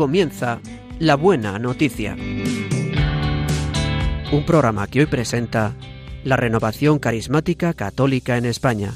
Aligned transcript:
comienza 0.00 0.60
La 0.98 1.14
Buena 1.14 1.58
Noticia. 1.58 2.16
Un 4.32 4.46
programa 4.46 4.86
que 4.86 5.00
hoy 5.00 5.04
presenta 5.04 5.74
la 6.24 6.36
renovación 6.36 6.98
carismática 6.98 7.74
católica 7.74 8.38
en 8.38 8.46
España. 8.46 8.94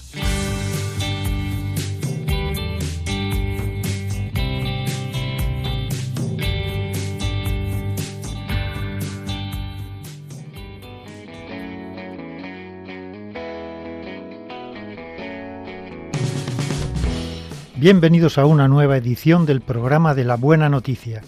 Bienvenidos 17.84 18.38
a 18.38 18.46
una 18.46 18.66
nueva 18.66 18.96
edición 18.96 19.44
del 19.44 19.60
programa 19.60 20.14
de 20.14 20.24
la 20.24 20.36
Buena 20.36 20.70
Noticia. 20.70 21.20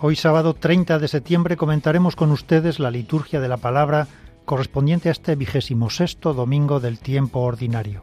Hoy 0.00 0.16
sábado 0.16 0.52
30 0.52 0.98
de 0.98 1.06
septiembre 1.06 1.56
comentaremos 1.56 2.16
con 2.16 2.32
ustedes 2.32 2.80
la 2.80 2.90
liturgia 2.90 3.38
de 3.40 3.46
la 3.46 3.56
palabra 3.56 4.08
correspondiente 4.44 5.10
a 5.10 5.12
este 5.12 5.36
vigésimo 5.36 5.90
sexto 5.90 6.34
domingo 6.34 6.80
del 6.80 6.98
tiempo 6.98 7.42
ordinario. 7.42 8.02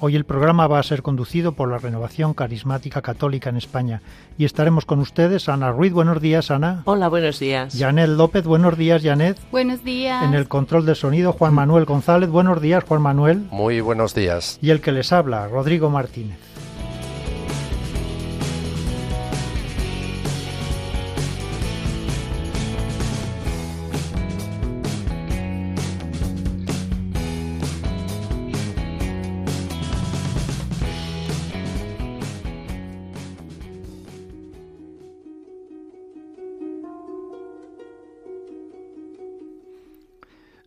Hoy 0.00 0.14
el 0.14 0.26
programa 0.26 0.66
va 0.66 0.78
a 0.78 0.82
ser 0.82 1.00
conducido 1.00 1.52
por 1.52 1.70
la 1.70 1.78
Renovación 1.78 2.34
Carismática 2.34 3.00
Católica 3.00 3.48
en 3.48 3.56
España 3.56 4.02
y 4.36 4.44
estaremos 4.44 4.84
con 4.84 4.98
ustedes 4.98 5.48
Ana 5.48 5.72
Ruiz. 5.72 5.94
Buenos 5.94 6.20
días, 6.20 6.50
Ana. 6.50 6.82
Hola, 6.84 7.08
buenos 7.08 7.38
días. 7.38 7.74
Janet 7.74 8.10
López. 8.10 8.44
Buenos 8.44 8.76
días, 8.76 9.02
Janet. 9.02 9.38
Buenos 9.50 9.82
días. 9.82 10.22
En 10.22 10.34
el 10.34 10.48
control 10.48 10.84
de 10.84 10.94
sonido, 10.94 11.32
Juan 11.32 11.54
Manuel 11.54 11.86
González. 11.86 12.28
Buenos 12.28 12.60
días, 12.60 12.84
Juan 12.84 13.00
Manuel. 13.00 13.46
Muy 13.50 13.80
buenos 13.80 14.14
días. 14.14 14.58
Y 14.60 14.68
el 14.68 14.82
que 14.82 14.92
les 14.92 15.14
habla, 15.14 15.48
Rodrigo 15.48 15.88
Martínez. 15.88 16.51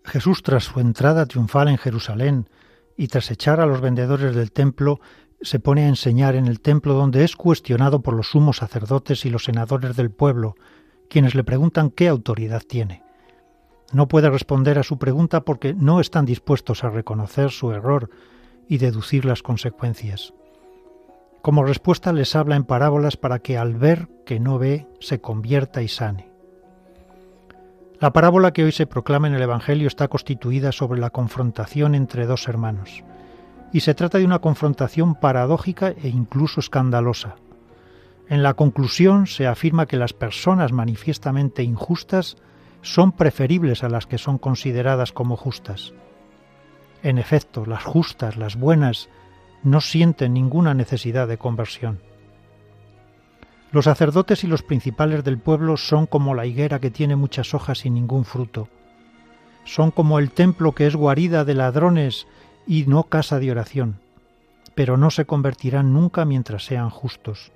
Jesús, 0.06 0.44
tras 0.44 0.66
su 0.66 0.80
entrada 0.80 1.26
triunfal 1.26 1.68
en 1.68 1.78
Jerusalén 1.78 2.50
y 2.96 3.08
tras 3.08 3.32
echar 3.32 3.60
a 3.60 3.66
los 3.66 3.82
vendedores 3.82 4.36
del 4.36 4.52
templo, 4.52 5.00
se 5.42 5.60
pone 5.60 5.86
a 5.86 5.88
enseñar 5.90 6.36
en 6.36 6.48
el 6.48 6.62
templo 6.62 6.94
donde 6.94 7.24
es 7.24 7.36
cuestionado 7.36 8.02
por 8.02 8.16
los 8.16 8.30
sumos 8.30 8.58
sacerdotes 8.58 9.26
y 9.26 9.30
los 9.30 9.44
senadores 9.44 9.96
del 9.96 10.12
pueblo, 10.12 10.56
quienes 11.10 11.36
le 11.36 11.44
preguntan 11.44 11.90
qué 11.90 12.08
autoridad 12.08 12.62
tiene. 12.62 13.04
No 13.92 14.08
puede 14.08 14.30
responder 14.30 14.80
a 14.80 14.84
su 14.84 14.98
pregunta 14.98 15.42
porque 15.42 15.74
no 15.74 16.00
están 16.00 16.26
dispuestos 16.26 16.84
a 16.84 16.90
reconocer 16.90 17.52
su 17.52 17.72
error 17.72 18.10
y 18.68 18.78
deducir 18.78 19.26
las 19.26 19.44
consecuencias. 19.44 20.34
Como 21.42 21.64
respuesta 21.64 22.12
les 22.12 22.36
habla 22.36 22.56
en 22.56 22.64
parábolas 22.64 23.18
para 23.18 23.40
que 23.40 23.58
al 23.58 23.76
ver 23.76 24.08
que 24.26 24.40
no 24.40 24.58
ve 24.58 24.88
se 25.00 25.22
convierta 25.22 25.84
y 25.84 25.88
sane. 25.88 26.35
La 28.00 28.12
parábola 28.12 28.52
que 28.52 28.64
hoy 28.64 28.74
se 28.74 28.88
proclama 28.88 29.28
en 29.28 29.36
el 29.36 29.42
Evangelio 29.42 29.88
está 29.88 30.10
constituida 30.10 30.72
sobre 30.74 31.00
la 31.00 31.12
confrontación 31.12 31.96
entre 31.96 32.26
dos 32.26 32.48
hermanos, 32.50 33.04
y 33.72 33.80
se 33.82 33.94
trata 33.94 34.18
de 34.18 34.26
una 34.26 34.40
confrontación 34.40 35.16
paradójica 35.16 35.90
e 35.90 36.10
incluso 36.10 36.60
escandalosa. 36.60 37.36
En 38.28 38.44
la 38.44 38.56
conclusión 38.56 39.28
se 39.28 39.48
afirma 39.48 39.86
que 39.86 39.98
las 39.98 40.14
personas 40.14 40.74
manifiestamente 40.74 41.64
injustas 41.64 42.36
son 42.82 43.14
preferibles 43.14 43.84
a 43.84 43.90
las 43.90 44.08
que 44.08 44.18
son 44.18 44.40
consideradas 44.40 45.12
como 45.12 45.38
justas. 45.38 45.94
En 47.02 47.18
efecto, 47.18 47.66
las 47.66 47.84
justas, 47.84 48.36
las 48.36 48.58
buenas, 48.58 49.10
no 49.64 49.80
sienten 49.80 50.34
ninguna 50.34 50.74
necesidad 50.74 51.28
de 51.28 51.38
conversión. 51.38 52.00
Los 53.76 53.84
sacerdotes 53.84 54.46
y 54.46 54.48
los 54.48 54.64
principales 54.64 55.26
del 55.26 55.38
pueblo 55.38 55.76
son 55.76 56.06
como 56.06 56.34
la 56.34 56.46
higuera 56.46 56.80
que 56.80 56.92
tiene 56.92 57.18
muchas 57.18 57.54
hojas 57.54 57.86
y 57.86 57.90
ningún 57.90 58.24
fruto. 58.24 58.70
Son 59.66 59.92
como 59.92 60.18
el 60.18 60.32
templo 60.32 60.72
que 60.72 60.88
es 60.88 60.96
guarida 60.96 61.44
de 61.44 61.56
ladrones 61.56 62.26
y 62.66 62.86
no 62.86 63.04
casa 63.04 63.38
de 63.38 63.52
oración, 63.52 64.00
pero 64.76 64.96
no 64.96 65.12
se 65.12 65.26
convertirán 65.26 65.92
nunca 65.92 66.24
mientras 66.24 66.64
sean 66.64 66.90
justos. 66.90 67.52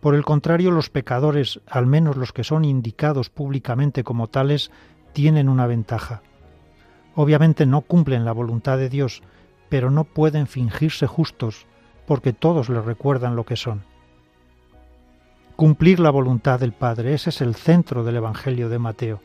Por 0.00 0.14
el 0.14 0.26
contrario, 0.26 0.72
los 0.72 0.90
pecadores, 0.90 1.60
al 1.66 1.86
menos 1.86 2.18
los 2.18 2.34
que 2.34 2.44
son 2.44 2.66
indicados 2.66 3.30
públicamente 3.30 4.04
como 4.04 4.26
tales, 4.26 4.70
tienen 5.14 5.48
una 5.48 5.66
ventaja. 5.66 6.20
Obviamente 7.14 7.64
no 7.64 7.80
cumplen 7.80 8.26
la 8.26 8.32
voluntad 8.32 8.76
de 8.76 8.90
Dios, 8.90 9.22
pero 9.70 9.90
no 9.90 10.04
pueden 10.04 10.46
fingirse 10.46 11.06
justos, 11.06 11.64
porque 12.06 12.34
todos 12.34 12.68
les 12.68 12.84
recuerdan 12.84 13.36
lo 13.36 13.46
que 13.46 13.56
son. 13.56 13.84
Cumplir 15.58 15.98
la 15.98 16.10
voluntad 16.10 16.60
del 16.60 16.70
Padre, 16.70 17.14
ese 17.14 17.30
es 17.30 17.40
el 17.40 17.56
centro 17.56 18.04
del 18.04 18.14
Evangelio 18.14 18.68
de 18.68 18.78
Mateo. 18.78 19.20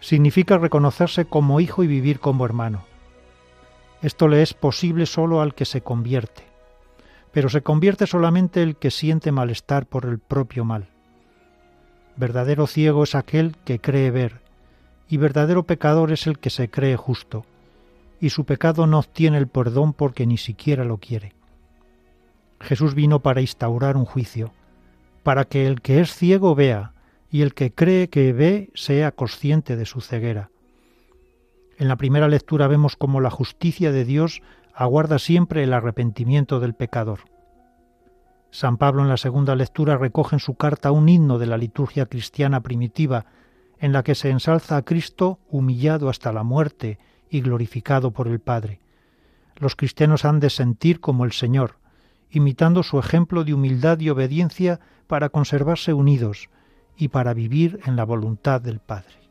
Significa 0.00 0.58
reconocerse 0.58 1.26
como 1.26 1.60
hijo 1.60 1.84
y 1.84 1.86
vivir 1.86 2.18
como 2.18 2.44
hermano. 2.44 2.82
Esto 4.02 4.26
le 4.26 4.42
es 4.42 4.54
posible 4.54 5.06
solo 5.06 5.40
al 5.40 5.54
que 5.54 5.64
se 5.64 5.82
convierte, 5.82 6.42
pero 7.30 7.48
se 7.48 7.62
convierte 7.62 8.08
solamente 8.08 8.60
el 8.60 8.74
que 8.74 8.90
siente 8.90 9.30
malestar 9.30 9.86
por 9.86 10.06
el 10.06 10.18
propio 10.18 10.64
mal. 10.64 10.88
Verdadero 12.16 12.66
ciego 12.66 13.04
es 13.04 13.14
aquel 13.14 13.54
que 13.64 13.78
cree 13.78 14.10
ver, 14.10 14.40
y 15.08 15.16
verdadero 15.16 15.62
pecador 15.62 16.10
es 16.10 16.26
el 16.26 16.40
que 16.40 16.50
se 16.50 16.70
cree 16.70 16.96
justo, 16.96 17.46
y 18.20 18.30
su 18.30 18.46
pecado 18.46 18.88
no 18.88 18.98
obtiene 18.98 19.38
el 19.38 19.46
perdón 19.46 19.92
porque 19.92 20.26
ni 20.26 20.38
siquiera 20.38 20.82
lo 20.82 20.96
quiere. 20.96 21.34
Jesús 22.58 22.96
vino 22.96 23.20
para 23.20 23.42
instaurar 23.42 23.96
un 23.96 24.06
juicio, 24.06 24.50
para 25.26 25.44
que 25.44 25.66
el 25.66 25.80
que 25.80 25.98
es 25.98 26.14
ciego 26.14 26.54
vea 26.54 26.92
y 27.32 27.42
el 27.42 27.52
que 27.52 27.74
cree 27.74 28.08
que 28.08 28.32
ve 28.32 28.70
sea 28.74 29.10
consciente 29.10 29.74
de 29.74 29.84
su 29.84 30.00
ceguera. 30.00 30.50
En 31.78 31.88
la 31.88 31.96
primera 31.96 32.28
lectura 32.28 32.68
vemos 32.68 32.94
cómo 32.94 33.20
la 33.20 33.30
justicia 33.30 33.90
de 33.90 34.04
Dios 34.04 34.40
aguarda 34.72 35.18
siempre 35.18 35.64
el 35.64 35.72
arrepentimiento 35.72 36.60
del 36.60 36.74
pecador. 36.74 37.22
San 38.52 38.76
Pablo 38.76 39.02
en 39.02 39.08
la 39.08 39.16
segunda 39.16 39.56
lectura 39.56 39.98
recoge 39.98 40.36
en 40.36 40.40
su 40.40 40.54
carta 40.54 40.92
un 40.92 41.08
himno 41.08 41.40
de 41.40 41.46
la 41.46 41.58
liturgia 41.58 42.06
cristiana 42.06 42.60
primitiva, 42.60 43.26
en 43.80 43.92
la 43.92 44.04
que 44.04 44.14
se 44.14 44.30
ensalza 44.30 44.76
a 44.76 44.82
Cristo 44.82 45.40
humillado 45.50 46.08
hasta 46.08 46.32
la 46.32 46.44
muerte 46.44 47.00
y 47.30 47.40
glorificado 47.40 48.12
por 48.12 48.28
el 48.28 48.38
Padre. 48.38 48.78
Los 49.56 49.74
cristianos 49.74 50.24
han 50.24 50.38
de 50.38 50.50
sentir 50.50 51.00
como 51.00 51.24
el 51.24 51.32
Señor, 51.32 51.78
imitando 52.36 52.82
su 52.82 52.98
ejemplo 52.98 53.44
de 53.44 53.54
humildad 53.54 53.98
y 54.00 54.10
obediencia 54.10 54.78
para 55.06 55.30
conservarse 55.30 55.94
unidos 55.94 56.50
y 56.94 57.08
para 57.08 57.32
vivir 57.32 57.80
en 57.86 57.96
la 57.96 58.04
voluntad 58.04 58.60
del 58.60 58.78
Padre. 58.78 59.25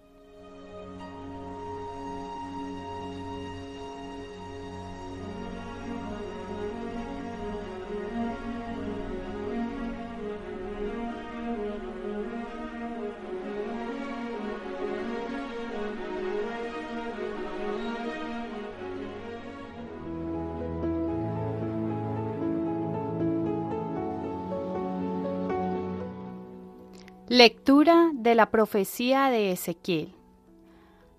De 28.36 28.38
la 28.38 28.52
profecía 28.52 29.30
de 29.30 29.54
Ezequiel. 29.54 30.14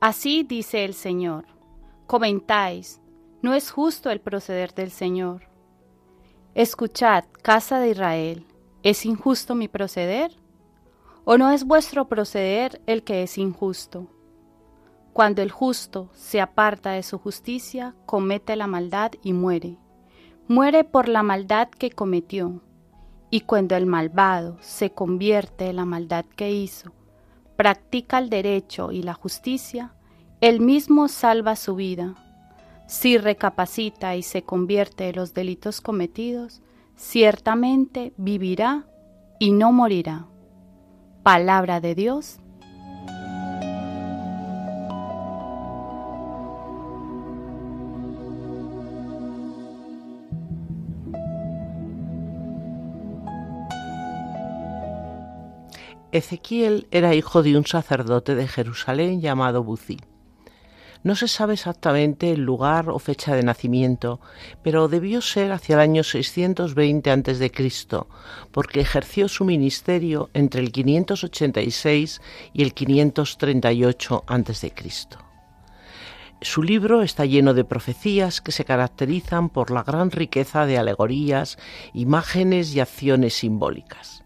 Así 0.00 0.42
dice 0.42 0.84
el 0.84 0.92
Señor, 0.92 1.46
comentáis, 2.06 3.00
no 3.40 3.54
es 3.54 3.70
justo 3.70 4.10
el 4.10 4.20
proceder 4.20 4.74
del 4.74 4.90
Señor. 4.90 5.48
Escuchad, 6.54 7.24
casa 7.40 7.80
de 7.80 7.88
Israel, 7.88 8.44
¿es 8.82 9.06
injusto 9.06 9.54
mi 9.54 9.66
proceder? 9.66 10.30
¿O 11.24 11.38
no 11.38 11.50
es 11.52 11.64
vuestro 11.64 12.06
proceder 12.06 12.82
el 12.84 13.02
que 13.02 13.22
es 13.22 13.38
injusto? 13.38 14.08
Cuando 15.14 15.40
el 15.40 15.50
justo 15.50 16.10
se 16.12 16.42
aparta 16.42 16.90
de 16.90 17.02
su 17.02 17.18
justicia, 17.18 17.94
comete 18.04 18.56
la 18.56 18.66
maldad 18.66 19.12
y 19.22 19.32
muere. 19.32 19.78
Muere 20.48 20.84
por 20.84 21.08
la 21.08 21.22
maldad 21.22 21.70
que 21.70 21.90
cometió 21.90 22.60
y 23.30 23.40
cuando 23.40 23.74
el 23.74 23.86
malvado 23.86 24.58
se 24.60 24.90
convierte 24.90 25.70
en 25.70 25.76
la 25.76 25.86
maldad 25.86 26.26
que 26.36 26.50
hizo, 26.50 26.92
practica 27.56 28.19
el 28.19 28.31
derecho 28.31 28.93
y 28.93 29.03
la 29.03 29.14
justicia, 29.14 29.94
él 30.41 30.61
mismo 30.61 31.08
salva 31.08 31.56
su 31.56 31.75
vida. 31.75 32.14
Si 32.87 33.19
recapacita 33.19 34.14
y 34.14 34.23
se 34.23 34.43
convierte 34.43 35.08
en 35.08 35.17
los 35.17 35.35
delitos 35.35 35.81
cometidos, 35.81 36.62
ciertamente 36.94 38.12
vivirá 38.17 38.87
y 39.38 39.50
no 39.50 39.73
morirá. 39.73 40.26
Palabra 41.23 41.81
de 41.81 41.94
Dios. 41.94 42.38
Ezequiel 56.16 56.86
era 56.90 57.14
hijo 57.14 57.42
de 57.42 57.56
un 57.56 57.66
sacerdote 57.66 58.34
de 58.34 58.48
Jerusalén 58.48 59.20
llamado 59.20 59.62
Buzi. 59.62 59.98
No 61.02 61.14
se 61.14 61.28
sabe 61.28 61.54
exactamente 61.54 62.32
el 62.32 62.40
lugar 62.40 62.90
o 62.90 62.98
fecha 62.98 63.36
de 63.36 63.44
nacimiento, 63.44 64.20
pero 64.64 64.88
debió 64.88 65.20
ser 65.20 65.52
hacia 65.52 65.74
el 65.74 65.80
año 65.80 66.02
620 66.02 67.10
a.C., 67.10 67.52
porque 68.50 68.80
ejerció 68.80 69.28
su 69.28 69.44
ministerio 69.44 70.30
entre 70.34 70.60
el 70.60 70.72
586 70.72 72.20
y 72.52 72.62
el 72.62 72.74
538 72.74 74.24
a.C. 74.26 74.72
Su 76.40 76.62
libro 76.62 77.02
está 77.02 77.24
lleno 77.24 77.54
de 77.54 77.64
profecías 77.64 78.40
que 78.40 78.52
se 78.52 78.64
caracterizan 78.64 79.48
por 79.48 79.70
la 79.70 79.84
gran 79.84 80.10
riqueza 80.10 80.66
de 80.66 80.76
alegorías, 80.76 81.56
imágenes 81.94 82.74
y 82.74 82.80
acciones 82.80 83.34
simbólicas. 83.34 84.25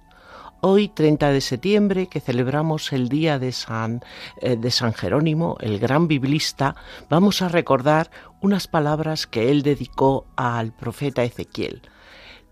Hoy, 0.63 0.89
30 0.89 1.33
de 1.33 1.41
septiembre, 1.41 2.09
que 2.09 2.21
celebramos 2.21 2.93
el 2.93 3.09
día 3.09 3.39
de 3.39 3.51
San, 3.51 4.03
eh, 4.43 4.57
de 4.57 4.71
San 4.71 4.93
Jerónimo, 4.93 5.57
el 5.61 5.79
gran 5.79 6.07
biblista, 6.07 6.77
vamos 7.09 7.41
a 7.41 7.49
recordar 7.49 8.11
unas 8.43 8.69
palabras 8.69 9.27
que 9.27 9.51
él 9.51 9.63
dedicó 9.63 10.27
al 10.37 10.73
profeta 10.73 11.25
Ezequiel. 11.25 11.81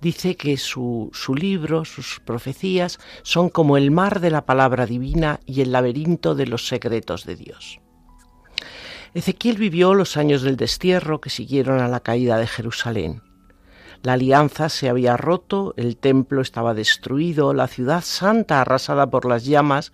Dice 0.00 0.36
que 0.36 0.56
su, 0.56 1.10
su 1.12 1.34
libro, 1.34 1.84
sus 1.84 2.20
profecías, 2.20 2.98
son 3.24 3.50
como 3.50 3.76
el 3.76 3.90
mar 3.90 4.20
de 4.20 4.30
la 4.30 4.46
palabra 4.46 4.86
divina 4.86 5.40
y 5.44 5.60
el 5.60 5.72
laberinto 5.72 6.34
de 6.34 6.46
los 6.46 6.66
secretos 6.66 7.26
de 7.26 7.36
Dios. 7.36 7.78
Ezequiel 9.12 9.58
vivió 9.58 9.92
los 9.92 10.16
años 10.16 10.40
del 10.40 10.56
destierro 10.56 11.20
que 11.20 11.28
siguieron 11.28 11.80
a 11.80 11.88
la 11.88 12.00
caída 12.00 12.38
de 12.38 12.46
Jerusalén. 12.46 13.27
La 14.02 14.12
alianza 14.12 14.68
se 14.68 14.88
había 14.88 15.16
roto, 15.16 15.74
el 15.76 15.96
templo 15.96 16.40
estaba 16.40 16.72
destruido, 16.72 17.52
la 17.52 17.66
ciudad 17.66 18.02
santa 18.02 18.60
arrasada 18.60 19.10
por 19.10 19.24
las 19.24 19.44
llamas, 19.44 19.92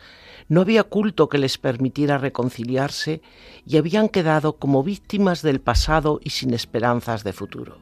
no 0.49 0.61
había 0.61 0.85
culto 0.85 1.31
que 1.31 1.39
les 1.39 1.57
permitiera 1.57 2.19
reconciliarse 2.19 3.23
y 3.67 3.79
habían 3.79 4.11
quedado 4.11 4.57
como 4.57 4.83
víctimas 4.83 5.41
del 5.41 5.61
pasado 5.61 6.21
y 6.23 6.31
sin 6.31 6.53
esperanzas 6.53 7.25
de 7.25 7.33
futuro. 7.33 7.79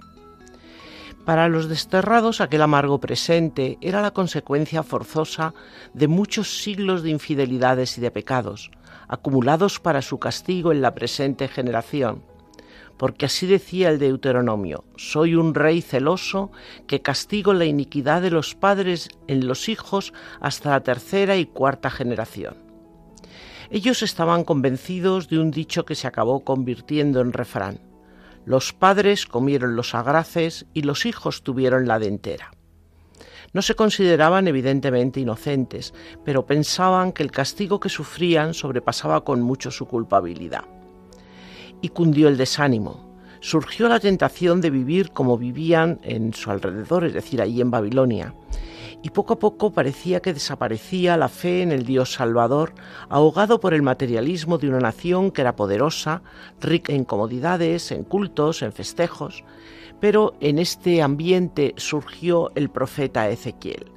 Para 1.24 1.48
los 1.48 1.68
desterrados 1.68 2.40
aquel 2.40 2.62
amargo 2.62 2.98
presente 2.98 3.78
era 3.80 4.00
la 4.00 4.12
consecuencia 4.12 4.82
forzosa 4.82 5.54
de 5.92 6.08
muchos 6.08 6.62
siglos 6.62 7.02
de 7.02 7.10
infidelidades 7.10 7.98
y 7.98 8.00
de 8.00 8.10
pecados, 8.10 8.70
acumulados 9.08 9.78
para 9.78 10.02
su 10.02 10.18
castigo 10.18 10.72
en 10.72 10.82
la 10.82 10.94
presente 10.94 11.46
generación, 11.46 12.22
porque 13.02 13.26
así 13.26 13.48
decía 13.48 13.90
el 13.90 13.98
Deuteronomio, 13.98 14.84
soy 14.94 15.34
un 15.34 15.56
rey 15.56 15.82
celoso 15.82 16.52
que 16.86 17.02
castigo 17.02 17.52
la 17.52 17.64
iniquidad 17.64 18.22
de 18.22 18.30
los 18.30 18.54
padres 18.54 19.08
en 19.26 19.48
los 19.48 19.68
hijos 19.68 20.12
hasta 20.40 20.70
la 20.70 20.84
tercera 20.84 21.36
y 21.36 21.46
cuarta 21.46 21.90
generación. 21.90 22.54
Ellos 23.72 24.04
estaban 24.04 24.44
convencidos 24.44 25.28
de 25.28 25.40
un 25.40 25.50
dicho 25.50 25.84
que 25.84 25.96
se 25.96 26.06
acabó 26.06 26.44
convirtiendo 26.44 27.20
en 27.20 27.32
refrán. 27.32 27.80
Los 28.44 28.72
padres 28.72 29.26
comieron 29.26 29.74
los 29.74 29.96
agraces 29.96 30.66
y 30.72 30.82
los 30.82 31.04
hijos 31.04 31.42
tuvieron 31.42 31.88
la 31.88 31.98
dentera. 31.98 32.52
No 33.52 33.62
se 33.62 33.74
consideraban 33.74 34.46
evidentemente 34.46 35.18
inocentes, 35.18 35.92
pero 36.24 36.46
pensaban 36.46 37.10
que 37.10 37.24
el 37.24 37.32
castigo 37.32 37.80
que 37.80 37.88
sufrían 37.88 38.54
sobrepasaba 38.54 39.24
con 39.24 39.42
mucho 39.42 39.72
su 39.72 39.86
culpabilidad 39.86 40.66
y 41.82 41.90
cundió 41.90 42.28
el 42.28 42.38
desánimo. 42.38 43.12
Surgió 43.40 43.88
la 43.88 44.00
tentación 44.00 44.60
de 44.60 44.70
vivir 44.70 45.10
como 45.10 45.36
vivían 45.36 45.98
en 46.04 46.32
su 46.32 46.50
alrededor, 46.50 47.04
es 47.04 47.12
decir, 47.12 47.42
allí 47.42 47.60
en 47.60 47.72
Babilonia. 47.72 48.34
Y 49.02 49.10
poco 49.10 49.34
a 49.34 49.38
poco 49.40 49.72
parecía 49.72 50.20
que 50.20 50.32
desaparecía 50.32 51.16
la 51.16 51.28
fe 51.28 51.62
en 51.62 51.72
el 51.72 51.84
Dios 51.84 52.12
Salvador, 52.12 52.72
ahogado 53.08 53.58
por 53.58 53.74
el 53.74 53.82
materialismo 53.82 54.58
de 54.58 54.68
una 54.68 54.78
nación 54.78 55.32
que 55.32 55.40
era 55.40 55.56
poderosa, 55.56 56.22
rica 56.60 56.92
en 56.92 57.04
comodidades, 57.04 57.90
en 57.90 58.04
cultos, 58.04 58.62
en 58.62 58.72
festejos. 58.72 59.42
Pero 60.00 60.34
en 60.40 60.60
este 60.60 61.02
ambiente 61.02 61.74
surgió 61.76 62.52
el 62.54 62.70
profeta 62.70 63.28
Ezequiel. 63.28 63.90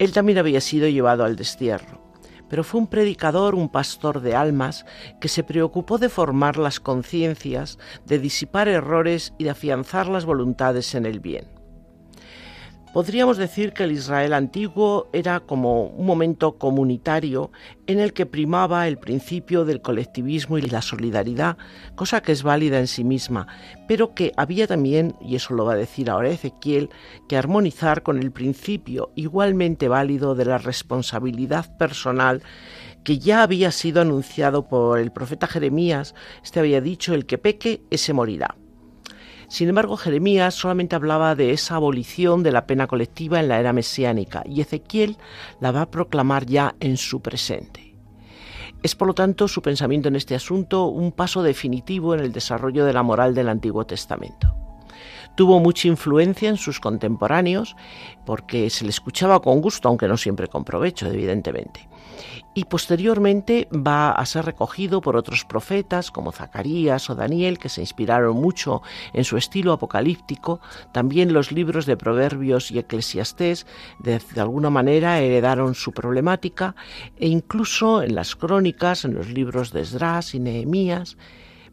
Él 0.00 0.12
también 0.12 0.38
había 0.38 0.60
sido 0.60 0.88
llevado 0.88 1.24
al 1.24 1.36
destierro 1.36 2.05
pero 2.48 2.64
fue 2.64 2.80
un 2.80 2.86
predicador, 2.86 3.54
un 3.54 3.68
pastor 3.68 4.20
de 4.20 4.34
almas, 4.34 4.86
que 5.20 5.28
se 5.28 5.42
preocupó 5.42 5.98
de 5.98 6.08
formar 6.08 6.56
las 6.56 6.80
conciencias, 6.80 7.78
de 8.04 8.18
disipar 8.18 8.68
errores 8.68 9.32
y 9.38 9.44
de 9.44 9.50
afianzar 9.50 10.08
las 10.08 10.24
voluntades 10.24 10.94
en 10.94 11.06
el 11.06 11.20
bien. 11.20 11.55
Podríamos 12.96 13.36
decir 13.36 13.74
que 13.74 13.84
el 13.84 13.92
Israel 13.92 14.32
antiguo 14.32 15.10
era 15.12 15.40
como 15.40 15.84
un 15.84 16.06
momento 16.06 16.56
comunitario 16.56 17.50
en 17.86 18.00
el 18.00 18.14
que 18.14 18.24
primaba 18.24 18.88
el 18.88 18.96
principio 18.96 19.66
del 19.66 19.82
colectivismo 19.82 20.56
y 20.56 20.62
la 20.62 20.80
solidaridad, 20.80 21.58
cosa 21.94 22.22
que 22.22 22.32
es 22.32 22.42
válida 22.42 22.78
en 22.78 22.86
sí 22.86 23.04
misma, 23.04 23.48
pero 23.86 24.14
que 24.14 24.32
había 24.38 24.66
también, 24.66 25.14
y 25.20 25.36
eso 25.36 25.52
lo 25.52 25.66
va 25.66 25.74
a 25.74 25.76
decir 25.76 26.08
ahora 26.08 26.30
Ezequiel, 26.30 26.88
que 27.28 27.36
armonizar 27.36 28.02
con 28.02 28.18
el 28.18 28.32
principio 28.32 29.12
igualmente 29.14 29.88
válido 29.88 30.34
de 30.34 30.46
la 30.46 30.56
responsabilidad 30.56 31.76
personal 31.76 32.42
que 33.04 33.18
ya 33.18 33.42
había 33.42 33.72
sido 33.72 34.00
anunciado 34.00 34.68
por 34.68 35.00
el 35.00 35.12
profeta 35.12 35.46
Jeremías, 35.46 36.14
este 36.42 36.60
había 36.60 36.80
dicho, 36.80 37.12
el 37.12 37.26
que 37.26 37.36
peque, 37.36 37.82
ese 37.90 38.14
morirá. 38.14 38.56
Sin 39.48 39.68
embargo, 39.68 39.96
Jeremías 39.96 40.54
solamente 40.54 40.96
hablaba 40.96 41.34
de 41.34 41.52
esa 41.52 41.76
abolición 41.76 42.42
de 42.42 42.52
la 42.52 42.66
pena 42.66 42.86
colectiva 42.86 43.38
en 43.38 43.48
la 43.48 43.60
era 43.60 43.72
mesiánica 43.72 44.42
y 44.44 44.60
Ezequiel 44.60 45.16
la 45.60 45.70
va 45.70 45.82
a 45.82 45.90
proclamar 45.90 46.46
ya 46.46 46.74
en 46.80 46.96
su 46.96 47.20
presente. 47.20 47.94
Es 48.82 48.94
por 48.94 49.08
lo 49.08 49.14
tanto 49.14 49.48
su 49.48 49.62
pensamiento 49.62 50.08
en 50.08 50.16
este 50.16 50.34
asunto 50.34 50.86
un 50.86 51.12
paso 51.12 51.42
definitivo 51.42 52.14
en 52.14 52.20
el 52.20 52.32
desarrollo 52.32 52.84
de 52.84 52.92
la 52.92 53.02
moral 53.02 53.34
del 53.34 53.48
Antiguo 53.48 53.86
Testamento. 53.86 54.54
Tuvo 55.36 55.60
mucha 55.60 55.88
influencia 55.88 56.48
en 56.48 56.56
sus 56.56 56.80
contemporáneos 56.80 57.76
porque 58.24 58.70
se 58.70 58.84
le 58.84 58.90
escuchaba 58.90 59.40
con 59.40 59.60
gusto, 59.60 59.88
aunque 59.88 60.08
no 60.08 60.16
siempre 60.16 60.48
con 60.48 60.64
provecho, 60.64 61.06
evidentemente 61.06 61.88
y 62.54 62.64
posteriormente 62.64 63.68
va 63.72 64.10
a 64.10 64.26
ser 64.26 64.46
recogido 64.46 65.00
por 65.00 65.16
otros 65.16 65.44
profetas 65.44 66.10
como 66.10 66.32
Zacarías 66.32 67.10
o 67.10 67.14
Daniel 67.14 67.58
que 67.58 67.68
se 67.68 67.80
inspiraron 67.80 68.36
mucho 68.36 68.82
en 69.12 69.24
su 69.24 69.36
estilo 69.36 69.72
apocalíptico. 69.72 70.60
También 70.92 71.32
los 71.32 71.52
libros 71.52 71.86
de 71.86 71.96
Proverbios 71.96 72.70
y 72.70 72.78
Eclesiastés 72.78 73.66
de, 73.98 74.20
alguna 74.36 74.70
manera 74.70 75.20
heredaron 75.20 75.74
su 75.74 75.92
problemática 75.92 76.74
e 77.16 77.28
incluso 77.28 78.02
en 78.02 78.14
las 78.14 78.36
crónicas, 78.36 79.04
en 79.04 79.14
los 79.14 79.28
libros 79.28 79.72
de 79.72 79.82
Esdras 79.82 80.34
y 80.34 80.40
Nehemías 80.40 81.16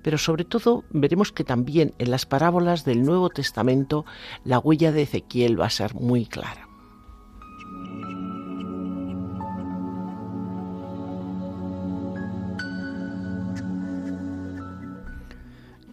pero 0.04 0.18
sobre 0.18 0.44
todo 0.44 0.84
veremos 0.90 1.32
que 1.32 1.46
también 1.46 1.94
en 1.98 2.12
las 2.12 2.26
parábolas 2.26 2.84
del 2.84 3.04
Nuevo 3.04 3.30
Testamento 3.30 4.06
la 4.44 4.60
huella 4.60 4.92
de 4.92 5.04
Ezequiel 5.04 5.60
va 5.60 5.68
a 5.68 5.70
ser 5.70 5.96
muy 5.96 6.26
clara. 6.26 6.73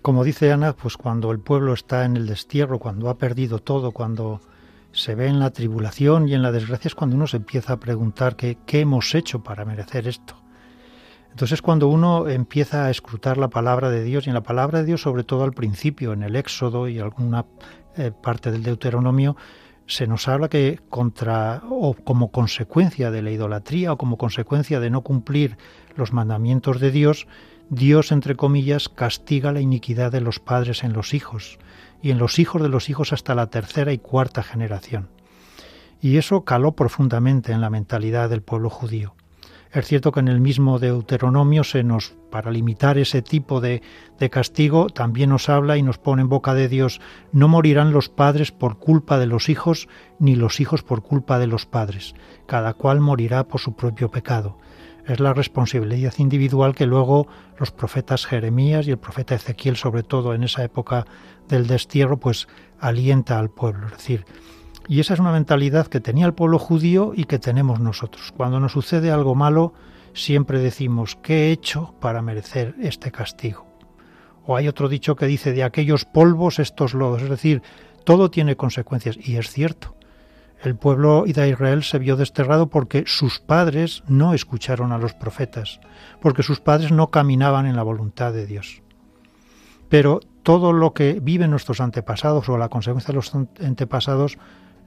Como 0.02 0.24
dice 0.24 0.50
Ana, 0.50 0.72
pues 0.72 0.96
cuando 0.96 1.30
el 1.30 1.40
pueblo 1.40 1.74
está 1.74 2.06
en 2.06 2.16
el 2.16 2.26
destierro, 2.26 2.78
cuando 2.78 3.10
ha 3.10 3.18
perdido 3.18 3.58
todo, 3.58 3.92
cuando 3.92 4.40
se 4.92 5.14
ve 5.14 5.26
en 5.26 5.38
la 5.38 5.50
tribulación 5.50 6.26
y 6.26 6.34
en 6.34 6.42
la 6.42 6.52
desgracia, 6.52 6.88
es 6.88 6.94
cuando 6.94 7.16
uno 7.16 7.26
se 7.26 7.36
empieza 7.36 7.74
a 7.74 7.80
preguntar 7.80 8.34
qué, 8.34 8.56
hemos 8.72 9.14
hecho 9.14 9.42
para 9.42 9.66
merecer 9.66 10.08
esto. 10.08 10.36
Entonces 11.30 11.60
cuando 11.60 11.88
uno 11.88 12.28
empieza 12.28 12.86
a 12.86 12.90
escrutar 12.90 13.36
la 13.36 13.48
palabra 13.48 13.90
de 13.90 14.02
Dios, 14.02 14.26
y 14.26 14.30
en 14.30 14.34
la 14.34 14.42
palabra 14.42 14.78
de 14.80 14.86
Dios, 14.86 15.02
sobre 15.02 15.22
todo 15.22 15.44
al 15.44 15.52
principio, 15.52 16.14
en 16.14 16.22
el 16.22 16.34
Éxodo 16.34 16.88
y 16.88 16.98
alguna 16.98 17.44
eh, 17.96 18.10
parte 18.10 18.50
del 18.50 18.62
Deuteronomio, 18.62 19.36
se 19.86 20.06
nos 20.06 20.28
habla 20.28 20.48
que 20.48 20.80
contra 20.88 21.62
o 21.68 21.94
como 21.94 22.30
consecuencia 22.30 23.10
de 23.10 23.22
la 23.22 23.32
idolatría 23.32 23.92
o 23.92 23.98
como 23.98 24.16
consecuencia 24.16 24.80
de 24.80 24.88
no 24.88 25.02
cumplir 25.02 25.58
los 25.94 26.12
mandamientos 26.12 26.80
de 26.80 26.90
Dios, 26.90 27.26
Dios, 27.72 28.10
entre 28.10 28.34
comillas, 28.34 28.88
castiga 28.88 29.52
la 29.52 29.60
iniquidad 29.60 30.10
de 30.10 30.20
los 30.20 30.40
padres 30.40 30.82
en 30.82 30.92
los 30.92 31.14
hijos 31.14 31.60
y 32.02 32.10
en 32.10 32.18
los 32.18 32.40
hijos 32.40 32.60
de 32.60 32.68
los 32.68 32.90
hijos 32.90 33.12
hasta 33.12 33.36
la 33.36 33.46
tercera 33.46 33.92
y 33.92 33.98
cuarta 33.98 34.42
generación. 34.42 35.08
Y 36.00 36.16
eso 36.16 36.44
caló 36.44 36.72
profundamente 36.72 37.52
en 37.52 37.60
la 37.60 37.70
mentalidad 37.70 38.28
del 38.28 38.42
pueblo 38.42 38.70
judío. 38.70 39.14
Es 39.70 39.86
cierto 39.86 40.10
que 40.10 40.18
en 40.18 40.26
el 40.26 40.40
mismo 40.40 40.80
Deuteronomio 40.80 41.62
se 41.62 41.84
nos, 41.84 42.16
para 42.28 42.50
limitar 42.50 42.98
ese 42.98 43.22
tipo 43.22 43.60
de, 43.60 43.82
de, 44.18 44.30
castigo, 44.30 44.88
también 44.88 45.30
nos 45.30 45.48
habla 45.48 45.76
y 45.76 45.84
nos 45.84 45.98
pone 45.98 46.22
en 46.22 46.28
boca 46.28 46.54
de 46.54 46.68
Dios, 46.68 47.00
no 47.30 47.46
morirán 47.46 47.92
los 47.92 48.08
padres 48.08 48.50
por 48.50 48.80
culpa 48.80 49.16
de 49.16 49.26
los 49.26 49.48
hijos, 49.48 49.88
ni 50.18 50.34
los 50.34 50.58
hijos 50.58 50.82
por 50.82 51.02
culpa 51.02 51.38
de 51.38 51.46
los 51.46 51.66
padres. 51.66 52.16
Cada 52.46 52.74
cual 52.74 52.98
morirá 52.98 53.46
por 53.46 53.60
su 53.60 53.76
propio 53.76 54.10
pecado. 54.10 54.58
Es 55.06 55.20
la 55.20 55.34
responsabilidad 55.34 56.14
individual 56.18 56.74
que 56.74 56.86
luego 56.86 57.26
los 57.58 57.70
profetas 57.70 58.26
Jeremías 58.26 58.86
y 58.86 58.90
el 58.90 58.98
profeta 58.98 59.34
Ezequiel, 59.34 59.76
sobre 59.76 60.02
todo 60.02 60.34
en 60.34 60.44
esa 60.44 60.64
época 60.64 61.06
del 61.48 61.66
destierro, 61.66 62.18
pues 62.18 62.48
alienta 62.78 63.38
al 63.38 63.50
pueblo. 63.50 63.86
Es 63.86 63.92
decir, 63.92 64.24
y 64.88 65.00
esa 65.00 65.14
es 65.14 65.20
una 65.20 65.32
mentalidad 65.32 65.86
que 65.86 66.00
tenía 66.00 66.26
el 66.26 66.34
pueblo 66.34 66.58
judío 66.58 67.12
y 67.14 67.24
que 67.24 67.38
tenemos 67.38 67.80
nosotros. 67.80 68.32
Cuando 68.36 68.58
nos 68.60 68.72
sucede 68.72 69.10
algo 69.10 69.34
malo, 69.34 69.72
siempre 70.14 70.58
decimos, 70.58 71.16
¿qué 71.16 71.48
he 71.48 71.52
hecho 71.52 71.94
para 72.00 72.22
merecer 72.22 72.74
este 72.80 73.12
castigo? 73.12 73.66
O 74.44 74.56
hay 74.56 74.68
otro 74.68 74.88
dicho 74.88 75.16
que 75.16 75.26
dice, 75.26 75.52
de 75.52 75.62
aquellos 75.62 76.04
polvos 76.04 76.58
estos 76.58 76.94
lodos. 76.94 77.22
Es 77.22 77.30
decir, 77.30 77.62
todo 78.04 78.30
tiene 78.30 78.56
consecuencias. 78.56 79.16
Y 79.16 79.36
es 79.36 79.50
cierto. 79.50 79.94
El 80.62 80.76
pueblo 80.76 81.24
de 81.26 81.48
Israel 81.48 81.82
se 81.82 81.98
vio 81.98 82.16
desterrado 82.16 82.68
porque 82.68 83.04
sus 83.06 83.40
padres 83.40 84.02
no 84.08 84.34
escucharon 84.34 84.92
a 84.92 84.98
los 84.98 85.14
profetas, 85.14 85.80
porque 86.20 86.42
sus 86.42 86.60
padres 86.60 86.92
no 86.92 87.10
caminaban 87.10 87.66
en 87.66 87.76
la 87.76 87.82
voluntad 87.82 88.34
de 88.34 88.46
Dios. 88.46 88.82
Pero 89.88 90.20
todo 90.42 90.74
lo 90.74 90.92
que 90.92 91.18
viven 91.20 91.50
nuestros 91.50 91.80
antepasados 91.80 92.48
o 92.50 92.58
la 92.58 92.68
consecuencia 92.68 93.08
de 93.08 93.16
los 93.16 93.34
antepasados 93.34 94.36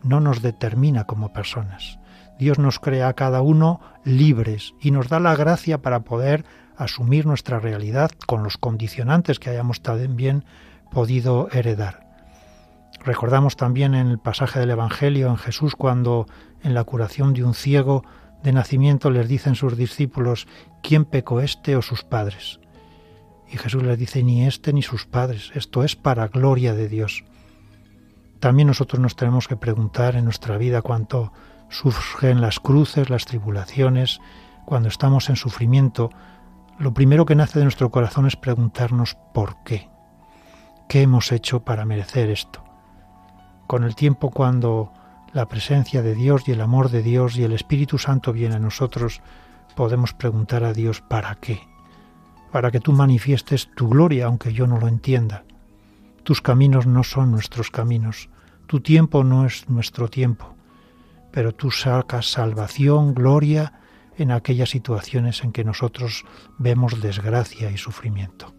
no 0.03 0.19
nos 0.19 0.43
determina 0.43 1.05
como 1.05 1.33
personas. 1.33 1.97
Dios 2.37 2.59
nos 2.59 2.79
crea 2.79 3.07
a 3.07 3.13
cada 3.13 3.41
uno 3.41 3.79
libres 4.03 4.75
y 4.79 4.91
nos 4.91 5.09
da 5.09 5.19
la 5.19 5.35
gracia 5.35 5.81
para 5.81 6.01
poder 6.01 6.45
asumir 6.77 7.25
nuestra 7.25 7.59
realidad 7.59 8.11
con 8.27 8.43
los 8.43 8.57
condicionantes 8.57 9.39
que 9.39 9.49
hayamos 9.49 9.81
también 9.81 10.45
podido 10.91 11.49
heredar. 11.51 12.02
Recordamos 13.05 13.57
también 13.57 13.95
en 13.95 14.07
el 14.07 14.19
pasaje 14.19 14.59
del 14.59 14.71
Evangelio 14.71 15.27
en 15.27 15.37
Jesús 15.37 15.75
cuando 15.75 16.25
en 16.63 16.73
la 16.73 16.83
curación 16.85 17.33
de 17.33 17.43
un 17.43 17.53
ciego 17.53 18.03
de 18.43 18.53
nacimiento 18.53 19.09
les 19.09 19.27
dicen 19.27 19.55
sus 19.55 19.75
discípulos, 19.75 20.47
¿quién 20.81 21.05
pecó 21.05 21.41
este 21.41 21.75
o 21.75 21.81
sus 21.81 22.03
padres? 22.03 22.59
Y 23.49 23.57
Jesús 23.57 23.83
les 23.83 23.97
dice, 23.97 24.23
ni 24.23 24.45
este 24.45 24.73
ni 24.73 24.81
sus 24.81 25.05
padres, 25.05 25.51
esto 25.53 25.83
es 25.83 25.95
para 25.95 26.27
gloria 26.27 26.73
de 26.73 26.87
Dios. 26.87 27.23
También 28.39 28.67
nosotros 28.67 28.99
nos 29.01 29.15
tenemos 29.15 29.47
que 29.47 29.57
preguntar 29.57 30.15
en 30.15 30.25
nuestra 30.25 30.57
vida 30.57 30.81
cuánto 30.81 31.31
surgen 31.69 32.41
las 32.41 32.59
cruces, 32.59 33.09
las 33.09 33.25
tribulaciones, 33.25 34.19
cuando 34.65 34.87
estamos 34.89 35.29
en 35.29 35.35
sufrimiento, 35.35 36.09
lo 36.79 36.93
primero 36.93 37.25
que 37.25 37.35
nace 37.35 37.59
de 37.59 37.65
nuestro 37.65 37.91
corazón 37.91 38.27
es 38.27 38.35
preguntarnos 38.35 39.17
por 39.33 39.63
qué. 39.63 39.89
¿Qué 40.87 41.01
hemos 41.01 41.31
hecho 41.31 41.63
para 41.63 41.85
merecer 41.85 42.29
esto? 42.29 42.62
Con 43.67 43.83
el 43.83 43.95
tiempo 43.95 44.29
cuando 44.29 44.91
la 45.33 45.47
presencia 45.47 46.01
de 46.01 46.15
Dios 46.15 46.47
y 46.47 46.51
el 46.51 46.61
amor 46.61 46.89
de 46.89 47.01
Dios 47.01 47.37
y 47.37 47.43
el 47.43 47.53
Espíritu 47.53 47.97
Santo 47.97 48.33
viene 48.33 48.55
a 48.55 48.59
nosotros, 48.59 49.21
podemos 49.75 50.13
preguntar 50.13 50.63
a 50.63 50.73
Dios 50.73 51.01
para 51.01 51.35
qué. 51.35 51.61
Para 52.51 52.69
que 52.69 52.79
tú 52.79 52.93
manifiestes 52.93 53.69
tu 53.75 53.89
gloria 53.89 54.27
aunque 54.27 54.53
yo 54.53 54.67
no 54.67 54.79
lo 54.79 54.87
entienda. 54.87 55.43
Tus 56.23 56.41
caminos 56.41 56.85
no 56.85 57.03
son 57.03 57.31
nuestros 57.31 57.71
caminos. 57.71 58.29
Tu 58.67 58.79
tiempo 58.79 59.23
no 59.23 59.45
es 59.45 59.67
nuestro 59.69 60.07
tiempo, 60.07 60.55
pero 61.31 61.51
tú 61.51 61.71
sacas 61.71 62.31
salvación, 62.31 63.13
gloria 63.13 63.79
en 64.17 64.31
aquellas 64.31 64.69
situaciones 64.69 65.43
en 65.43 65.51
que 65.51 65.63
nosotros 65.63 66.25
vemos 66.57 67.01
desgracia 67.01 67.71
y 67.71 67.77
sufrimiento. 67.77 68.53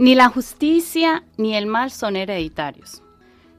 Ni 0.00 0.14
la 0.14 0.30
justicia 0.30 1.24
ni 1.36 1.54
el 1.54 1.66
mal 1.66 1.90
son 1.90 2.16
hereditarios. 2.16 3.02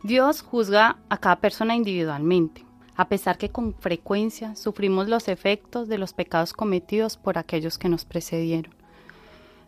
Dios 0.01 0.41
juzga 0.41 0.98
a 1.07 1.17
cada 1.17 1.36
persona 1.36 1.75
individualmente 1.75 2.65
a 2.95 3.07
pesar 3.10 3.38
que 3.38 3.50
con 3.50 3.75
frecuencia 3.75 4.55
sufrimos 4.55 5.07
los 5.07 5.27
efectos 5.27 5.88
de 5.88 6.00
los 6.00 6.13
pecados 6.13 6.53
cometidos 6.53 7.15
por 7.15 7.38
aquellos 7.38 7.77
que 7.77 7.89
nos 7.89 8.05
precedieron. 8.05 8.74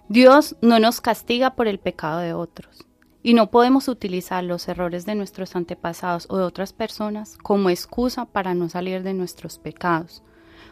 Dios 0.09 0.55
no 0.61 0.79
nos 0.79 0.99
castiga 0.99 1.51
por 1.51 1.67
el 1.67 1.77
pecado 1.77 2.19
de 2.21 2.33
otros, 2.33 2.85
y 3.21 3.35
no 3.35 3.51
podemos 3.51 3.87
utilizar 3.87 4.43
los 4.43 4.67
errores 4.67 5.05
de 5.05 5.13
nuestros 5.13 5.55
antepasados 5.55 6.25
o 6.29 6.37
de 6.37 6.43
otras 6.43 6.73
personas 6.73 7.37
como 7.37 7.69
excusa 7.69 8.25
para 8.25 8.55
no 8.55 8.67
salir 8.67 9.03
de 9.03 9.13
nuestros 9.13 9.59
pecados, 9.59 10.23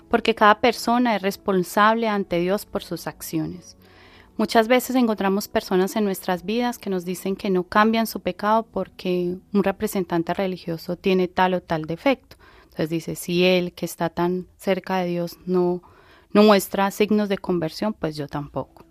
porque 0.09 0.33
cada 0.33 0.61
persona 0.61 1.15
es 1.15 1.21
responsable 1.21 2.07
ante 2.07 2.39
Dios 2.39 2.65
por 2.65 2.83
sus 2.83 3.05
acciones. 3.05 3.77
Muchas 4.41 4.67
veces 4.67 4.95
encontramos 4.95 5.47
personas 5.47 5.95
en 5.95 6.03
nuestras 6.03 6.45
vidas 6.45 6.79
que 6.79 6.89
nos 6.89 7.05
dicen 7.05 7.35
que 7.35 7.51
no 7.51 7.61
cambian 7.61 8.07
su 8.07 8.21
pecado 8.21 8.63
porque 8.63 9.37
un 9.53 9.63
representante 9.63 10.33
religioso 10.33 10.95
tiene 10.95 11.27
tal 11.27 11.53
o 11.53 11.61
tal 11.61 11.85
defecto. 11.85 12.37
Entonces 12.63 12.89
dice, 12.89 13.15
si 13.15 13.43
él 13.45 13.71
que 13.73 13.85
está 13.85 14.09
tan 14.09 14.47
cerca 14.57 14.97
de 14.97 15.09
Dios 15.09 15.37
no, 15.45 15.83
no 16.33 16.41
muestra 16.41 16.89
signos 16.89 17.29
de 17.29 17.37
conversión, 17.37 17.93
pues 17.93 18.15
yo 18.15 18.27
tampoco. 18.27 18.83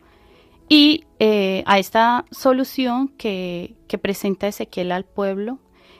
Y 0.69 1.07
eh, 1.19 1.65
a 1.67 1.81
esta 1.81 2.27
solución 2.31 3.09
que, 3.09 3.75
que 3.89 3.99
presenta 3.99 4.47
Ezequiel 4.47 4.93
al 4.93 5.05
pueblo 5.05 5.59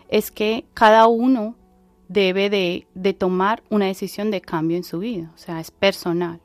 es 0.09 0.31
que 0.31 0.65
cada 0.75 1.09
uno 1.09 1.57
debe 2.07 2.51
de, 2.51 2.87
de, 2.95 3.15
tomar 3.15 3.65
una 3.69 3.87
decisión 3.87 4.31
de 4.31 4.43
cambio 4.43 4.77
en 4.77 4.85
su 4.85 5.01
vida, 5.01 5.33
o 5.35 5.39
sea, 5.39 5.59
es 5.59 5.73
personal. 5.73 6.41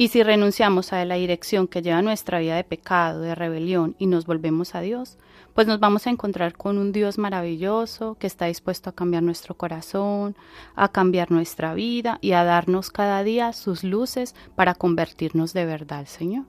Y 0.00 0.08
si 0.08 0.22
renunciamos 0.22 0.94
a 0.94 1.04
la 1.04 1.16
dirección 1.16 1.68
que 1.68 1.82
lleva 1.82 2.00
nuestra 2.00 2.38
vida 2.38 2.56
de 2.56 2.64
pecado, 2.64 3.20
de 3.20 3.34
rebelión 3.34 3.96
y 3.98 4.06
nos 4.06 4.24
volvemos 4.24 4.74
a 4.74 4.80
Dios, 4.80 5.18
pues 5.52 5.66
nos 5.66 5.78
vamos 5.78 6.06
a 6.06 6.10
encontrar 6.10 6.56
con 6.56 6.78
un 6.78 6.90
Dios 6.90 7.18
maravilloso 7.18 8.16
que 8.18 8.26
está 8.26 8.46
dispuesto 8.46 8.88
a 8.88 8.94
cambiar 8.94 9.22
nuestro 9.22 9.58
corazón, 9.58 10.36
a 10.74 10.88
cambiar 10.88 11.30
nuestra 11.30 11.74
vida 11.74 12.16
y 12.22 12.32
a 12.32 12.44
darnos 12.44 12.90
cada 12.90 13.22
día 13.22 13.52
sus 13.52 13.84
luces 13.84 14.34
para 14.56 14.74
convertirnos 14.74 15.52
de 15.52 15.66
verdad 15.66 15.98
al 15.98 16.06
Señor. 16.06 16.46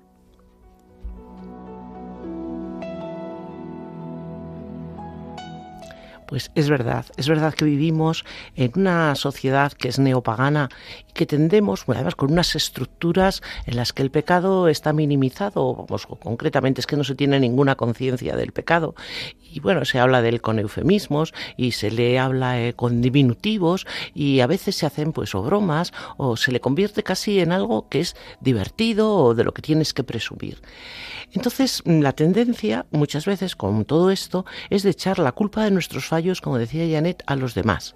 Pues 6.32 6.50
es 6.56 6.70
verdad, 6.70 7.06
es 7.18 7.28
verdad 7.28 7.54
que 7.54 7.66
vivimos 7.66 8.24
en 8.56 8.72
una 8.76 9.16
sociedad 9.16 9.74
que 9.74 9.90
es 9.90 10.00
neopagana 10.00 10.70
y 11.10 11.12
que 11.12 11.26
tendemos, 11.26 11.84
además 11.90 12.16
con 12.16 12.32
unas 12.32 12.56
estructuras 12.56 13.44
en 13.66 13.76
las 13.76 13.92
que 13.92 14.02
el 14.02 14.12
pecado 14.12 14.70
está 14.70 14.94
minimizado, 14.94 15.76
vamos, 15.76 16.08
concretamente 16.08 16.80
es 16.80 16.88
que 16.88 16.96
no 16.96 17.04
se 17.04 17.16
tiene 17.16 17.38
ninguna 17.38 17.76
conciencia 17.76 18.38
del 18.38 18.54
pecado. 18.54 18.96
Y 19.42 19.60
bueno, 19.60 19.84
se 19.84 20.00
habla 20.00 20.22
de 20.22 20.30
él 20.30 20.40
con 20.40 20.58
eufemismos 20.58 21.34
y 21.58 21.74
se 21.74 21.92
le 21.92 22.18
habla 22.18 22.62
eh, 22.62 22.76
con 22.76 23.02
diminutivos 23.02 23.86
y 24.16 24.40
a 24.40 24.48
veces 24.48 24.78
se 24.78 24.86
hacen 24.86 25.12
pues 25.12 25.36
o 25.36 25.44
bromas 25.44 25.92
o 26.16 26.38
se 26.38 26.54
le 26.54 26.62
convierte 26.62 27.04
casi 27.04 27.42
en 27.42 27.52
algo 27.52 27.90
que 27.90 28.00
es 28.00 28.16
divertido 28.40 29.16
o 29.16 29.36
de 29.36 29.44
lo 29.44 29.54
que 29.54 29.62
tienes 29.62 29.94
que 29.94 30.06
presumir. 30.06 30.62
Entonces, 31.34 31.82
la 31.86 32.12
tendencia 32.12 32.86
muchas 32.92 33.26
veces 33.26 33.56
con 33.56 33.86
todo 33.86 34.12
esto 34.12 34.46
es 34.70 34.84
de 34.84 34.90
echar 34.90 35.18
la 35.18 35.32
culpa 35.32 35.64
de 35.64 35.72
nuestros 35.72 36.06
fallos, 36.06 36.21
como 36.42 36.58
decía 36.58 36.88
Janet, 36.90 37.24
a 37.28 37.36
los 37.36 37.54
demás. 37.54 37.96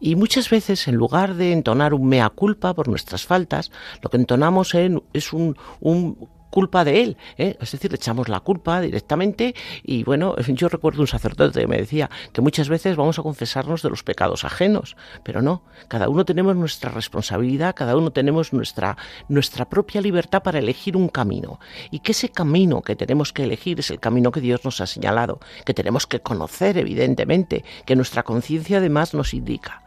Y 0.00 0.16
muchas 0.16 0.50
veces, 0.50 0.88
en 0.88 0.96
lugar 0.96 1.34
de 1.34 1.52
entonar 1.52 1.94
un 1.94 2.06
mea 2.06 2.28
culpa 2.28 2.74
por 2.74 2.88
nuestras 2.88 3.24
faltas, 3.24 3.70
lo 4.02 4.10
que 4.10 4.16
entonamos 4.16 4.74
es 4.74 5.32
un, 5.32 5.56
un 5.80 6.28
culpa 6.54 6.84
de 6.84 7.02
él. 7.02 7.16
¿eh? 7.36 7.56
Es 7.60 7.72
decir, 7.72 7.90
le 7.90 7.96
echamos 7.96 8.28
la 8.28 8.38
culpa 8.38 8.80
directamente 8.80 9.56
y 9.82 10.04
bueno, 10.04 10.36
yo 10.36 10.68
recuerdo 10.68 11.00
un 11.00 11.08
sacerdote 11.08 11.62
que 11.62 11.66
me 11.66 11.78
decía 11.78 12.08
que 12.32 12.40
muchas 12.42 12.68
veces 12.68 12.94
vamos 12.94 13.18
a 13.18 13.24
confesarnos 13.24 13.82
de 13.82 13.90
los 13.90 14.04
pecados 14.04 14.44
ajenos, 14.44 14.96
pero 15.24 15.42
no, 15.42 15.64
cada 15.88 16.08
uno 16.08 16.24
tenemos 16.24 16.54
nuestra 16.54 16.92
responsabilidad, 16.92 17.74
cada 17.74 17.96
uno 17.96 18.12
tenemos 18.12 18.52
nuestra, 18.52 18.96
nuestra 19.28 19.68
propia 19.68 20.00
libertad 20.00 20.44
para 20.44 20.60
elegir 20.60 20.96
un 20.96 21.08
camino 21.08 21.58
y 21.90 21.98
que 21.98 22.12
ese 22.12 22.28
camino 22.28 22.82
que 22.82 22.94
tenemos 22.94 23.32
que 23.32 23.42
elegir 23.42 23.80
es 23.80 23.90
el 23.90 23.98
camino 23.98 24.30
que 24.30 24.40
Dios 24.40 24.64
nos 24.64 24.80
ha 24.80 24.86
señalado, 24.86 25.40
que 25.66 25.74
tenemos 25.74 26.06
que 26.06 26.20
conocer 26.20 26.78
evidentemente, 26.78 27.64
que 27.84 27.96
nuestra 27.96 28.22
conciencia 28.22 28.78
además 28.78 29.12
nos 29.12 29.34
indica 29.34 29.83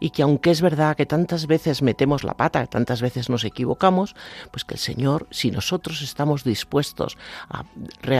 y 0.00 0.10
que 0.10 0.22
aunque 0.22 0.50
es 0.50 0.60
verdad 0.60 0.96
que 0.96 1.06
tantas 1.06 1.46
veces 1.46 1.82
metemos 1.82 2.24
la 2.24 2.34
pata, 2.34 2.66
tantas 2.66 3.02
veces 3.02 3.28
nos 3.28 3.44
equivocamos, 3.44 4.14
pues 4.50 4.64
que 4.64 4.74
el 4.74 4.80
Señor, 4.80 5.26
si 5.30 5.50
nosotros 5.50 6.02
estamos 6.02 6.44
dispuestos 6.44 7.16
a 7.48 7.64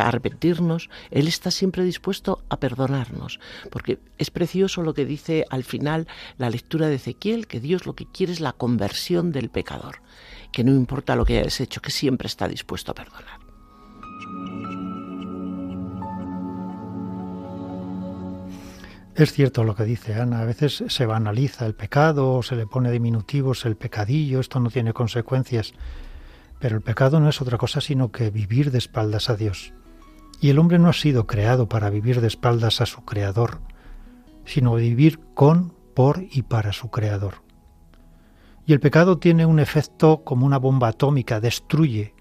arrepentirnos, 0.01 0.91
Él 1.11 1.29
está 1.29 1.51
siempre 1.51 1.85
dispuesto 1.85 2.43
a 2.49 2.59
perdonarnos, 2.59 3.41
porque 3.71 3.99
es 4.19 4.31
precioso 4.31 4.83
lo 4.83 4.95
que 4.95 5.05
dice 5.05 5.45
al 5.51 5.65
final 5.65 6.07
la 6.39 6.51
lectura 6.51 6.89
de 6.89 6.97
Ezequiel, 6.97 7.47
que 7.47 7.61
Dios 7.61 7.87
lo 7.87 7.95
que 7.95 8.07
quiere 8.07 8.33
es 8.33 8.41
la 8.41 8.53
conversión 8.53 9.33
del 9.33 9.51
pecador, 9.51 10.01
que 10.53 10.65
no 10.65 10.73
importa 10.73 11.17
lo 11.17 11.25
que 11.25 11.39
hayas 11.39 11.61
hecho, 11.61 11.81
que 11.81 11.91
siempre 11.91 12.27
está 12.27 12.49
dispuesto 12.49 12.93
a 12.93 12.95
perdonar. 12.95 13.45
Es 19.15 19.33
cierto 19.33 19.63
lo 19.63 19.77
que 19.77 19.85
dice 19.85 20.15
Ana, 20.15 20.41
a 20.41 20.45
veces 20.45 20.83
se 20.89 21.07
banaliza 21.07 21.67
el 21.67 21.75
pecado, 21.75 22.43
se 22.43 22.57
le 22.57 22.67
pone 22.67 22.91
diminutivos 22.91 23.65
el 23.65 23.77
pecadillo, 23.77 24.41
esto 24.41 24.59
no 24.59 24.71
tiene 24.71 24.93
consecuencias, 24.93 25.73
pero 26.59 26.75
el 26.75 26.83
pecado 26.83 27.21
no 27.21 27.29
es 27.29 27.41
otra 27.41 27.57
cosa 27.57 27.81
sino 27.81 28.11
que 28.11 28.31
vivir 28.31 28.73
de 28.73 28.79
espaldas 28.79 29.31
a 29.31 29.37
Dios. 29.37 29.73
Y 30.41 30.51
el 30.51 30.59
hombre 30.59 30.81
no 30.81 30.89
ha 30.89 30.93
sido 30.93 31.29
creado 31.29 31.69
para 31.69 31.91
vivir 31.91 32.21
de 32.21 32.27
espaldas 32.27 32.81
a 32.81 32.87
su 32.87 33.05
Creador, 33.05 33.61
sino 34.47 34.75
vivir 34.75 35.21
con, 35.35 35.73
por 35.95 36.25
y 36.33 36.43
para 36.43 36.73
su 36.73 36.91
Creador. 36.91 37.35
Y 38.67 38.73
el 38.73 38.81
pecado 38.81 39.19
tiene 39.19 39.47
un 39.47 39.61
efecto 39.61 40.25
como 40.25 40.45
una 40.45 40.59
bomba 40.59 40.89
atómica, 40.89 41.39
destruye, 41.39 42.15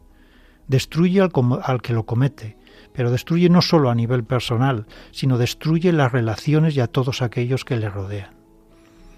destruye 0.67 1.21
al, 1.21 1.31
al 1.63 1.81
que 1.81 1.93
lo 1.93 2.05
comete, 2.05 2.55
pero 2.93 3.11
destruye 3.11 3.49
no 3.49 3.61
solo 3.61 3.89
a 3.89 3.95
nivel 3.95 4.23
personal, 4.23 4.85
sino 5.11 5.37
destruye 5.37 5.91
las 5.91 6.11
relaciones 6.11 6.75
y 6.75 6.79
a 6.79 6.87
todos 6.87 7.21
aquellos 7.21 7.65
que 7.65 7.75
le 7.75 7.89
rodean. 7.89 8.33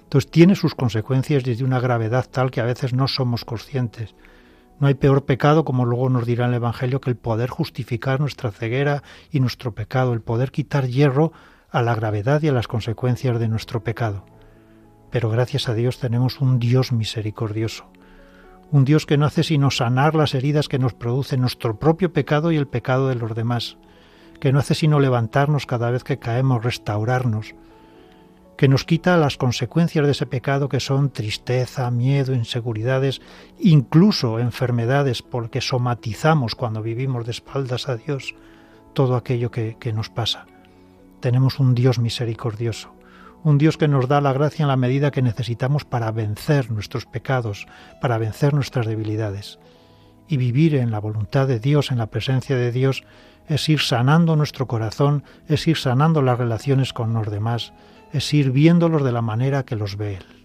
Entonces 0.04 0.32
tiene 0.32 0.56
sus 0.56 0.76
consecuencias 0.76 1.44
desde 1.44 1.64
una 1.64 1.80
gravedad 1.80 2.28
tal 2.30 2.52
que 2.52 2.62
a 2.62 2.66
veces 2.66 2.94
no 2.94 3.08
somos 3.08 3.44
conscientes. 3.44 4.16
No 4.80 4.88
hay 4.88 4.94
peor 4.94 5.26
pecado, 5.26 5.66
como 5.66 5.86
luego 5.86 6.10
nos 6.10 6.26
dirá 6.26 6.46
el 6.46 6.54
Evangelio, 6.54 7.02
que 7.02 7.10
el 7.10 7.16
poder 7.16 7.50
justificar 7.50 8.20
nuestra 8.20 8.52
ceguera 8.52 9.04
y 9.32 9.40
nuestro 9.40 9.74
pecado, 9.74 10.14
el 10.14 10.22
poder 10.22 10.52
quitar 10.52 10.88
hierro 10.88 11.32
a 11.70 11.82
la 11.82 11.96
gravedad 11.96 12.42
y 12.42 12.50
a 12.50 12.54
las 12.54 12.68
consecuencias 12.68 13.40
de 13.40 13.48
nuestro 13.48 13.84
pecado. 13.84 14.26
Pero 15.12 15.30
gracias 15.30 15.70
a 15.70 15.74
Dios 15.74 16.00
tenemos 16.00 16.42
un 16.42 16.60
Dios 16.60 16.92
misericordioso, 16.92 17.86
un 18.72 18.86
Dios 18.86 19.06
que 19.06 19.18
no 19.18 19.26
hace 19.26 19.44
sino 19.44 19.72
sanar 19.72 20.16
las 20.16 20.34
heridas 20.34 20.68
que 20.68 20.80
nos 20.80 20.94
produce 20.94 21.38
nuestro 21.38 21.78
propio 21.78 22.12
pecado 22.12 22.52
y 22.52 22.58
el 22.58 22.68
pecado 22.68 23.08
de 23.08 23.16
los 23.16 23.36
demás, 23.36 23.78
que 24.40 24.52
no 24.52 24.60
hace 24.60 24.76
sino 24.76 25.00
levantarnos 25.00 25.66
cada 25.66 25.92
vez 25.92 26.04
que 26.04 26.20
caemos, 26.20 26.64
restaurarnos, 26.64 27.56
que 28.58 28.68
nos 28.68 28.86
quita 28.86 29.18
las 29.18 29.38
consecuencias 29.38 30.06
de 30.06 30.12
ese 30.12 30.26
pecado 30.26 30.70
que 30.70 30.80
son 30.80 31.10
tristeza, 31.10 31.92
miedo, 31.92 32.34
inseguridades, 32.34 33.22
incluso 33.60 34.40
enfermedades, 34.40 35.22
porque 35.22 35.62
somatizamos 35.62 36.56
cuando 36.56 36.82
vivimos 36.82 37.26
de 37.26 37.32
espaldas 37.32 37.90
a 37.90 37.98
Dios 37.98 38.34
todo 38.94 39.16
aquello 39.16 39.52
que, 39.52 39.76
que 39.78 39.92
nos 39.92 40.10
pasa. 40.10 40.46
Tenemos 41.20 41.60
un 41.60 41.76
Dios 41.76 42.00
misericordioso 42.00 42.95
un 43.46 43.60
Dios 43.60 43.78
que 43.78 43.88
nos 43.88 44.08
da 44.08 44.22
la 44.22 44.34
gracia 44.34 44.64
en 44.64 44.70
la 44.70 44.76
medida 44.76 45.12
que 45.12 45.22
necesitamos 45.22 45.86
para 45.86 46.10
vencer 46.10 46.72
nuestros 46.72 47.06
pecados, 47.06 47.68
para 48.02 48.18
vencer 48.18 48.56
nuestras 48.56 48.88
debilidades. 48.88 49.60
Y 50.28 50.38
vivir 50.38 50.74
en 50.74 50.90
la 50.90 50.98
voluntad 50.98 51.48
de 51.48 51.60
Dios, 51.60 51.92
en 51.92 52.00
la 52.00 52.08
presencia 52.08 52.56
de 52.56 52.72
Dios, 52.72 53.04
es 53.48 53.70
ir 53.70 53.82
sanando 53.82 54.36
nuestro 54.36 54.66
corazón, 54.66 55.24
es 55.48 55.68
ir 55.68 55.78
sanando 55.78 56.24
las 56.24 56.40
relaciones 56.40 56.92
con 56.92 57.14
los 57.14 57.30
demás, 57.30 57.72
es 58.12 58.34
ir 58.34 58.50
viéndolos 58.50 59.04
de 59.04 59.12
la 59.12 59.22
manera 59.22 59.64
que 59.64 59.76
los 59.76 59.96
ve 59.96 60.16
Él. 60.16 60.45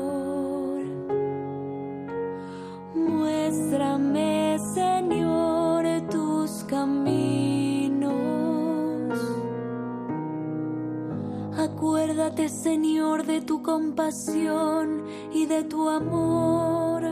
de 15.45 15.63
tu 15.63 15.87
amor, 15.87 17.03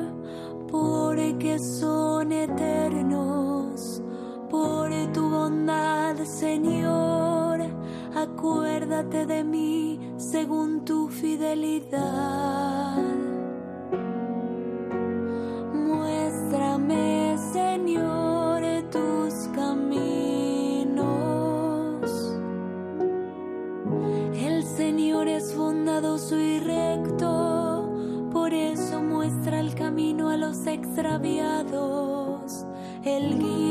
porque 0.69 1.57
son 1.59 2.31
eternos, 2.31 4.01
por 4.49 4.89
tu 5.13 5.29
bondad, 5.29 6.17
Señor. 6.25 7.61
Acuérdate 8.15 9.25
de 9.25 9.43
mí 9.43 9.99
según 10.17 10.83
tu 10.83 11.07
fidelidad. 11.07 13.08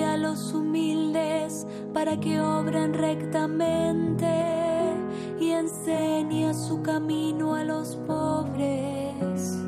A 0.09 0.17
los 0.17 0.55
humildes 0.55 1.67
para 1.93 2.19
que 2.19 2.41
obren 2.41 2.95
rectamente 2.95 4.27
y 5.41 5.51
enseña 5.51 6.55
su 6.55 6.83
camino 6.83 7.55
a 7.55 7.65
los 7.65 7.97
pobres. 8.07 9.59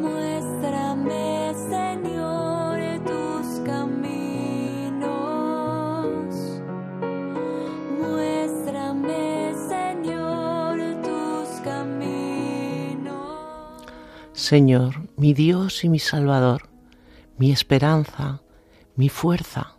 Muéstrame, 0.00 1.52
Señor, 1.68 2.78
tus 3.04 3.60
caminos. 3.66 5.10
Muéstrame, 8.00 9.52
Señor, 9.68 10.78
tus 11.02 11.60
caminos. 11.64 13.10
Señor, 14.32 14.94
mi 15.16 15.34
Dios 15.34 15.84
y 15.84 15.88
mi 15.88 15.98
Salvador, 15.98 16.69
mi 17.40 17.52
esperanza, 17.52 18.42
mi 18.96 19.08
fuerza. 19.08 19.78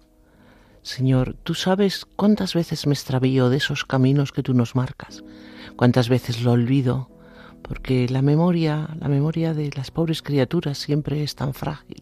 Señor, 0.82 1.36
tú 1.44 1.54
sabes 1.54 2.08
cuántas 2.16 2.56
veces 2.56 2.88
me 2.88 2.96
extravío 2.96 3.52
de 3.52 3.58
esos 3.58 3.86
caminos 3.86 4.32
que 4.32 4.42
tú 4.42 4.56
nos 4.56 4.76
marcas, 4.76 5.24
cuántas 5.76 6.10
veces 6.10 6.42
lo 6.42 6.54
olvido, 6.54 7.12
porque 7.62 8.10
la 8.10 8.24
memoria, 8.24 8.90
la 9.00 9.10
memoria 9.10 9.54
de 9.54 9.70
las 9.78 9.92
pobres 9.92 10.24
criaturas 10.24 10.80
siempre 10.80 11.22
es 11.22 11.36
tan 11.36 11.54
frágil 11.54 12.02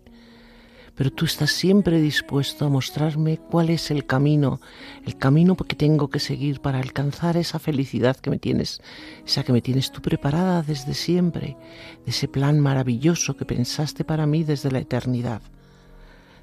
pero 0.99 1.13
tú 1.13 1.23
estás 1.23 1.51
siempre 1.51 2.01
dispuesto 2.01 2.65
a 2.65 2.69
mostrarme 2.69 3.37
cuál 3.37 3.69
es 3.69 3.89
el 3.89 4.05
camino, 4.05 4.59
el 5.05 5.15
camino 5.17 5.55
que 5.55 5.73
tengo 5.73 6.09
que 6.09 6.19
seguir 6.19 6.59
para 6.59 6.79
alcanzar 6.79 7.37
esa 7.37 7.57
felicidad 7.57 8.17
que 8.17 8.29
me 8.29 8.37
tienes, 8.37 8.81
esa 9.25 9.45
que 9.45 9.53
me 9.53 9.61
tienes 9.61 9.93
tú 9.93 10.01
preparada 10.01 10.61
desde 10.61 10.93
siempre, 10.93 11.55
de 12.03 12.11
ese 12.11 12.27
plan 12.27 12.59
maravilloso 12.59 13.37
que 13.37 13.45
pensaste 13.45 14.03
para 14.03 14.25
mí 14.25 14.43
desde 14.43 14.71
la 14.71 14.79
eternidad. 14.79 15.41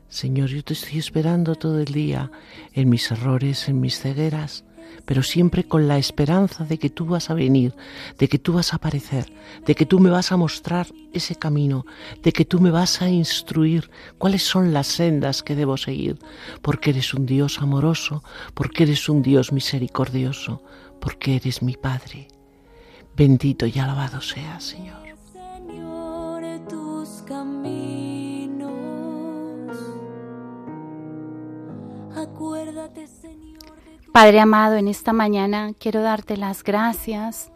Señor, 0.09 0.49
yo 0.49 0.65
te 0.65 0.73
estoy 0.73 1.01
esperando 1.01 1.57
todo 1.57 1.79
el 1.79 1.93
día 1.93 2.31
en 2.73 2.89
mis 2.89 3.11
errores, 3.11 3.69
en 3.69 3.79
mis 3.79 4.01
cegueras, 4.01 4.65
pero 5.05 5.23
siempre 5.23 5.65
con 5.65 5.89
la 5.89 5.99
esperanza 5.99 6.65
de 6.65 6.79
que 6.79 6.91
tú 6.91 7.07
vas 7.07 7.31
a 7.31 7.35
venir, 7.35 7.75
de 8.19 8.29
que 8.29 8.39
tú 8.39 8.55
vas 8.55 8.73
a 8.73 8.77
aparecer, 8.77 9.33
de 9.65 9.75
que 9.75 9.87
tú 9.87 10.01
me 10.01 10.11
vas 10.11 10.33
a 10.33 10.37
mostrar 10.37 10.87
ese 11.13 11.37
camino, 11.37 11.87
de 12.23 12.33
que 12.33 12.45
tú 12.45 12.61
me 12.61 12.71
vas 12.71 13.03
a 13.03 13.09
instruir 13.09 13.91
cuáles 14.19 14.43
son 14.43 14.73
las 14.73 14.87
sendas 14.87 15.43
que 15.43 15.55
debo 15.55 15.77
seguir, 15.77 16.19
porque 16.63 16.91
eres 16.91 17.15
un 17.15 17.27
Dios 17.27 17.61
amoroso, 17.61 18.23
porque 18.55 18.85
eres 18.85 19.09
un 19.09 19.23
Dios 19.23 19.53
misericordioso, 19.53 20.63
porque 21.01 21.37
eres 21.37 21.63
mi 21.63 21.77
Padre. 21.77 22.29
Bendito 23.17 23.67
y 23.67 23.79
alabado 23.79 24.21
seas, 24.21 24.65
Señor. 24.65 25.07
Señor, 25.33 26.43
tus 26.69 27.23
caminos. 27.23 28.71
Acuérdate. 32.15 32.66
Padre 34.17 34.41
amado, 34.41 34.77
en 34.77 34.89
esta 34.89 35.13
mañana 35.13 35.73
quiero 35.79 36.01
darte 36.01 36.39
las 36.39 36.65
gracias 36.65 37.53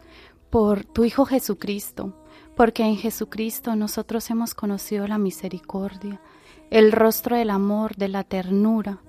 por 0.51 0.85
tu 0.85 1.05
Hijo 1.05 1.25
Jesucristo, 1.25 2.13
porque 2.55 2.83
en 2.83 2.97
Jesucristo 2.97 3.75
nosotros 3.75 4.29
hemos 4.29 4.53
conocido 4.53 5.07
la 5.07 5.17
misericordia, 5.17 6.21
el 6.69 6.91
rostro 6.91 7.35
del 7.35 7.49
amor, 7.49 7.95
de 7.95 8.09
la 8.09 8.23
ternura, 8.23 8.99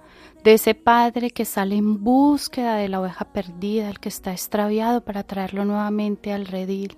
de 0.43 0.55
ese 0.55 0.75
Padre 0.75 1.31
que 1.31 1.45
sale 1.45 1.77
en 1.77 2.03
búsqueda 2.03 2.77
de 2.77 2.89
la 2.89 3.03
oveja 3.03 3.27
perdida, 3.27 3.91
el 3.91 4.01
que 4.01 4.09
está 4.09 4.33
extraviado 4.33 5.05
para 5.05 5.23
traerlo 5.23 5.67
nuevamente 5.67 6.33
al 6.33 6.47
redil. 6.47 6.97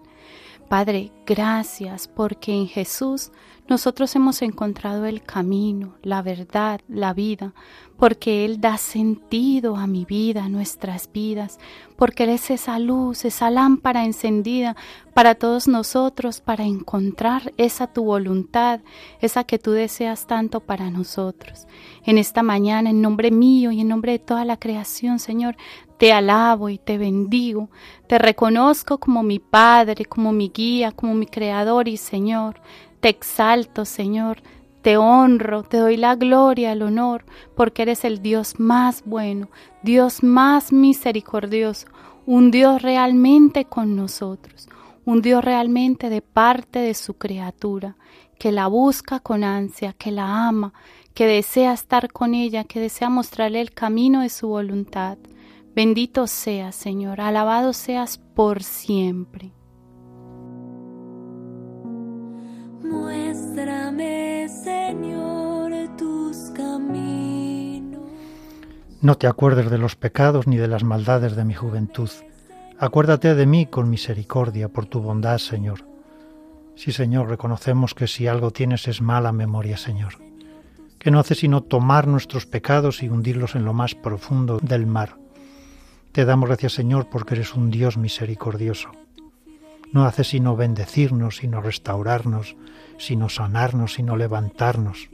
Padre, 0.68 1.10
gracias 1.26 2.06
porque 2.06 2.52
en 2.52 2.68
Jesús 2.68 3.32
nosotros 3.66 4.14
hemos 4.14 4.42
encontrado 4.42 5.06
el 5.06 5.22
camino, 5.22 5.94
la 6.02 6.20
verdad, 6.20 6.80
la 6.86 7.14
vida, 7.14 7.54
porque 7.96 8.44
Él 8.44 8.60
da 8.60 8.76
sentido 8.76 9.76
a 9.76 9.86
mi 9.86 10.04
vida, 10.04 10.44
a 10.44 10.48
nuestras 10.50 11.10
vidas, 11.10 11.58
porque 11.96 12.24
Él 12.24 12.30
es 12.30 12.50
esa 12.50 12.78
luz, 12.78 13.24
esa 13.24 13.50
lámpara 13.50 14.04
encendida 14.04 14.76
para 15.14 15.34
todos 15.34 15.66
nosotros, 15.66 16.40
para 16.40 16.64
encontrar 16.64 17.54
esa 17.56 17.86
tu 17.86 18.04
voluntad, 18.04 18.80
esa 19.20 19.44
que 19.44 19.58
tú 19.58 19.70
deseas 19.70 20.26
tanto 20.26 20.60
para 20.60 20.90
nosotros. 20.90 21.66
En 22.04 22.18
esta 22.18 22.42
mañana, 22.42 22.90
en 22.90 23.00
nombre 23.00 23.30
mío 23.30 23.72
y 23.72 23.80
en 23.80 23.88
nombre 23.88 24.12
de 24.12 24.18
toda 24.18 24.44
la 24.44 24.58
creación, 24.58 25.18
Señor, 25.18 25.56
te 25.96 26.12
alabo 26.12 26.68
y 26.68 26.76
te 26.76 26.98
bendigo, 26.98 27.70
te 28.08 28.18
reconozco 28.18 28.98
como 28.98 29.22
mi 29.22 29.38
Padre, 29.38 30.04
como 30.04 30.32
mi 30.32 30.50
guía, 30.52 30.92
como 30.92 31.14
mi 31.14 31.26
Creador 31.26 31.88
y 31.88 31.96
Señor. 31.96 32.60
Te 33.04 33.10
exalto, 33.10 33.84
Señor, 33.84 34.38
te 34.80 34.96
honro, 34.96 35.62
te 35.62 35.76
doy 35.76 35.98
la 35.98 36.14
gloria, 36.14 36.72
el 36.72 36.80
honor, 36.80 37.26
porque 37.54 37.82
eres 37.82 38.02
el 38.02 38.22
Dios 38.22 38.58
más 38.58 39.02
bueno, 39.04 39.50
Dios 39.82 40.22
más 40.22 40.72
misericordioso, 40.72 41.88
un 42.24 42.50
Dios 42.50 42.80
realmente 42.80 43.66
con 43.66 43.94
nosotros, 43.94 44.70
un 45.04 45.20
Dios 45.20 45.44
realmente 45.44 46.08
de 46.08 46.22
parte 46.22 46.78
de 46.78 46.94
su 46.94 47.18
criatura, 47.18 47.98
que 48.38 48.52
la 48.52 48.68
busca 48.68 49.20
con 49.20 49.44
ansia, 49.44 49.92
que 49.92 50.10
la 50.10 50.48
ama, 50.48 50.72
que 51.12 51.26
desea 51.26 51.74
estar 51.74 52.10
con 52.10 52.32
ella, 52.32 52.64
que 52.64 52.80
desea 52.80 53.10
mostrarle 53.10 53.60
el 53.60 53.72
camino 53.72 54.22
de 54.22 54.30
su 54.30 54.48
voluntad. 54.48 55.18
Bendito 55.74 56.26
seas, 56.26 56.74
Señor, 56.74 57.20
alabado 57.20 57.74
seas 57.74 58.16
por 58.16 58.62
siempre. 58.62 59.52
Muéstrame, 62.84 64.48
Señor, 64.48 65.72
tus 65.96 66.50
caminos. 66.54 68.02
No 69.00 69.16
te 69.16 69.26
acuerdes 69.26 69.70
de 69.70 69.78
los 69.78 69.96
pecados 69.96 70.46
ni 70.46 70.56
de 70.56 70.68
las 70.68 70.84
maldades 70.84 71.34
de 71.34 71.44
mi 71.44 71.54
juventud. 71.54 72.10
Acuérdate 72.78 73.34
de 73.34 73.46
mí 73.46 73.66
con 73.66 73.88
misericordia 73.88 74.68
por 74.68 74.84
tu 74.86 75.00
bondad, 75.00 75.38
Señor. 75.38 75.86
Sí, 76.76 76.92
Señor, 76.92 77.28
reconocemos 77.28 77.94
que 77.94 78.06
si 78.06 78.26
algo 78.26 78.50
tienes 78.50 78.86
es 78.88 79.00
mala 79.00 79.32
memoria, 79.32 79.76
Señor, 79.78 80.14
que 80.98 81.10
no 81.10 81.20
hace 81.20 81.34
sino 81.34 81.62
tomar 81.62 82.06
nuestros 82.06 82.46
pecados 82.46 83.02
y 83.02 83.08
hundirlos 83.08 83.54
en 83.54 83.64
lo 83.64 83.72
más 83.72 83.94
profundo 83.94 84.58
del 84.60 84.86
mar. 84.86 85.16
Te 86.12 86.24
damos 86.24 86.48
gracias, 86.48 86.72
Señor, 86.74 87.08
porque 87.08 87.34
eres 87.34 87.54
un 87.54 87.70
Dios 87.70 87.96
misericordioso. 87.96 88.90
No 89.94 90.06
hace 90.06 90.24
sino 90.24 90.56
bendecirnos, 90.56 91.36
sino 91.36 91.60
restaurarnos, 91.60 92.56
sino 92.98 93.28
sanarnos, 93.28 93.94
sino 93.94 94.16
levantarnos. 94.16 95.08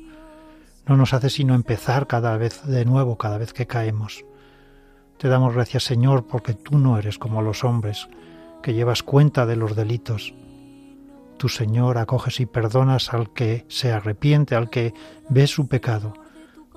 No 0.86 0.96
nos 0.96 1.12
hace 1.12 1.28
sino 1.28 1.54
empezar 1.54 2.06
cada 2.06 2.34
vez 2.38 2.62
de 2.64 2.86
nuevo, 2.86 3.18
cada 3.18 3.36
vez 3.36 3.52
que 3.52 3.66
caemos. 3.66 4.24
Te 5.18 5.28
damos 5.28 5.52
gracias, 5.52 5.84
Señor, 5.84 6.26
porque 6.26 6.54
tú 6.54 6.78
no 6.78 6.96
eres 6.96 7.18
como 7.18 7.42
los 7.42 7.62
hombres, 7.62 8.08
que 8.62 8.72
llevas 8.72 9.02
cuenta 9.02 9.44
de 9.44 9.56
los 9.56 9.76
delitos. 9.76 10.32
Tú, 11.36 11.50
Señor, 11.50 11.98
acoges 11.98 12.40
y 12.40 12.46
perdonas 12.46 13.12
al 13.12 13.34
que 13.34 13.66
se 13.68 13.92
arrepiente, 13.92 14.54
al 14.54 14.70
que 14.70 14.94
ve 15.28 15.46
su 15.46 15.68
pecado. 15.68 16.14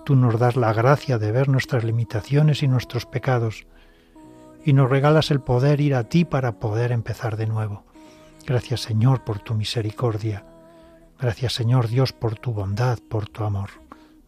Tú 0.04 0.18
nos 0.18 0.38
das 0.38 0.58
la 0.58 0.74
gracia 0.74 1.20
de 1.20 1.32
ver 1.32 1.48
nuestras 1.48 1.86
limitaciones 1.86 2.64
y 2.64 2.68
nuestros 2.68 3.06
pecados, 3.06 3.66
y 4.66 4.74
nos 4.74 4.90
regalas 4.90 5.32
el 5.32 5.40
poder 5.40 5.80
ir 5.80 5.96
a 5.96 6.10
ti 6.10 6.26
para 6.26 6.60
poder 6.60 6.92
empezar 6.92 7.38
de 7.38 7.48
nuevo. 7.48 7.86
Gracias, 8.46 8.82
Señor, 8.82 9.24
por 9.24 9.40
tu 9.40 9.54
misericordia. 9.54 10.46
Gracias, 11.20 11.54
Señor 11.54 11.88
Dios, 11.88 12.12
por 12.12 12.36
tu 12.36 12.52
bondad, 12.52 13.00
por 13.10 13.30
tu 13.30 13.44
amor. 13.44 13.70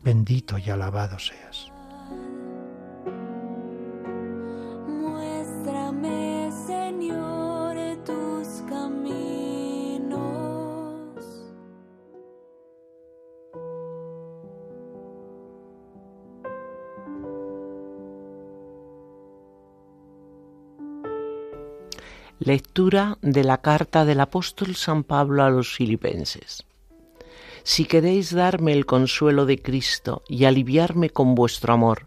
Bendito 0.03 0.57
y 0.57 0.69
alabado 0.69 1.19
seas. 1.19 1.74
Lectura 22.45 23.17
de 23.23 23.43
la 23.43 23.57
carta 23.63 24.05
del 24.05 24.19
apóstol 24.19 24.75
San 24.75 25.03
Pablo 25.03 25.41
a 25.43 25.49
los 25.49 25.73
filipenses. 25.73 26.63
Si 27.63 27.85
queréis 27.85 28.35
darme 28.35 28.73
el 28.73 28.85
consuelo 28.85 29.47
de 29.47 29.59
Cristo 29.59 30.21
y 30.29 30.45
aliviarme 30.45 31.09
con 31.09 31.33
vuestro 31.33 31.73
amor, 31.73 32.05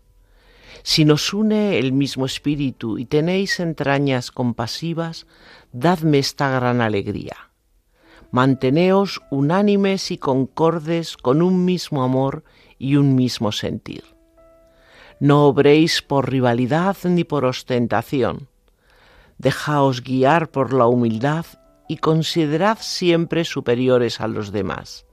si 0.84 1.04
nos 1.04 1.34
une 1.34 1.80
el 1.80 1.92
mismo 1.92 2.24
espíritu 2.24 2.98
y 2.98 3.04
tenéis 3.06 3.58
entrañas 3.58 4.30
compasivas, 4.30 5.26
dadme 5.72 6.20
esta 6.20 6.50
gran 6.50 6.82
alegría. 6.82 7.50
Manteneos 8.30 9.20
unánimes 9.32 10.12
y 10.12 10.18
concordes 10.18 11.16
con 11.16 11.42
un 11.42 11.64
mismo 11.64 12.04
amor 12.04 12.44
y 12.78 12.94
un 12.94 13.16
mismo 13.16 13.50
sentir. 13.50 14.04
No 15.18 15.46
obréis 15.46 16.00
por 16.00 16.30
rivalidad 16.30 16.96
ni 17.02 17.24
por 17.24 17.44
ostentación 17.44 18.46
dejaos 19.38 20.02
guiar 20.02 20.50
por 20.50 20.72
la 20.72 20.86
humildad 20.86 21.46
y 21.88 21.98
considerad 21.98 22.78
siempre 22.80 23.44
superiores 23.44 24.20
a 24.20 24.28
los 24.28 24.52
demás. 24.52 25.06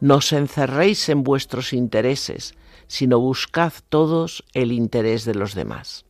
No 0.00 0.16
os 0.16 0.32
encerréis 0.32 1.08
en 1.08 1.22
vuestros 1.22 1.72
intereses, 1.72 2.54
sino 2.86 3.18
buscad 3.18 3.72
todos 3.88 4.44
el 4.54 4.72
interés 4.72 5.24
de 5.24 5.34
los 5.34 5.54
demás. 5.54 6.04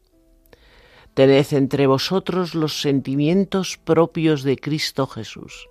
Tened 1.14 1.46
entre 1.52 1.86
vosotros 1.86 2.54
los 2.54 2.80
sentimientos 2.80 3.78
propios 3.78 4.42
de 4.42 4.56
Cristo 4.56 5.06
Jesús. 5.06 5.68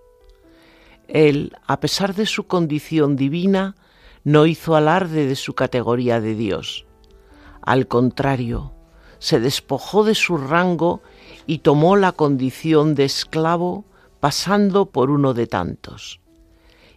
Él, 1.08 1.58
a 1.68 1.80
pesar 1.80 2.16
de 2.16 2.26
su 2.26 2.48
condición 2.48 3.16
divina, 3.18 3.76
no 4.24 4.46
hizo 4.46 4.76
alarde 4.76 5.28
de 5.28 5.36
su 5.36 5.54
categoría 5.54 6.22
de 6.22 6.36
Dios. 6.36 6.86
Al 7.62 7.88
contrario, 7.88 8.74
se 9.20 9.40
despojó 9.40 10.04
de 10.04 10.16
su 10.16 10.38
rango 10.38 11.02
y 11.46 11.60
tomó 11.60 11.96
la 11.96 12.12
condición 12.12 12.96
de 12.96 13.06
esclavo 13.06 13.86
pasando 14.20 14.86
por 14.86 15.10
uno 15.10 15.34
de 15.34 15.48
tantos. 15.48 16.20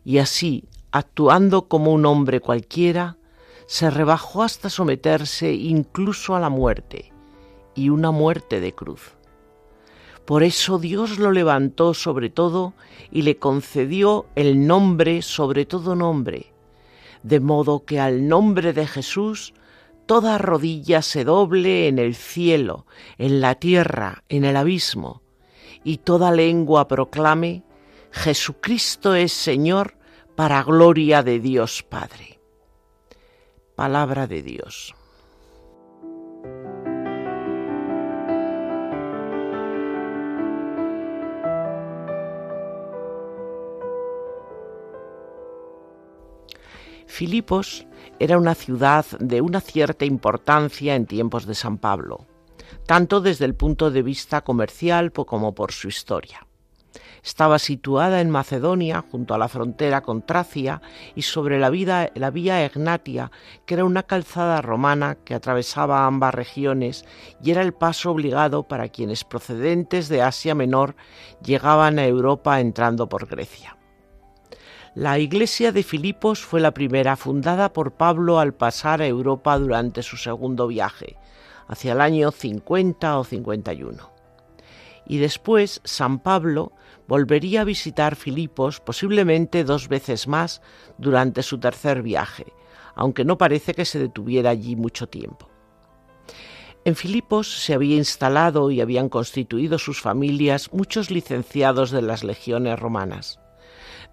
Y 0.04 0.18
así, 0.18 0.64
actuando 0.92 1.68
como 1.68 1.92
un 1.92 2.06
hombre 2.06 2.40
cualquiera, 2.40 3.16
se 3.66 3.90
rebajó 3.90 4.42
hasta 4.42 4.70
someterse 4.70 5.52
incluso 5.52 6.36
a 6.36 6.40
la 6.40 6.48
muerte, 6.48 7.12
y 7.74 7.88
una 7.88 8.12
muerte 8.12 8.60
de 8.60 8.72
cruz. 8.72 9.16
Por 10.24 10.42
eso 10.42 10.78
Dios 10.78 11.18
lo 11.18 11.30
levantó 11.30 11.94
sobre 11.94 12.30
todo 12.30 12.74
y 13.12 13.22
le 13.22 13.36
concedió 13.36 14.26
el 14.34 14.66
nombre 14.66 15.22
sobre 15.22 15.66
todo 15.66 15.94
nombre, 15.94 16.52
de 17.22 17.40
modo 17.40 17.84
que 17.84 18.00
al 18.00 18.28
nombre 18.28 18.72
de 18.72 18.86
Jesús 18.86 19.54
toda 20.06 20.38
rodilla 20.38 21.02
se 21.02 21.24
doble 21.24 21.88
en 21.88 21.98
el 21.98 22.14
cielo, 22.14 22.86
en 23.18 23.40
la 23.40 23.56
tierra, 23.56 24.22
en 24.28 24.44
el 24.44 24.56
abismo, 24.56 25.22
y 25.84 25.98
toda 25.98 26.32
lengua 26.32 26.88
proclame, 26.88 27.64
Jesucristo 28.10 29.14
es 29.14 29.32
Señor 29.32 29.98
para 30.36 30.62
gloria 30.62 31.22
de 31.22 31.40
Dios 31.40 31.82
Padre. 31.82 32.40
Palabra 33.74 34.26
de 34.26 34.42
Dios. 34.42 34.94
Filipos 47.06 47.86
era 48.18 48.38
una 48.38 48.54
ciudad 48.54 49.06
de 49.20 49.40
una 49.40 49.60
cierta 49.60 50.04
importancia 50.04 50.94
en 50.94 51.06
tiempos 51.06 51.46
de 51.46 51.54
San 51.54 51.78
Pablo, 51.78 52.26
tanto 52.86 53.20
desde 53.20 53.44
el 53.44 53.54
punto 53.54 53.90
de 53.90 54.02
vista 54.02 54.42
comercial 54.42 55.12
como 55.12 55.54
por 55.54 55.72
su 55.72 55.88
historia. 55.88 56.46
Estaba 57.22 57.58
situada 57.58 58.20
en 58.20 58.30
Macedonia, 58.30 59.04
junto 59.10 59.34
a 59.34 59.38
la 59.38 59.48
frontera 59.48 60.00
con 60.00 60.22
Tracia, 60.22 60.80
y 61.16 61.22
sobre 61.22 61.58
la, 61.58 62.10
la 62.14 62.30
vía 62.30 62.64
Egnatia, 62.64 63.32
que 63.64 63.74
era 63.74 63.84
una 63.84 64.04
calzada 64.04 64.62
romana 64.62 65.16
que 65.24 65.34
atravesaba 65.34 66.06
ambas 66.06 66.34
regiones 66.34 67.04
y 67.42 67.50
era 67.50 67.62
el 67.62 67.74
paso 67.74 68.12
obligado 68.12 68.62
para 68.62 68.90
quienes 68.90 69.24
procedentes 69.24 70.08
de 70.08 70.22
Asia 70.22 70.54
Menor 70.54 70.94
llegaban 71.42 71.98
a 71.98 72.06
Europa 72.06 72.60
entrando 72.60 73.08
por 73.08 73.26
Grecia. 73.26 73.75
La 74.96 75.18
iglesia 75.18 75.72
de 75.72 75.82
Filipos 75.82 76.40
fue 76.40 76.58
la 76.58 76.72
primera 76.72 77.16
fundada 77.16 77.74
por 77.74 77.92
Pablo 77.92 78.38
al 78.38 78.54
pasar 78.54 79.02
a 79.02 79.06
Europa 79.06 79.58
durante 79.58 80.02
su 80.02 80.16
segundo 80.16 80.66
viaje, 80.68 81.18
hacia 81.68 81.92
el 81.92 82.00
año 82.00 82.30
50 82.30 83.18
o 83.18 83.22
51. 83.22 84.10
Y 85.06 85.18
después 85.18 85.82
San 85.84 86.20
Pablo 86.20 86.72
volvería 87.06 87.60
a 87.60 87.64
visitar 87.64 88.16
Filipos 88.16 88.80
posiblemente 88.80 89.64
dos 89.64 89.88
veces 89.88 90.28
más 90.28 90.62
durante 90.96 91.42
su 91.42 91.60
tercer 91.60 92.00
viaje, 92.00 92.46
aunque 92.94 93.26
no 93.26 93.36
parece 93.36 93.74
que 93.74 93.84
se 93.84 93.98
detuviera 93.98 94.48
allí 94.48 94.76
mucho 94.76 95.10
tiempo. 95.10 95.50
En 96.86 96.96
Filipos 96.96 97.62
se 97.62 97.74
había 97.74 97.96
instalado 97.96 98.70
y 98.70 98.80
habían 98.80 99.10
constituido 99.10 99.78
sus 99.78 100.00
familias 100.00 100.72
muchos 100.72 101.10
licenciados 101.10 101.90
de 101.90 102.00
las 102.00 102.24
legiones 102.24 102.78
romanas. 102.78 103.40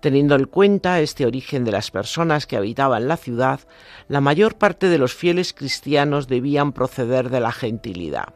Teniendo 0.04 0.36
en 0.36 0.48
cuenta 0.48 1.00
este 1.00 1.26
origen 1.26 1.64
de 1.64 1.72
las 1.72 1.90
personas 1.90 2.46
que 2.46 2.58
habitaban 2.58 3.08
la 3.08 3.16
ciudad, 3.16 3.62
la 4.10 4.20
mayor 4.20 4.56
parte 4.56 4.90
de 4.90 4.98
los 4.98 5.14
fieles 5.14 5.54
cristianos 5.54 6.28
debían 6.28 6.74
proceder 6.74 7.30
de 7.30 7.40
la 7.40 7.54
gentilidad. 7.54 8.34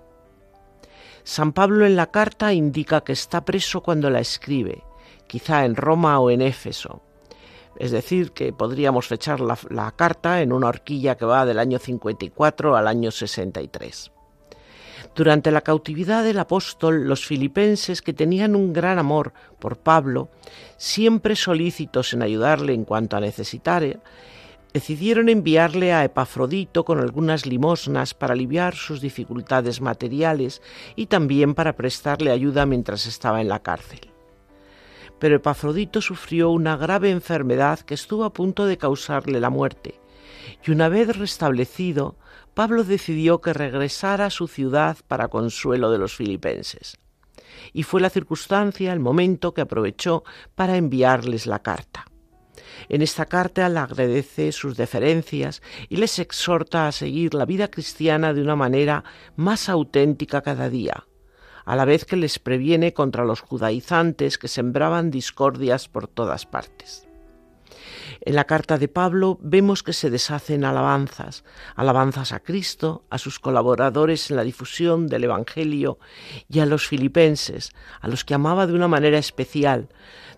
San 1.26 1.52
Pablo 1.52 1.86
en 1.86 1.98
la 1.98 2.10
carta 2.10 2.54
indica 2.54 3.02
que 3.02 3.12
está 3.12 3.44
preso 3.44 3.84
cuando 3.84 4.10
la 4.10 4.22
escribe, 4.22 4.82
quizá 5.28 5.66
en 5.66 5.76
Roma 5.76 6.22
o 6.22 6.32
en 6.32 6.42
Éfeso. 6.42 7.02
Es 7.78 7.92
decir, 7.92 8.32
que 8.32 8.54
podríamos 8.54 9.06
fechar 9.06 9.42
la, 9.42 9.92
carta 9.92 10.42
en 10.42 10.54
una 10.54 10.70
horquilla 10.70 11.18
que 11.18 11.26
va 11.26 11.46
del 11.46 11.60
año 11.60 11.80
54 11.80 12.78
al 12.78 12.88
año 12.88 13.12
63. 13.12 14.14
Durante 15.16 15.52
la 15.52 15.62
cautividad 15.62 16.24
del 16.24 16.40
apóstol, 16.40 17.08
los 17.08 17.26
filipenses, 17.26 18.02
que 18.02 18.14
tenían 18.14 18.56
un 18.56 18.74
gran 18.74 19.00
amor 19.00 19.34
por 19.60 19.78
Pablo, 19.78 20.30
siempre 20.78 21.36
solícitos 21.36 22.14
en 22.14 22.22
ayudarle 22.22 22.74
en 22.74 22.86
cuanto 22.86 23.18
a 23.18 23.20
necesitar, 23.20 24.00
decidieron 24.74 25.30
enviarle 25.30 25.94
a 25.94 26.04
Epafrodito 26.04 26.86
con 26.86 27.00
algunas 27.00 27.46
limosnas 27.46 28.14
para 28.14 28.34
aliviar 28.34 28.76
sus 28.76 29.02
dificultades 29.02 29.82
materiales 29.82 30.62
y 30.96 31.08
también 31.08 31.56
para 31.56 31.76
prestarle 31.76 32.32
ayuda 32.32 32.66
mientras 32.66 33.08
estaba 33.08 33.42
en 33.42 33.48
la 33.48 33.60
cárcel. 33.64 34.02
Pero 35.20 35.38
Epafrodito 35.38 36.00
sufrió 36.02 36.52
una 36.52 36.78
grave 36.78 37.10
enfermedad 37.10 37.80
que 37.80 37.96
estuvo 37.96 38.24
a 38.24 38.34
punto 38.34 38.66
de 38.68 38.78
causarle 38.78 39.40
la 39.40 39.50
muerte, 39.50 40.00
y 40.66 40.72
una 40.72 40.90
vez 40.90 41.18
restablecido, 41.18 42.16
Pablo 42.58 42.84
decidió 42.84 43.40
que 43.40 43.54
regresara 43.54 44.26
a 44.26 44.30
su 44.32 44.48
ciudad 44.48 44.98
para 45.08 45.28
consuelo 45.28 45.92
de 45.92 46.00
los 46.00 46.16
filipenses. 46.16 46.98
Y 47.72 47.84
fue 47.84 48.02
la 48.02 48.10
circunstancia, 48.10 48.92
el 48.94 49.00
momento 49.00 49.54
que 49.54 49.62
aprovechó 49.62 50.24
para 50.56 50.76
enviarles 50.76 51.46
la 51.46 51.60
carta. 51.60 52.08
En 52.90 53.04
esta 53.04 53.28
carta 53.28 53.70
le 53.70 53.78
agradece 53.78 54.52
sus 54.52 54.76
deferencias 54.76 55.62
y 55.88 55.98
les 55.98 56.18
exhorta 56.18 56.88
a 56.88 56.92
seguir 56.92 57.36
la 57.36 57.46
vida 57.46 57.68
cristiana 57.68 58.34
de 58.34 58.42
una 58.42 58.56
manera 58.56 59.04
más 59.36 59.70
auténtica 59.70 60.42
cada 60.42 60.68
día, 60.68 61.06
a 61.64 61.76
la 61.76 61.86
vez 61.86 62.06
que 62.06 62.16
les 62.16 62.40
previene 62.40 62.92
contra 62.92 63.24
los 63.24 63.40
judaizantes 63.40 64.40
que 64.40 64.48
sembraban 64.48 65.12
discordias 65.12 65.88
por 65.88 66.08
todas 66.08 66.48
partes. 66.48 67.07
En 68.28 68.36
la 68.36 68.44
carta 68.44 68.78
de 68.78 68.90
Pablo 68.90 69.40
vemos 69.42 69.84
que 69.84 69.94
se 69.94 70.10
deshacen 70.10 70.66
alabanzas, 70.66 71.46
alabanzas 71.78 72.34
a 72.34 72.42
Cristo, 72.42 73.06
a 73.10 73.20
sus 73.20 73.40
colaboradores 73.40 74.30
en 74.30 74.36
la 74.36 74.44
difusión 74.44 75.08
del 75.08 75.24
Evangelio 75.24 75.98
y 76.50 76.60
a 76.60 76.66
los 76.66 76.88
filipenses, 76.90 77.72
a 78.02 78.10
los 78.10 78.26
que 78.26 78.34
amaba 78.34 78.68
de 78.68 78.74
una 78.74 78.90
manera 78.90 79.18
especial, 79.18 79.88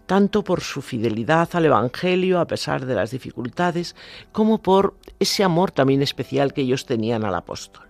tanto 0.06 0.44
por 0.44 0.62
su 0.62 0.84
fidelidad 0.84 1.50
al 1.54 1.66
Evangelio 1.66 2.40
a 2.40 2.46
pesar 2.46 2.86
de 2.86 2.94
las 2.94 3.10
dificultades, 3.10 3.96
como 4.32 4.62
por 4.62 4.96
ese 5.18 5.44
amor 5.44 5.72
también 5.72 6.04
especial 6.04 6.54
que 6.54 6.62
ellos 6.62 6.86
tenían 6.86 7.26
al 7.26 7.34
apóstol. 7.34 7.89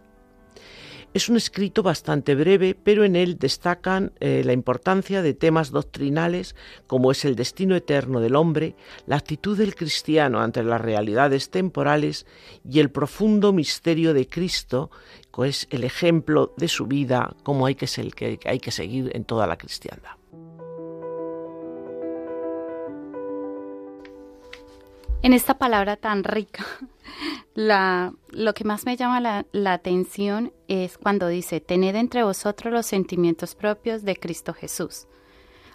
Es 1.11 1.27
un 1.27 1.37
escrito 1.37 1.81
bastante 1.81 2.35
breve, 2.35 2.75
pero 2.75 3.03
en 3.03 3.15
él 3.15 3.39
destacan 3.39 4.11
eh, 4.19 4.43
la 4.45 4.53
importancia 4.53 5.23
de 5.23 5.33
temas 5.33 5.71
doctrinales 5.71 6.55
como 6.85 7.11
es 7.11 7.25
el 7.25 7.35
destino 7.35 7.75
eterno 7.75 8.19
del 8.19 8.35
hombre, 8.35 8.75
la 9.07 9.15
actitud 9.15 9.57
del 9.57 9.73
cristiano 9.73 10.39
ante 10.39 10.61
las 10.61 10.79
realidades 10.79 11.49
temporales 11.49 12.27
y 12.63 12.79
el 12.79 12.91
profundo 12.91 13.53
misterio 13.53 14.13
de 14.13 14.27
Cristo, 14.27 14.91
que 15.35 15.47
es 15.47 15.67
el 15.71 15.83
ejemplo 15.83 16.53
de 16.57 16.67
su 16.67 16.85
vida, 16.85 17.35
como 17.41 17.65
hay 17.65 17.73
que, 17.73 17.87
hay 18.45 18.59
que 18.59 18.71
seguir 18.71 19.09
en 19.15 19.25
toda 19.25 19.47
la 19.47 19.57
cristiandad. 19.57 20.18
En 25.21 25.33
esta 25.33 25.57
palabra 25.57 25.97
tan 25.97 26.23
rica, 26.23 26.65
la, 27.53 28.13
lo 28.29 28.53
que 28.53 28.63
más 28.63 28.85
me 28.85 28.95
llama 28.95 29.19
la, 29.19 29.45
la, 29.51 29.73
atención 29.73 30.53
es 30.69 30.97
cuando 30.97 31.27
dice, 31.27 31.59
tened 31.59 31.95
entre 31.95 32.23
vosotros 32.23 32.71
los 32.73 32.85
sentimientos 32.85 33.53
propios 33.53 34.03
de 34.03 34.15
Cristo 34.15 34.53
Jesús. 34.53 35.07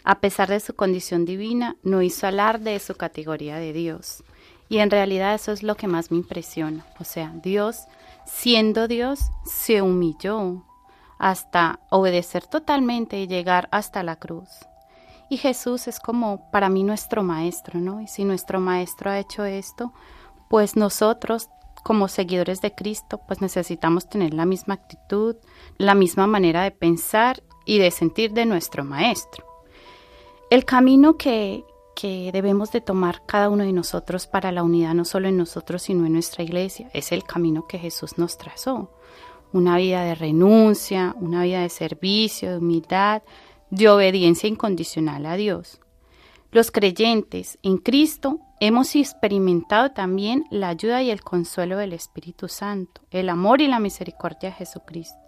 A 0.02 0.20
pesar 0.20 0.48
de 0.48 0.60
su 0.60 0.74
condición 0.74 1.26
divina, 1.26 1.76
no 1.82 2.00
hizo 2.00 2.26
alarde 2.26 2.72
de 2.72 2.80
su 2.80 2.94
categoría 2.94 3.56
de 3.56 3.74
Dios. 3.74 4.24
Y 4.70 4.78
en 4.78 4.90
realidad 4.90 5.34
eso 5.34 5.52
es 5.52 5.62
lo 5.62 5.76
que 5.76 5.88
más 5.88 6.10
me 6.10 6.16
impresiona. 6.16 6.86
O 6.98 7.04
sea, 7.04 7.32
Dios, 7.42 7.84
siendo 8.24 8.88
Dios, 8.88 9.20
se 9.44 9.82
humilló 9.82 10.64
hasta 11.18 11.80
obedecer 11.90 12.46
totalmente 12.46 13.20
y 13.20 13.26
llegar 13.26 13.68
hasta 13.72 14.02
la 14.02 14.16
cruz. 14.16 14.48
Y 15.34 15.36
Jesús 15.36 15.88
es 15.88 15.98
como 15.98 16.48
para 16.52 16.68
mí 16.68 16.84
nuestro 16.84 17.24
maestro, 17.24 17.80
¿no? 17.80 18.00
Y 18.00 18.06
si 18.06 18.24
nuestro 18.24 18.60
maestro 18.60 19.10
ha 19.10 19.18
hecho 19.18 19.44
esto, 19.44 19.92
pues 20.48 20.76
nosotros 20.76 21.48
como 21.82 22.06
seguidores 22.06 22.60
de 22.60 22.72
Cristo, 22.72 23.20
pues 23.26 23.40
necesitamos 23.40 24.08
tener 24.08 24.32
la 24.32 24.46
misma 24.46 24.74
actitud, 24.74 25.34
la 25.76 25.96
misma 25.96 26.28
manera 26.28 26.62
de 26.62 26.70
pensar 26.70 27.42
y 27.66 27.78
de 27.78 27.90
sentir 27.90 28.32
de 28.32 28.46
nuestro 28.46 28.84
maestro. 28.84 29.44
El 30.50 30.64
camino 30.64 31.16
que, 31.16 31.64
que 31.96 32.30
debemos 32.32 32.70
de 32.70 32.80
tomar 32.80 33.26
cada 33.26 33.48
uno 33.48 33.64
de 33.64 33.72
nosotros 33.72 34.28
para 34.28 34.52
la 34.52 34.62
unidad, 34.62 34.94
no 34.94 35.04
solo 35.04 35.26
en 35.26 35.36
nosotros, 35.36 35.82
sino 35.82 36.06
en 36.06 36.12
nuestra 36.12 36.44
iglesia, 36.44 36.88
es 36.94 37.10
el 37.10 37.24
camino 37.24 37.66
que 37.66 37.80
Jesús 37.80 38.18
nos 38.18 38.38
trazó. 38.38 38.92
Una 39.52 39.78
vida 39.78 40.04
de 40.04 40.14
renuncia, 40.14 41.16
una 41.18 41.42
vida 41.42 41.62
de 41.62 41.70
servicio, 41.70 42.52
de 42.52 42.58
humildad, 42.58 43.22
de 43.70 43.88
obediencia 43.88 44.48
incondicional 44.48 45.26
a 45.26 45.36
Dios. 45.36 45.80
Los 46.50 46.70
creyentes 46.70 47.58
en 47.62 47.78
Cristo 47.78 48.38
hemos 48.60 48.94
experimentado 48.94 49.90
también 49.90 50.44
la 50.50 50.68
ayuda 50.68 51.02
y 51.02 51.10
el 51.10 51.20
consuelo 51.20 51.76
del 51.76 51.92
Espíritu 51.92 52.48
Santo, 52.48 53.00
el 53.10 53.28
amor 53.28 53.60
y 53.60 53.66
la 53.66 53.80
misericordia 53.80 54.50
de 54.50 54.54
Jesucristo. 54.54 55.18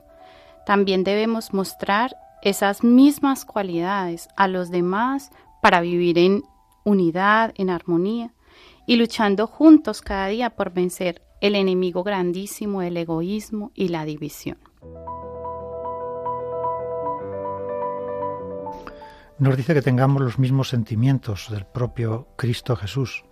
También 0.65 1.03
debemos 1.03 1.53
mostrar 1.53 2.17
esas 2.43 2.85
mismas 2.85 3.45
cualidades 3.45 4.29
a 4.37 4.47
los 4.47 4.71
demás 4.71 5.31
para 5.61 5.81
vivir 5.81 6.19
en 6.19 6.45
unidad, 6.85 7.53
en 7.57 7.71
armonía 7.71 8.33
y 8.87 8.97
luchando 8.97 9.49
juntos 9.49 10.01
cada 10.01 10.29
día 10.29 10.51
por 10.51 10.73
vencer 10.73 11.23
el 11.41 11.57
enemigo 11.57 12.05
grandísimo, 12.05 12.83
el 12.83 12.97
egoísmo 12.97 13.73
y 13.75 13.89
la 13.89 14.05
división. 14.05 14.59
Nos 19.39 19.57
dice 19.57 19.75
que 19.75 19.83
tengamos 19.83 20.23
los 20.23 20.39
mismos 20.39 20.71
sentimientos 20.71 21.49
del 21.51 21.67
propio 21.67 22.29
Cristo 22.37 22.75
Jesús. 22.77 23.25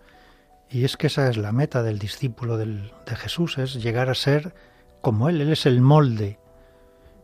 Y 0.69 0.85
es 0.85 0.97
que 0.97 1.07
esa 1.07 1.29
es 1.29 1.37
la 1.37 1.53
meta 1.53 1.83
del 1.83 1.99
discípulo 1.99 2.59
de 2.59 2.91
Jesús, 3.17 3.59
es 3.59 3.83
llegar 3.83 4.11
a 4.11 4.15
ser 4.15 4.55
como 5.01 5.29
Él. 5.29 5.41
Él 5.41 5.51
es 5.53 5.67
el 5.67 5.81
molde, 5.81 6.39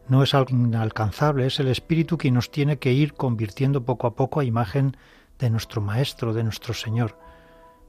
no 0.09 0.23
es 0.23 0.35
algo 0.35 0.51
inalcanzable, 0.51 1.47
es 1.47 1.61
el 1.61 1.69
Espíritu 1.69 2.16
que 2.16 2.31
nos 2.31 2.51
tiene 2.51 2.79
que 2.79 2.93
ir 2.93 3.14
convirtiendo 3.14 3.85
poco 3.85 4.07
a 4.07 4.14
poco 4.14 4.40
a 4.40 4.45
imagen 4.45 4.97
de 5.38 5.51
nuestro 5.51 5.81
Maestro, 5.81 6.33
de 6.33 6.45
nuestro 6.45 6.75
Señor. 6.75 7.19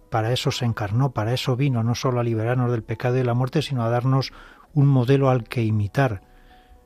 Para 0.09 0.33
eso 0.33 0.51
se 0.51 0.65
encarnó, 0.65 1.11
para 1.11 1.33
eso 1.33 1.55
vino, 1.55 1.83
no 1.83 1.95
solo 1.95 2.19
a 2.19 2.23
liberarnos 2.23 2.69
del 2.71 2.83
pecado 2.83 3.17
y 3.17 3.23
la 3.23 3.33
muerte, 3.33 3.61
sino 3.61 3.83
a 3.83 3.89
darnos 3.89 4.33
un 4.73 4.87
modelo 4.87 5.29
al 5.29 5.45
que 5.45 5.63
imitar. 5.63 6.21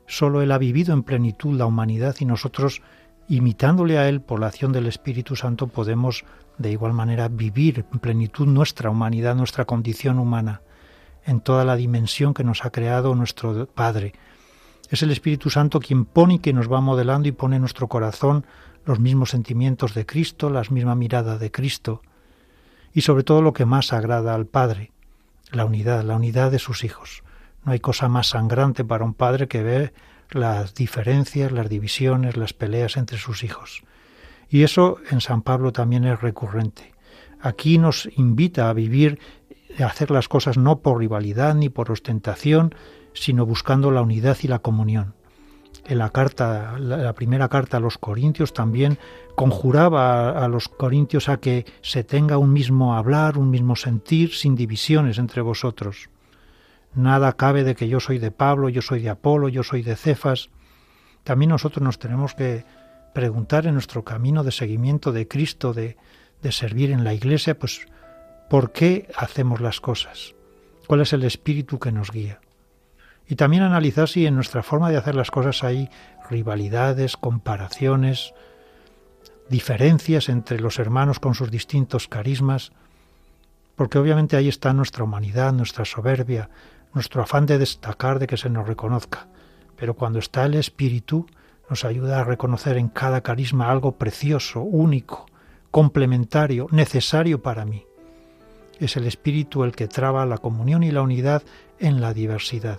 Solo 0.06 0.42
Él 0.42 0.52
ha 0.52 0.58
vivido 0.58 0.94
en 0.94 1.02
plenitud 1.02 1.56
la 1.56 1.66
humanidad 1.66 2.14
y 2.20 2.24
nosotros 2.24 2.82
imitándole 3.28 3.98
a 3.98 4.08
Él 4.08 4.20
por 4.20 4.40
la 4.40 4.46
acción 4.46 4.72
del 4.72 4.86
Espíritu 4.86 5.36
Santo, 5.36 5.66
podemos 5.66 6.24
de 6.58 6.70
igual 6.70 6.92
manera 6.92 7.28
vivir 7.28 7.84
en 7.92 7.98
plenitud 7.98 8.46
nuestra 8.46 8.90
humanidad, 8.90 9.34
nuestra 9.34 9.64
condición 9.64 10.18
humana, 10.18 10.62
en 11.24 11.40
toda 11.40 11.64
la 11.64 11.76
dimensión 11.76 12.34
que 12.34 12.44
nos 12.44 12.64
ha 12.64 12.70
creado 12.70 13.14
nuestro 13.14 13.66
Padre. 13.66 14.14
Es 14.90 15.02
el 15.02 15.10
Espíritu 15.10 15.50
Santo 15.50 15.80
quien 15.80 16.04
pone 16.04 16.34
y 16.34 16.38
que 16.38 16.52
nos 16.52 16.70
va 16.70 16.80
modelando 16.80 17.28
y 17.28 17.32
pone 17.32 17.56
en 17.56 17.62
nuestro 17.62 17.88
corazón 17.88 18.46
los 18.84 19.00
mismos 19.00 19.30
sentimientos 19.30 19.94
de 19.94 20.06
Cristo, 20.06 20.48
la 20.48 20.62
misma 20.70 20.94
mirada 20.94 21.38
de 21.38 21.50
Cristo 21.50 22.02
y 22.92 23.02
sobre 23.02 23.24
todo 23.24 23.42
lo 23.42 23.52
que 23.52 23.66
más 23.66 23.92
agrada 23.92 24.34
al 24.34 24.46
Padre, 24.46 24.92
la 25.50 25.64
unidad, 25.64 26.04
la 26.04 26.16
unidad 26.16 26.50
de 26.50 26.58
sus 26.58 26.84
hijos. 26.84 27.24
No 27.64 27.72
hay 27.72 27.80
cosa 27.80 28.08
más 28.08 28.28
sangrante 28.28 28.84
para 28.84 29.04
un 29.04 29.12
padre 29.12 29.48
que 29.48 29.62
ver 29.62 29.92
las 30.30 30.74
diferencias, 30.74 31.52
las 31.52 31.68
divisiones, 31.68 32.36
las 32.36 32.52
peleas 32.52 32.96
entre 32.96 33.18
sus 33.18 33.44
hijos. 33.44 33.82
Y 34.48 34.62
eso 34.62 34.98
en 35.10 35.20
San 35.20 35.42
Pablo 35.42 35.72
también 35.72 36.04
es 36.04 36.20
recurrente. 36.20 36.94
Aquí 37.40 37.78
nos 37.78 38.08
invita 38.16 38.68
a 38.68 38.72
vivir, 38.72 39.18
a 39.78 39.86
hacer 39.86 40.10
las 40.10 40.28
cosas 40.28 40.56
no 40.56 40.80
por 40.80 40.98
rivalidad 40.98 41.54
ni 41.54 41.68
por 41.68 41.90
ostentación, 41.90 42.74
sino 43.12 43.46
buscando 43.46 43.90
la 43.90 44.02
unidad 44.02 44.36
y 44.42 44.48
la 44.48 44.60
comunión. 44.60 45.14
En 45.84 45.98
la 45.98 46.10
carta, 46.10 46.78
la 46.78 47.12
primera 47.12 47.48
carta 47.48 47.76
a 47.76 47.80
los 47.80 47.96
Corintios 47.96 48.52
también 48.52 48.98
conjuraba 49.36 50.30
a, 50.30 50.48
los 50.48 50.68
corintios 50.68 51.28
a 51.28 51.36
que 51.36 51.64
se 51.80 52.02
tenga 52.02 52.38
un 52.38 52.52
mismo 52.52 52.96
hablar, 52.96 53.38
un 53.38 53.50
mismo 53.50 53.76
sentir, 53.76 54.34
sin 54.34 54.56
divisiones 54.56 55.18
entre 55.18 55.42
vosotros. 55.42 56.08
Nada 56.96 57.34
cabe 57.34 57.62
de 57.62 57.74
que 57.74 57.88
yo 57.88 58.00
soy 58.00 58.18
de 58.18 58.30
Pablo, 58.30 58.70
yo 58.70 58.80
soy 58.80 59.02
de 59.02 59.10
Apolo, 59.10 59.50
yo 59.50 59.62
soy 59.62 59.82
de 59.82 59.96
Cefas. 59.96 60.48
También 61.24 61.50
nosotros 61.50 61.82
nos 61.82 61.98
tenemos 61.98 62.34
que 62.34 62.64
preguntar 63.12 63.66
en 63.66 63.74
nuestro 63.74 64.02
camino 64.02 64.42
de 64.42 64.50
seguimiento 64.50 65.12
de 65.12 65.28
Cristo, 65.28 65.74
de, 65.74 65.96
servir 66.50 66.92
en 66.92 67.04
la 67.04 67.12
Iglesia, 67.12 67.58
pues 67.58 67.86
¿por 68.48 68.72
qué 68.72 69.10
hacemos 69.16 69.60
las 69.60 69.80
cosas? 69.80 70.34
¿Cuál 70.86 71.02
es 71.02 71.12
el 71.12 71.24
espíritu 71.24 71.78
que 71.78 71.92
nos 71.92 72.12
guía? 72.12 72.40
Y 73.28 73.34
también 73.34 73.62
analizar 73.62 74.08
si 74.08 74.24
en 74.26 74.36
nuestra 74.36 74.62
forma 74.62 74.88
de 74.88 74.96
hacer 74.96 75.16
las 75.16 75.30
cosas 75.30 75.64
hay 75.64 75.90
rivalidades, 76.30 77.16
comparaciones, 77.16 78.32
diferencias 79.50 80.28
entre 80.30 80.60
los 80.60 80.78
hermanos 80.78 81.20
con 81.20 81.34
sus 81.34 81.50
distintos 81.50 82.08
carismas, 82.08 82.72
porque 83.74 83.98
obviamente 83.98 84.36
ahí 84.36 84.48
está 84.48 84.72
nuestra 84.72 85.04
humanidad, 85.04 85.52
nuestra 85.52 85.84
soberbia, 85.84 86.48
nuestro 86.94 87.22
afán 87.22 87.46
de 87.46 87.58
destacar, 87.58 88.18
de 88.18 88.26
que 88.26 88.36
se 88.36 88.50
nos 88.50 88.66
reconozca. 88.66 89.28
Pero 89.76 89.94
cuando 89.94 90.18
está 90.18 90.44
el 90.44 90.54
Espíritu, 90.54 91.26
nos 91.68 91.84
ayuda 91.84 92.20
a 92.20 92.24
reconocer 92.24 92.76
en 92.76 92.88
cada 92.88 93.20
carisma 93.20 93.70
algo 93.70 93.92
precioso, 93.92 94.60
único, 94.62 95.26
complementario, 95.70 96.68
necesario 96.70 97.42
para 97.42 97.64
mí. 97.64 97.84
Es 98.78 98.96
el 98.96 99.06
Espíritu 99.06 99.64
el 99.64 99.74
que 99.74 99.88
traba 99.88 100.26
la 100.26 100.38
comunión 100.38 100.82
y 100.82 100.90
la 100.90 101.02
unidad 101.02 101.42
en 101.78 102.00
la 102.00 102.14
diversidad, 102.14 102.78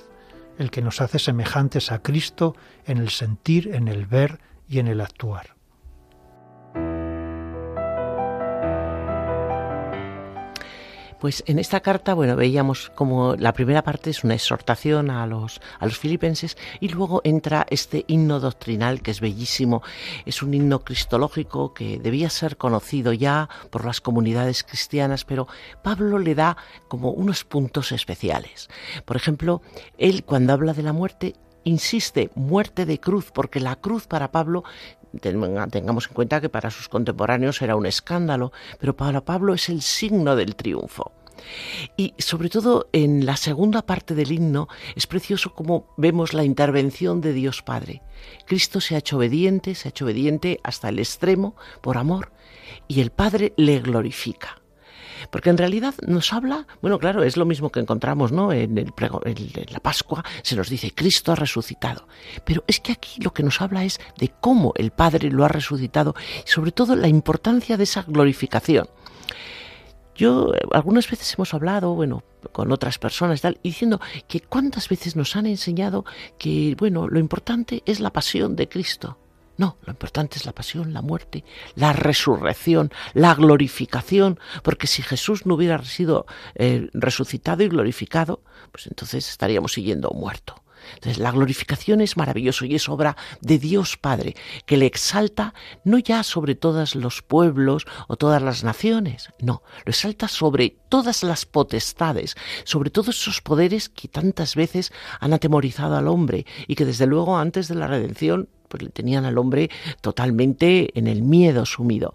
el 0.58 0.72
que 0.72 0.82
nos 0.82 1.02
hace 1.02 1.20
semejantes 1.20 1.92
a 1.92 2.02
Cristo 2.02 2.56
en 2.86 2.98
el 2.98 3.10
sentir, 3.10 3.74
en 3.76 3.88
el 3.88 4.06
ver 4.06 4.40
y 4.68 4.80
en 4.80 4.88
el 4.88 5.02
actuar. 5.02 5.57
Pues 11.20 11.44
en 11.48 11.58
esta 11.58 11.80
carta, 11.80 12.14
bueno, 12.14 12.36
veíamos 12.36 12.92
como 12.96 13.36
la 13.36 13.54
primera 13.54 13.84
parte 13.84 14.12
es 14.12 14.24
una 14.24 14.36
exhortación 14.36 15.10
a 15.10 15.26
los, 15.26 15.60
a 15.80 15.86
los 15.86 15.98
filipenses 15.98 16.58
y 16.80 16.90
luego 16.90 17.22
entra 17.24 17.66
este 17.70 18.06
himno 18.08 18.40
doctrinal 18.40 19.02
que 19.02 19.12
es 19.12 19.20
bellísimo. 19.20 19.82
Es 20.26 20.44
un 20.44 20.54
himno 20.54 20.84
cristológico 20.84 21.74
que 21.74 22.00
debía 22.00 22.30
ser 22.30 22.58
conocido 22.58 23.14
ya 23.14 23.50
por 23.72 23.86
las 23.86 24.00
comunidades 24.00 24.64
cristianas, 24.64 25.26
pero 25.26 25.48
Pablo 25.84 26.20
le 26.20 26.36
da 26.36 26.58
como 26.88 27.12
unos 27.12 27.44
puntos 27.44 27.92
especiales. 27.92 28.70
Por 29.06 29.18
ejemplo, 29.18 29.62
él 29.98 30.24
cuando 30.24 30.54
habla 30.54 30.74
de 30.74 30.84
la 30.84 30.94
muerte 30.94 31.34
insiste 31.68 32.30
muerte 32.36 32.86
de 32.86 33.00
cruz, 33.00 33.32
porque 33.34 33.60
la 33.60 33.76
cruz 33.76 34.08
para 34.08 34.32
Pablo 34.32 34.64
tengamos 35.18 36.08
en 36.08 36.14
cuenta 36.14 36.42
que 36.42 36.50
para 36.50 36.72
sus 36.72 36.90
contemporáneos 36.90 37.62
era 37.62 37.76
un 37.76 37.86
escándalo, 37.86 38.52
pero 38.80 38.96
para 38.96 39.24
Pablo 39.24 39.54
es 39.54 39.70
el 39.70 39.82
signo 39.82 40.36
del 40.36 40.56
triunfo. 40.56 41.12
Y 41.96 42.14
sobre 42.18 42.50
todo 42.50 42.90
en 42.94 43.26
la 43.26 43.38
segunda 43.38 43.84
parte 43.84 44.16
del 44.16 44.32
himno 44.32 44.68
es 44.96 45.08
precioso 45.08 45.54
como 45.54 45.94
vemos 45.98 46.34
la 46.34 46.44
intervención 46.44 47.22
de 47.22 47.34
Dios 47.34 47.62
Padre. 47.62 48.02
Cristo 48.46 48.82
se 48.82 48.96
ha 48.96 49.00
hecho 49.00 49.18
obediente, 49.18 49.76
se 49.76 49.88
ha 49.88 49.90
hecho 49.90 50.06
obediente 50.06 50.60
hasta 50.64 50.90
el 50.90 51.00
extremo 51.00 51.56
por 51.82 51.98
amor 51.98 52.32
y 52.88 53.02
el 53.02 53.12
Padre 53.12 53.54
le 53.58 53.80
glorifica. 53.80 54.62
Porque 55.32 55.50
en 55.50 55.58
realidad 55.58 55.94
nos 56.06 56.34
habla, 56.34 56.68
bueno, 56.82 57.00
claro, 57.00 57.24
es 57.24 57.38
lo 57.38 57.46
mismo 57.46 57.72
que 57.72 57.80
encontramos, 57.80 58.32
¿no? 58.32 58.52
En, 58.52 58.78
el 58.78 58.94
la 59.70 59.80
Pascua 59.80 60.24
se 60.42 60.56
nos 60.56 60.70
dice 60.70 60.94
Cristo 60.94 61.32
ha 61.32 61.36
resucitado. 61.36 62.08
Pero 62.46 62.64
es 62.68 62.80
que 62.80 62.92
aquí 62.92 63.22
lo 63.22 63.34
que 63.34 63.44
nos 63.44 63.62
habla 63.62 63.84
es 63.84 64.00
de 64.18 64.32
cómo 64.40 64.74
el 64.76 64.92
Padre 64.92 65.30
lo 65.30 65.46
ha 65.46 65.50
resucitado 65.50 66.16
y 66.46 66.50
sobre 66.50 66.72
todo 66.72 66.96
la 66.96 67.08
importancia 67.08 67.78
de 67.78 67.84
esa 67.84 68.04
glorificación. 68.04 68.90
Yo 70.16 70.52
algunas 70.72 71.10
veces 71.10 71.32
hemos 71.36 71.54
hablado, 71.54 71.94
bueno, 71.94 72.24
con 72.52 72.72
otras 72.72 72.98
personas 72.98 73.40
y 73.40 73.42
tal, 73.44 73.60
diciendo 73.64 74.02
que 74.28 74.40
cuántas 74.40 74.90
veces 74.90 75.16
nos 75.16 75.36
han 75.36 75.46
enseñado 75.46 76.06
que, 76.40 76.76
bueno, 76.78 77.08
lo 77.08 77.20
importante 77.20 77.84
es 77.86 78.00
la 78.00 78.12
pasión 78.12 78.56
de 78.56 78.68
Cristo. 78.68 79.18
No, 79.58 79.78
lo 79.84 79.92
importante 79.92 80.38
es 80.38 80.46
la 80.46 80.54
pasión, 80.54 80.94
la 80.94 81.02
muerte, 81.02 81.44
la 81.76 81.94
resurrección, 81.94 82.92
la 83.14 83.34
glorificación, 83.34 84.40
porque 84.64 84.88
si 84.88 85.02
Jesús 85.02 85.46
no 85.46 85.56
hubiera 85.56 85.84
sido 85.84 86.26
eh, 86.56 86.90
resucitado 86.94 87.64
y 87.64 87.68
glorificado, 87.68 88.44
pues 88.72 88.88
entonces 88.88 89.28
estaríamos 89.30 89.74
siguiendo 89.74 90.12
muerto. 90.12 90.64
Entonces, 90.96 91.18
la 91.20 91.32
glorificación 91.32 92.02
es 92.02 92.18
maravilloso 92.18 92.66
y 92.66 92.76
es 92.76 92.90
obra 92.90 93.18
de 93.42 93.58
Dios 93.58 93.98
Padre, 93.98 94.36
que 94.66 94.78
le 94.78 94.86
exalta 94.86 95.54
no 95.84 95.98
ya 95.98 96.24
sobre 96.24 96.56
todos 96.56 96.96
los 96.96 97.22
pueblos 97.22 97.86
o 98.08 98.16
todas 98.16 98.42
las 98.42 98.64
naciones, 98.64 99.30
no, 99.40 99.64
lo 99.86 99.90
exalta 99.90 100.28
sobre 100.28 100.78
todas 100.90 101.24
las 101.24 101.46
potestades, 101.46 102.36
sobre 102.64 102.90
todos 102.90 103.20
esos 103.20 103.42
poderes 103.42 103.90
que 103.90 104.08
tantas 104.08 104.56
veces 104.56 104.92
han 105.20 105.34
atemorizado 105.34 105.98
al 105.98 106.08
hombre 106.08 106.46
y 106.68 106.76
que 106.76 106.86
desde 106.86 107.08
luego 107.08 107.38
antes 107.38 107.68
de 107.68 107.76
la 107.76 107.88
redención 107.88 108.50
pues 108.68 108.84
le 108.84 108.90
tenían 108.90 109.26
al 109.26 109.38
hombre 109.38 109.70
totalmente 110.02 110.98
en 110.98 111.08
el 111.08 111.22
miedo 111.22 111.66
sumido. 111.66 112.14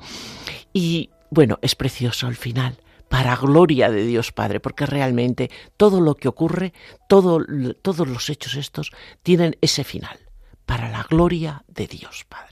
Y 0.73 1.11
bueno, 1.31 1.59
es 1.62 1.75
precioso 1.75 2.27
al 2.27 2.37
final 2.37 2.77
para 3.12 3.37
gloria 3.37 3.91
de 3.91 4.07
Dios 4.07 4.33
Padre, 4.33 4.59
porque 4.59 4.87
realmente 4.87 5.51
todo 5.77 6.01
lo 6.01 6.15
que 6.15 6.29
ocurre, 6.29 6.73
todo, 7.09 7.45
todos 7.83 8.09
los 8.09 8.31
hechos 8.31 8.55
estos 8.55 8.91
tienen 9.23 9.55
ese 9.61 9.85
final, 9.85 10.19
para 10.65 10.88
la 10.88 11.03
gloria 11.03 11.62
de 11.69 11.87
Dios 11.88 12.25
Padre. 12.27 12.52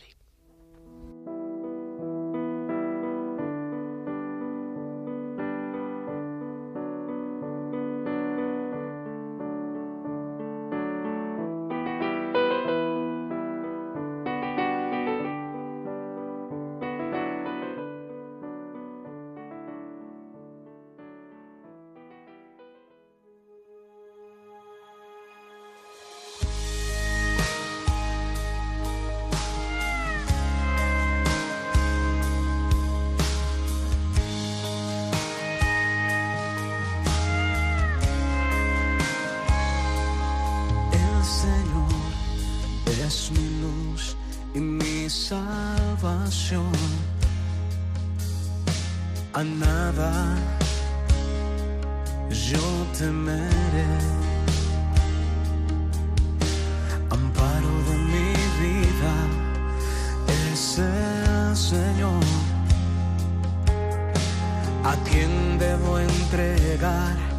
A 65.01 65.05
quien 65.05 65.59
debo 65.59 65.99
entregar 65.99 67.30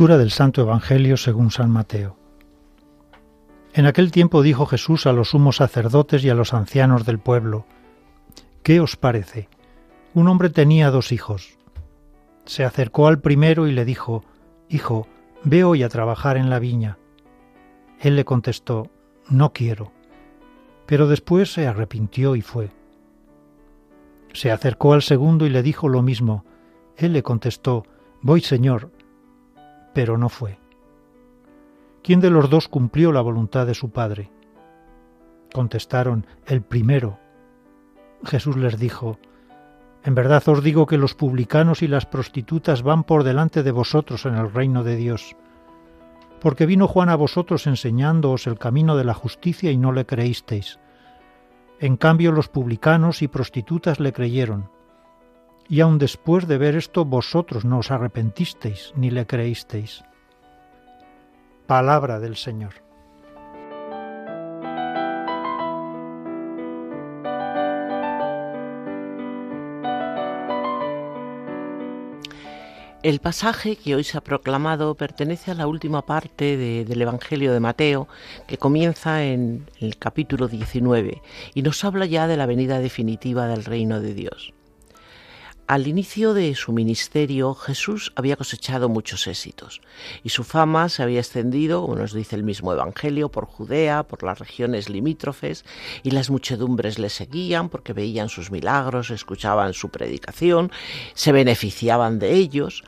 Del 0.00 0.30
Santo 0.30 0.62
Evangelio 0.62 1.18
según 1.18 1.50
San 1.50 1.70
Mateo. 1.70 2.16
En 3.74 3.84
aquel 3.84 4.10
tiempo 4.10 4.40
dijo 4.40 4.64
Jesús 4.64 5.06
a 5.06 5.12
los 5.12 5.28
sumos 5.28 5.56
sacerdotes 5.56 6.24
y 6.24 6.30
a 6.30 6.34
los 6.34 6.54
ancianos 6.54 7.04
del 7.04 7.18
pueblo, 7.18 7.66
¿Qué 8.62 8.80
os 8.80 8.96
parece? 8.96 9.50
Un 10.14 10.28
hombre 10.28 10.48
tenía 10.48 10.90
dos 10.90 11.12
hijos. 11.12 11.58
Se 12.46 12.64
acercó 12.64 13.08
al 13.08 13.20
primero 13.20 13.68
y 13.68 13.72
le 13.72 13.84
dijo, 13.84 14.24
Hijo, 14.70 15.06
ve 15.44 15.64
hoy 15.64 15.82
a 15.82 15.90
trabajar 15.90 16.38
en 16.38 16.48
la 16.48 16.60
viña. 16.60 16.96
Él 18.00 18.16
le 18.16 18.24
contestó, 18.24 18.88
No 19.28 19.52
quiero. 19.52 19.92
Pero 20.86 21.08
después 21.08 21.52
se 21.52 21.66
arrepintió 21.66 22.36
y 22.36 22.40
fue. 22.40 22.70
Se 24.32 24.50
acercó 24.50 24.94
al 24.94 25.02
segundo 25.02 25.44
y 25.44 25.50
le 25.50 25.62
dijo 25.62 25.90
lo 25.90 26.00
mismo. 26.00 26.46
Él 26.96 27.12
le 27.12 27.22
contestó, 27.22 27.84
Voy, 28.22 28.40
Señor, 28.40 28.90
pero 29.92 30.18
no 30.18 30.28
fue. 30.28 30.58
¿Quién 32.02 32.20
de 32.20 32.30
los 32.30 32.48
dos 32.48 32.68
cumplió 32.68 33.12
la 33.12 33.20
voluntad 33.20 33.66
de 33.66 33.74
su 33.74 33.90
padre? 33.90 34.30
Contestaron, 35.52 36.26
el 36.46 36.62
primero. 36.62 37.18
Jesús 38.24 38.56
les 38.56 38.78
dijo, 38.78 39.18
En 40.02 40.14
verdad 40.14 40.42
os 40.48 40.62
digo 40.62 40.86
que 40.86 40.98
los 40.98 41.14
publicanos 41.14 41.82
y 41.82 41.88
las 41.88 42.06
prostitutas 42.06 42.82
van 42.82 43.04
por 43.04 43.24
delante 43.24 43.62
de 43.62 43.70
vosotros 43.70 44.24
en 44.26 44.34
el 44.34 44.52
reino 44.52 44.84
de 44.84 44.96
Dios. 44.96 45.36
Porque 46.40 46.66
vino 46.66 46.88
Juan 46.88 47.10
a 47.10 47.16
vosotros 47.16 47.66
enseñándoos 47.66 48.46
el 48.46 48.58
camino 48.58 48.96
de 48.96 49.04
la 49.04 49.14
justicia 49.14 49.70
y 49.70 49.76
no 49.76 49.92
le 49.92 50.06
creísteis. 50.06 50.78
En 51.80 51.96
cambio 51.96 52.32
los 52.32 52.48
publicanos 52.48 53.22
y 53.22 53.28
prostitutas 53.28 54.00
le 54.00 54.12
creyeron. 54.12 54.70
Y 55.70 55.80
aun 55.80 55.98
después 55.98 56.48
de 56.48 56.58
ver 56.58 56.74
esto 56.74 57.04
vosotros 57.04 57.64
no 57.64 57.78
os 57.78 57.92
arrepentisteis 57.92 58.92
ni 58.96 59.08
le 59.10 59.24
creísteis. 59.26 60.02
Palabra 61.68 62.18
del 62.18 62.36
Señor. 62.36 62.74
El 73.02 73.20
pasaje 73.20 73.76
que 73.76 73.94
hoy 73.94 74.04
se 74.04 74.18
ha 74.18 74.20
proclamado 74.20 74.94
pertenece 74.94 75.50
a 75.50 75.54
la 75.54 75.66
última 75.66 76.04
parte 76.04 76.56
de- 76.58 76.84
del 76.84 77.00
Evangelio 77.00 77.52
de 77.52 77.60
Mateo, 77.60 78.08
que 78.46 78.58
comienza 78.58 79.24
en 79.24 79.66
el 79.80 79.96
capítulo 79.96 80.48
19 80.48 81.22
y 81.54 81.62
nos 81.62 81.82
habla 81.84 82.04
ya 82.04 82.26
de 82.26 82.36
la 82.36 82.44
venida 82.44 82.78
definitiva 82.78 83.46
del 83.46 83.64
reino 83.64 84.00
de 84.00 84.12
Dios. 84.12 84.52
Al 85.70 85.86
inicio 85.86 86.34
de 86.34 86.52
su 86.56 86.72
ministerio, 86.72 87.54
Jesús 87.54 88.12
había 88.16 88.34
cosechado 88.34 88.88
muchos 88.88 89.28
éxitos 89.28 89.80
y 90.24 90.30
su 90.30 90.42
fama 90.42 90.88
se 90.88 91.04
había 91.04 91.20
extendido, 91.20 91.82
como 91.82 91.94
nos 91.94 92.12
dice 92.12 92.34
el 92.34 92.42
mismo 92.42 92.72
Evangelio, 92.72 93.28
por 93.28 93.46
Judea, 93.46 94.02
por 94.02 94.24
las 94.24 94.40
regiones 94.40 94.88
limítrofes, 94.88 95.64
y 96.02 96.10
las 96.10 96.28
muchedumbres 96.28 96.98
le 96.98 97.08
seguían 97.08 97.68
porque 97.68 97.92
veían 97.92 98.28
sus 98.28 98.50
milagros, 98.50 99.12
escuchaban 99.12 99.72
su 99.72 99.90
predicación, 99.90 100.72
se 101.14 101.30
beneficiaban 101.30 102.18
de 102.18 102.32
ellos. 102.32 102.82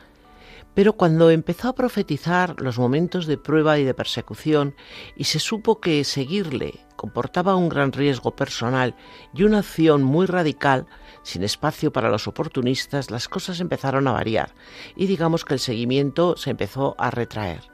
Pero 0.75 0.95
cuando 0.95 1.31
empezó 1.31 1.69
a 1.69 1.77
profetizar 1.77 2.61
los 2.61 2.81
momentos 2.81 3.27
de 3.27 3.39
prueba 3.39 3.79
y 3.79 3.85
de 3.85 3.95
persecución 3.95 4.75
y 5.15 5.23
se 5.23 5.39
supo 5.39 5.81
que 5.81 6.03
seguirle 6.03 6.81
comportaba 7.03 7.57
un 7.57 7.69
gran 7.69 7.91
riesgo 7.91 8.31
personal 8.31 8.95
y 9.35 9.43
una 9.43 9.59
acción 9.59 10.05
muy 10.05 10.27
radical, 10.27 10.87
sin 11.25 11.43
espacio 11.43 11.93
para 11.93 12.09
los 12.09 12.29
oportunistas, 12.29 13.11
las 13.11 13.27
cosas 13.27 13.59
empezaron 13.59 14.07
a 14.07 14.13
variar 14.13 14.55
y 14.95 15.07
digamos 15.07 15.45
que 15.45 15.55
el 15.55 15.59
seguimiento 15.59 16.37
se 16.37 16.51
empezó 16.51 16.95
a 16.99 17.11
retraer. 17.11 17.73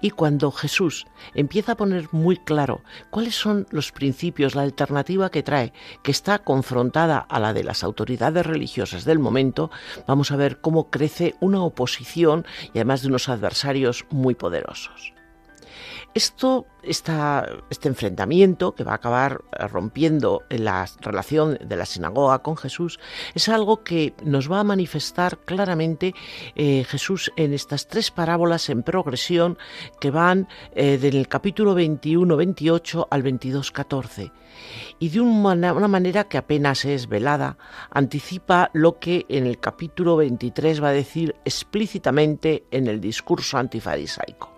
Y 0.00 0.12
cuando 0.12 0.50
Jesús 0.50 1.04
empieza 1.34 1.72
a 1.72 1.76
poner 1.76 2.08
muy 2.10 2.38
claro 2.38 2.80
cuáles 3.10 3.34
son 3.34 3.66
los 3.70 3.92
principios, 3.92 4.54
la 4.54 4.62
alternativa 4.62 5.30
que 5.30 5.42
trae, 5.42 5.74
que 6.02 6.10
está 6.10 6.38
confrontada 6.38 7.18
a 7.18 7.40
la 7.40 7.52
de 7.52 7.64
las 7.64 7.84
autoridades 7.84 8.46
religiosas 8.46 9.04
del 9.04 9.18
momento, 9.18 9.70
vamos 10.06 10.30
a 10.30 10.36
ver 10.36 10.62
cómo 10.62 10.88
crece 10.88 11.34
una 11.40 11.62
oposición 11.62 12.46
y 12.72 12.78
además 12.78 13.02
de 13.02 13.08
unos 13.08 13.28
adversarios 13.28 14.06
muy 14.08 14.34
poderosos. 14.34 15.12
Esto, 16.14 16.66
este 16.82 17.88
enfrentamiento 17.88 18.74
que 18.74 18.84
va 18.84 18.92
a 18.92 18.96
acabar 18.96 19.40
rompiendo 19.70 20.42
la 20.48 20.86
relación 21.00 21.58
de 21.64 21.76
la 21.76 21.86
sinagoga 21.86 22.40
con 22.40 22.56
Jesús 22.56 22.98
es 23.34 23.48
algo 23.48 23.82
que 23.82 24.14
nos 24.22 24.50
va 24.50 24.60
a 24.60 24.64
manifestar 24.64 25.38
claramente 25.38 26.14
eh, 26.54 26.84
Jesús 26.84 27.32
en 27.36 27.52
estas 27.52 27.88
tres 27.88 28.10
parábolas 28.10 28.68
en 28.68 28.82
progresión 28.82 29.58
que 30.00 30.10
van 30.10 30.48
eh, 30.74 30.98
del 30.98 31.26
capítulo 31.28 31.74
21-28 31.76 33.08
al 33.10 33.22
22-14 33.24 34.32
y 34.98 35.08
de 35.08 35.20
un 35.20 35.42
mana- 35.42 35.72
una 35.72 35.88
manera 35.88 36.24
que 36.24 36.38
apenas 36.38 36.84
es 36.84 37.08
velada, 37.08 37.58
anticipa 37.90 38.70
lo 38.72 38.98
que 38.98 39.26
en 39.28 39.46
el 39.46 39.58
capítulo 39.58 40.16
23 40.16 40.82
va 40.82 40.88
a 40.90 40.92
decir 40.92 41.34
explícitamente 41.44 42.64
en 42.70 42.86
el 42.86 43.00
discurso 43.00 43.58
antifarisaico. 43.58 44.53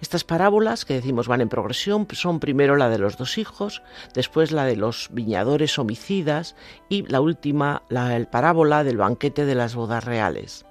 Estas 0.00 0.24
parábolas 0.24 0.84
que 0.84 0.94
decimos 0.94 1.28
van 1.28 1.40
en 1.40 1.48
progresión 1.48 2.06
son 2.12 2.40
primero 2.40 2.76
la 2.76 2.88
de 2.88 2.98
los 2.98 3.16
dos 3.16 3.38
hijos, 3.38 3.82
después 4.14 4.52
la 4.52 4.64
de 4.64 4.76
los 4.76 5.08
viñadores 5.12 5.78
homicidas 5.78 6.56
y 6.88 7.02
la 7.06 7.20
última 7.20 7.82
la 7.88 8.26
parábola 8.30 8.84
del 8.84 8.96
banquete 8.96 9.46
de 9.46 9.54
las 9.54 9.74
bodas 9.74 10.04
reales. 10.04 10.66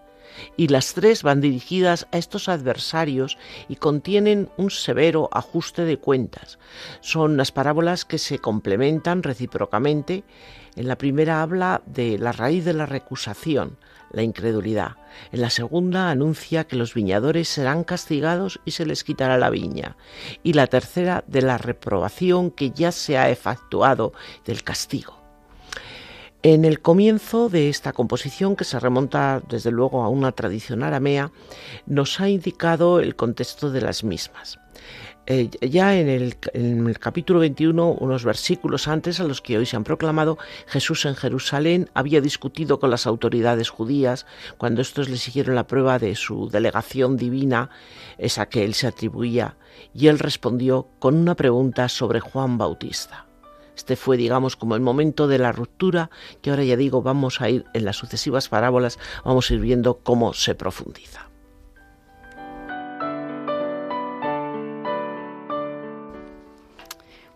Y 0.58 0.68
las 0.68 0.94
tres 0.94 1.24
van 1.24 1.42
dirigidas 1.42 2.08
a 2.12 2.18
estos 2.18 2.50
adversarios 2.50 3.38
y 3.70 3.78
contienen 3.78 4.50
un 4.58 4.70
severo 4.70 5.30
ajuste 5.32 5.86
de 5.86 5.98
cuentas. 5.98 6.60
Son 7.02 7.38
las 7.38 7.52
parábolas 7.52 8.06
que 8.06 8.18
se 8.18 8.40
complementan 8.40 9.24
recíprocamente. 9.24 10.24
En 10.76 10.88
la 10.88 10.98
primera 10.98 11.42
habla 11.42 11.82
de 11.86 12.18
la 12.18 12.34
raíz 12.34 12.66
de 12.66 12.74
la 12.74 12.86
recusación, 12.86 13.78
la 14.16 14.24
incredulidad. 14.24 14.96
En 15.32 15.42
la 15.42 15.50
segunda 15.50 16.10
anuncia 16.10 16.64
que 16.64 16.78
los 16.78 16.94
viñadores 16.94 17.50
serán 17.50 17.84
castigados 17.84 18.62
y 18.66 18.72
se 18.72 18.86
les 18.86 19.04
quitará 19.04 19.38
la 19.38 19.50
viña. 19.50 19.98
Y 20.42 20.54
la 20.54 20.68
tercera 20.68 21.24
de 21.28 21.42
la 21.42 21.58
reprobación 21.58 22.50
que 22.50 22.72
ya 22.72 22.92
se 22.92 23.18
ha 23.18 23.30
efectuado 23.30 24.14
del 24.46 24.64
castigo. 24.64 25.22
En 26.44 26.64
el 26.64 26.80
comienzo 26.80 27.50
de 27.50 27.70
esta 27.70 27.92
composición, 27.92 28.56
que 28.56 28.66
se 28.66 28.80
remonta 28.80 29.42
desde 29.50 29.72
luego 29.72 30.04
a 30.04 30.10
una 30.10 30.32
tradición 30.32 30.84
aramea, 30.84 31.32
nos 31.88 32.20
ha 32.20 32.30
indicado 32.30 33.00
el 33.00 33.16
contexto 33.16 33.72
de 33.72 33.82
las 33.82 34.04
mismas. 34.04 34.60
Eh, 35.28 35.50
ya 35.60 35.98
en 35.98 36.08
el, 36.08 36.38
en 36.54 36.86
el 36.88 37.00
capítulo 37.00 37.40
21, 37.40 37.94
unos 38.00 38.24
versículos 38.24 38.88
antes 38.88 39.20
a 39.20 39.24
los 39.24 39.42
que 39.42 39.58
hoy 39.58 39.66
se 39.66 39.76
han 39.76 39.84
proclamado, 39.84 40.38
Jesús 40.68 41.06
en 41.06 41.16
Jerusalén 41.16 41.90
había 41.96 42.22
discutido 42.22 42.80
con 42.80 42.92
las 42.92 43.08
autoridades 43.08 43.70
judías 43.70 44.28
cuando 44.58 44.84
estos 44.84 45.10
le 45.10 45.18
siguieron 45.18 45.56
la 45.56 45.66
prueba 45.66 45.98
de 45.98 46.14
su 46.14 46.50
delegación 46.50 47.18
divina, 47.18 47.72
esa 48.20 48.46
que 48.46 48.64
él 48.64 48.76
se 48.76 48.86
atribuía, 48.86 49.58
y 49.96 50.08
él 50.08 50.20
respondió 50.20 50.90
con 51.00 51.16
una 51.16 51.34
pregunta 51.34 51.90
sobre 51.90 52.20
Juan 52.20 52.60
Bautista. 52.60 53.26
Este 53.76 53.96
fue, 53.96 54.18
digamos, 54.18 54.56
como 54.56 54.76
el 54.76 54.82
momento 54.82 55.28
de 55.28 55.40
la 55.40 55.52
ruptura, 55.52 56.12
que 56.44 56.52
ahora 56.52 56.64
ya 56.64 56.78
digo, 56.78 57.02
vamos 57.02 57.42
a 57.42 57.50
ir 57.50 57.66
en 57.74 57.84
las 57.84 57.96
sucesivas 57.96 58.48
parábolas, 58.48 59.00
vamos 59.24 59.50
a 59.50 59.56
ir 59.56 59.60
viendo 59.60 59.98
cómo 60.04 60.36
se 60.36 60.54
profundiza. 60.54 61.30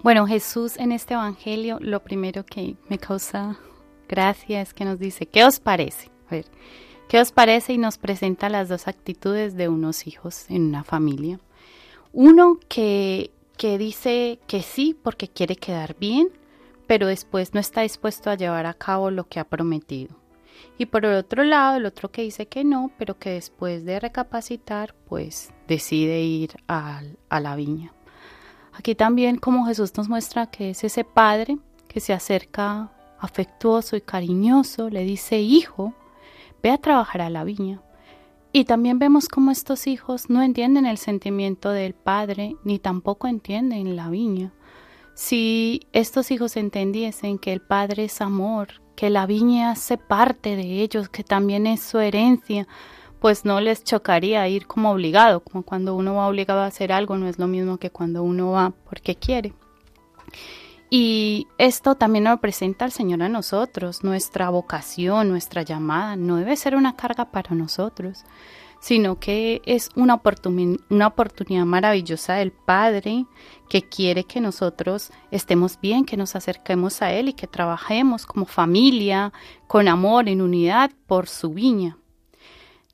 Bueno, 0.01 0.27
Jesús 0.27 0.77
en 0.77 0.91
este 0.91 1.13
Evangelio, 1.13 1.77
lo 1.81 2.01
primero 2.03 2.45
que 2.45 2.75
me 2.87 2.97
causa 2.97 3.57
gracia 4.07 4.61
es 4.61 4.73
que 4.73 4.85
nos 4.85 4.97
dice, 4.97 5.25
¿qué 5.25 5.43
os 5.43 5.59
parece? 5.59 6.09
A 6.27 6.31
ver, 6.31 6.45
¿Qué 7.09 7.19
os 7.19 7.31
parece? 7.31 7.73
Y 7.73 7.79
nos 7.79 7.97
presenta 7.97 8.49
las 8.49 8.69
dos 8.69 8.87
actitudes 8.87 9.55
de 9.55 9.67
unos 9.67 10.05
hijos 10.05 10.45
en 10.47 10.67
una 10.67 10.83
familia. 10.83 11.39
Uno 12.13 12.59
que, 12.69 13.31
que 13.57 13.79
dice 13.79 14.37
que 14.45 14.61
sí 14.61 14.95
porque 15.01 15.27
quiere 15.27 15.55
quedar 15.55 15.95
bien, 15.97 16.29
pero 16.85 17.07
después 17.07 17.55
no 17.55 17.59
está 17.59 17.81
dispuesto 17.81 18.29
a 18.29 18.35
llevar 18.35 18.67
a 18.67 18.75
cabo 18.75 19.09
lo 19.09 19.23
que 19.23 19.39
ha 19.39 19.43
prometido. 19.43 20.15
Y 20.77 20.85
por 20.85 21.03
el 21.03 21.15
otro 21.15 21.43
lado, 21.43 21.77
el 21.77 21.87
otro 21.87 22.11
que 22.11 22.21
dice 22.21 22.45
que 22.45 22.63
no, 22.63 22.91
pero 22.99 23.17
que 23.17 23.31
después 23.31 23.85
de 23.85 23.99
recapacitar, 23.99 24.93
pues 25.07 25.51
decide 25.67 26.21
ir 26.21 26.57
a, 26.67 27.01
a 27.29 27.39
la 27.39 27.55
viña. 27.55 27.91
Aquí 28.79 28.95
también 28.95 29.35
como 29.35 29.65
Jesús 29.65 29.91
nos 29.97 30.07
muestra 30.07 30.45
que 30.45 30.69
es 30.69 30.85
ese 30.85 31.03
padre 31.03 31.57
que 31.89 31.99
se 31.99 32.13
acerca 32.13 32.89
afectuoso 33.19 33.97
y 33.97 34.01
cariñoso, 34.01 34.89
le 34.89 35.03
dice, 35.03 35.41
hijo, 35.41 35.93
ve 36.63 36.71
a 36.71 36.77
trabajar 36.77 37.19
a 37.21 37.29
la 37.29 37.43
viña. 37.43 37.81
Y 38.53 38.63
también 38.63 38.97
vemos 38.97 39.27
cómo 39.27 39.51
estos 39.51 39.85
hijos 39.85 40.29
no 40.29 40.41
entienden 40.41 40.85
el 40.85 40.97
sentimiento 40.97 41.71
del 41.71 41.93
padre, 41.93 42.55
ni 42.63 42.79
tampoco 42.79 43.27
entienden 43.27 43.97
la 43.97 44.07
viña. 44.07 44.53
Si 45.13 45.81
estos 45.91 46.31
hijos 46.31 46.55
entendiesen 46.55 47.37
que 47.37 47.51
el 47.51 47.59
padre 47.59 48.05
es 48.05 48.21
amor, 48.21 48.81
que 48.95 49.09
la 49.09 49.25
viña 49.25 49.71
hace 49.71 49.97
parte 49.97 50.55
de 50.55 50.81
ellos, 50.81 51.09
que 51.09 51.25
también 51.25 51.67
es 51.67 51.81
su 51.81 51.99
herencia, 51.99 52.65
pues 53.19 53.45
no 53.45 53.59
les 53.59 53.83
chocaría 53.83 54.47
ir 54.47 54.65
como 54.67 54.91
obligado, 54.91 55.41
como 55.41 55.63
cuando 55.63 55.95
uno 55.95 56.15
va 56.15 56.27
obligado 56.27 56.61
a 56.61 56.67
hacer 56.67 56.91
algo, 56.91 57.17
no 57.17 57.27
es 57.27 57.37
lo 57.37 57.47
mismo 57.47 57.77
que 57.77 57.89
cuando 57.89 58.23
uno 58.23 58.51
va 58.51 58.73
porque 58.89 59.15
quiere. 59.15 59.53
Y 60.89 61.47
esto 61.59 61.95
también 61.95 62.23
nos 62.23 62.39
presenta 62.39 62.85
al 62.85 62.91
Señor 62.91 63.21
a 63.21 63.29
nosotros, 63.29 64.03
nuestra 64.03 64.49
vocación, 64.49 65.29
nuestra 65.29 65.61
llamada, 65.61 66.15
no 66.15 66.37
debe 66.37 66.55
ser 66.55 66.75
una 66.75 66.95
carga 66.95 67.25
para 67.25 67.53
nosotros, 67.53 68.23
sino 68.79 69.19
que 69.19 69.61
es 69.65 69.89
una, 69.95 70.19
una 70.89 71.07
oportunidad 71.07 71.65
maravillosa 71.65 72.35
del 72.35 72.51
Padre 72.51 73.27
que 73.69 73.83
quiere 73.83 74.23
que 74.23 74.41
nosotros 74.41 75.11
estemos 75.29 75.79
bien, 75.79 76.05
que 76.05 76.17
nos 76.17 76.35
acerquemos 76.35 77.03
a 77.03 77.11
Él 77.11 77.29
y 77.29 77.33
que 77.33 77.45
trabajemos 77.45 78.25
como 78.25 78.47
familia, 78.47 79.31
con 79.67 79.87
amor, 79.87 80.27
en 80.27 80.41
unidad, 80.41 80.89
por 81.05 81.27
su 81.27 81.51
viña. 81.51 81.98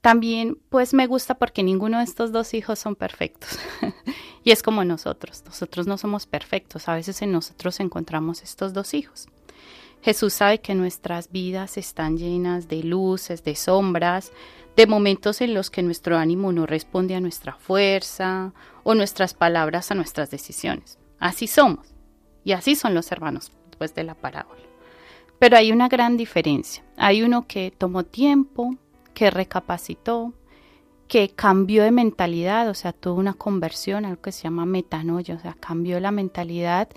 También 0.06 0.60
pues 0.70 0.94
me 0.94 1.08
gusta 1.08 1.34
porque 1.34 1.64
ninguno 1.64 1.98
de 1.98 2.04
estos 2.04 2.32
dos 2.32 2.54
hijos 2.54 2.78
son 2.78 2.96
perfectos. 2.96 3.58
y 4.44 4.52
es 4.52 4.62
como 4.62 4.86
nosotros, 4.86 5.42
nosotros 5.48 5.88
no 5.88 5.98
somos 5.98 6.28
perfectos, 6.28 6.88
a 6.88 6.94
veces 6.94 7.24
en 7.24 7.32
nosotros 7.32 7.80
encontramos 7.80 8.44
estos 8.44 8.72
dos 8.72 8.94
hijos. 8.94 9.28
Jesús 10.04 10.34
sabe 10.34 10.60
que 10.60 10.76
nuestras 10.76 11.32
vidas 11.32 11.78
están 11.78 12.20
llenas 12.20 12.68
de 12.68 12.84
luces, 12.84 13.44
de 13.44 13.56
sombras, 13.56 14.32
de 14.76 14.86
momentos 14.86 15.42
en 15.42 15.56
los 15.56 15.72
que 15.72 15.82
nuestro 15.82 16.18
ánimo 16.18 16.52
no 16.52 16.68
responde 16.68 17.16
a 17.16 17.20
nuestra 17.20 17.54
fuerza 17.54 18.54
o 18.84 18.94
nuestras 18.94 19.34
palabras 19.34 19.90
a 19.90 19.96
nuestras 19.96 20.30
decisiones. 20.30 21.00
Así 21.18 21.48
somos. 21.48 21.96
Y 22.44 22.52
así 22.52 22.76
son 22.76 22.94
los 22.94 23.12
hermanos 23.12 23.52
después 23.72 23.96
de 23.96 24.04
la 24.04 24.14
parábola. 24.14 24.62
Pero 25.40 25.58
hay 25.58 25.72
una 25.72 25.88
gran 25.88 26.16
diferencia. 26.16 26.84
Hay 26.96 27.24
uno 27.24 27.48
que 27.48 27.72
tomó 27.76 28.04
tiempo, 28.04 28.78
que 29.16 29.32
recapacitó, 29.32 30.34
que 31.08 31.30
cambió 31.30 31.84
de 31.84 31.92
mentalidad, 31.92 32.70
o 32.70 32.76
sea, 32.76 32.94
tuvo 32.94 33.20
una 33.20 33.34
conversión, 33.34 34.06
algo 34.06 34.22
que 34.22 34.32
se 34.32 34.44
llama 34.44 34.66
metanoia, 34.68 35.36
o 35.36 35.40
sea, 35.40 35.56
cambió 35.60 36.00
la 36.00 36.12
mentalidad 36.12 36.90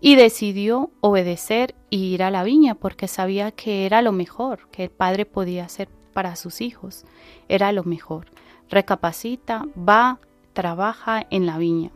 y 0.00 0.16
decidió 0.16 0.90
obedecer 1.00 1.74
e 1.90 1.96
ir 1.96 2.22
a 2.22 2.30
la 2.30 2.42
viña 2.42 2.74
porque 2.74 3.08
sabía 3.08 3.52
que 3.52 3.86
era 3.86 4.02
lo 4.02 4.12
mejor, 4.12 4.68
que 4.70 4.84
el 4.84 4.90
padre 4.90 5.24
podía 5.24 5.64
hacer 5.64 5.88
para 6.12 6.36
sus 6.36 6.60
hijos, 6.60 7.04
era 7.48 7.72
lo 7.72 7.84
mejor. 7.84 8.26
Recapacita, 8.68 9.66
va, 9.76 10.18
trabaja 10.52 11.26
en 11.30 11.46
la 11.46 11.58
viña. 11.58 11.90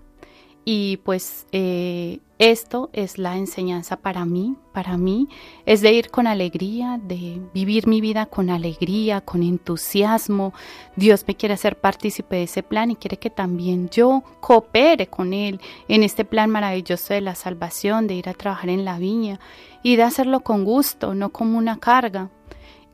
Y 0.65 0.99
pues 0.99 1.47
eh, 1.53 2.21
esto 2.51 2.91
es 2.93 3.17
la 3.17 3.39
enseñanza 3.39 3.97
para 3.97 4.27
mí, 4.27 4.57
para 4.73 4.99
mí 4.99 5.29
es 5.65 5.81
de 5.81 5.93
ir 5.93 6.11
con 6.11 6.27
alegría, 6.27 7.01
de 7.03 7.41
vivir 7.55 7.87
mi 7.87 8.03
vida 8.03 8.27
con 8.27 8.51
alegría, 8.51 9.23
con 9.23 9.43
entusiasmo. 9.43 10.53
Dios 10.95 11.25
me 11.27 11.37
quiere 11.37 11.55
hacer 11.55 11.81
partícipe 11.81 12.37
de 12.37 12.43
ese 12.43 12.63
plan 12.63 12.91
y 12.91 12.97
quiere 12.97 13.17
que 13.17 13.31
también 13.31 13.89
yo 13.89 14.23
coopere 14.41 15.07
con 15.07 15.33
Él 15.33 15.59
en 15.89 16.03
este 16.03 16.27
plan 16.27 16.51
maravilloso 16.51 17.15
de 17.15 17.23
la 17.23 17.35
salvación, 17.35 18.07
de 18.07 18.15
ir 18.15 18.29
a 18.29 18.35
trabajar 18.35 18.69
en 18.69 18.85
la 18.85 18.99
viña 18.99 19.41
y 19.83 19.97
de 19.97 20.03
hacerlo 20.03 20.41
con 20.41 20.65
gusto, 20.65 21.15
no 21.15 21.31
como 21.31 21.57
una 21.57 21.79
carga. 21.79 22.29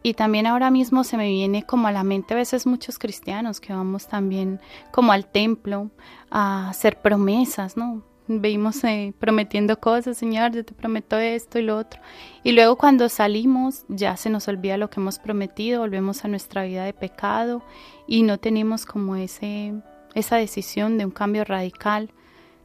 Y 0.02 0.14
también 0.14 0.46
ahora 0.46 0.70
mismo 0.70 1.02
se 1.02 1.16
me 1.16 1.28
viene 1.28 1.64
como 1.64 1.88
a 1.88 1.92
la 1.92 2.04
mente 2.04 2.34
a 2.34 2.36
veces 2.36 2.66
muchos 2.66 2.98
cristianos 2.98 3.60
que 3.60 3.72
vamos 3.72 4.06
también 4.06 4.60
como 4.92 5.10
al 5.10 5.26
templo 5.26 5.90
a 6.30 6.70
hacer 6.70 7.02
promesas, 7.02 7.76
¿no? 7.76 8.09
Veimos 8.32 8.84
eh, 8.84 9.12
prometiendo 9.18 9.80
cosas, 9.80 10.16
Señor, 10.16 10.52
yo 10.52 10.64
te 10.64 10.72
prometo 10.72 11.18
esto 11.18 11.58
y 11.58 11.62
lo 11.62 11.76
otro. 11.76 12.00
Y 12.44 12.52
luego 12.52 12.76
cuando 12.76 13.08
salimos 13.08 13.84
ya 13.88 14.16
se 14.16 14.30
nos 14.30 14.46
olvida 14.46 14.76
lo 14.76 14.88
que 14.88 15.00
hemos 15.00 15.18
prometido, 15.18 15.80
volvemos 15.80 16.24
a 16.24 16.28
nuestra 16.28 16.62
vida 16.62 16.84
de 16.84 16.92
pecado 16.92 17.64
y 18.06 18.22
no 18.22 18.38
tenemos 18.38 18.86
como 18.86 19.16
ese, 19.16 19.74
esa 20.14 20.36
decisión 20.36 20.96
de 20.96 21.06
un 21.06 21.10
cambio 21.10 21.42
radical, 21.42 22.12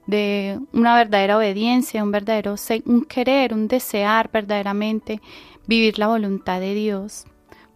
de 0.06 0.60
una 0.72 0.96
verdadera 0.96 1.38
obediencia, 1.38 2.04
un 2.04 2.12
verdadero 2.12 2.54
un 2.86 3.04
querer, 3.04 3.52
un 3.52 3.68
desear 3.68 4.30
verdaderamente 4.32 5.20
vivir 5.66 5.98
la 5.98 6.10
voluntad 6.10 6.60
de 6.60 6.76
Dios, 6.76 7.26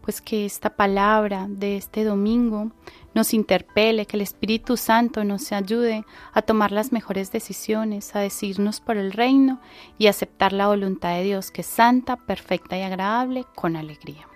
pues 0.02 0.22
que 0.22 0.46
esta 0.46 0.76
palabra 0.76 1.48
de 1.50 1.76
este 1.76 2.04
domingo 2.04 2.72
nos 3.14 3.34
interpele, 3.34 4.06
que 4.06 4.18
el 4.18 4.22
Espíritu 4.22 4.78
Santo 4.78 5.24
nos 5.24 5.52
ayude 5.52 6.06
a 6.34 6.42
tomar 6.42 6.72
las 6.72 6.92
mejores 6.92 7.32
decisiones, 7.32 8.16
a 8.16 8.20
decirnos 8.20 8.82
por 8.82 8.98
el 8.98 9.12
reino 9.12 9.60
y 9.98 10.08
aceptar 10.08 10.54
la 10.54 10.68
voluntad 10.68 11.16
de 11.16 11.24
Dios 11.24 11.52
que 11.52 11.62
es 11.62 11.68
santa, 11.68 12.18
perfecta 12.18 12.78
y 12.78 12.82
agradable 12.82 13.46
con 13.56 13.76
alegría. 13.76 14.28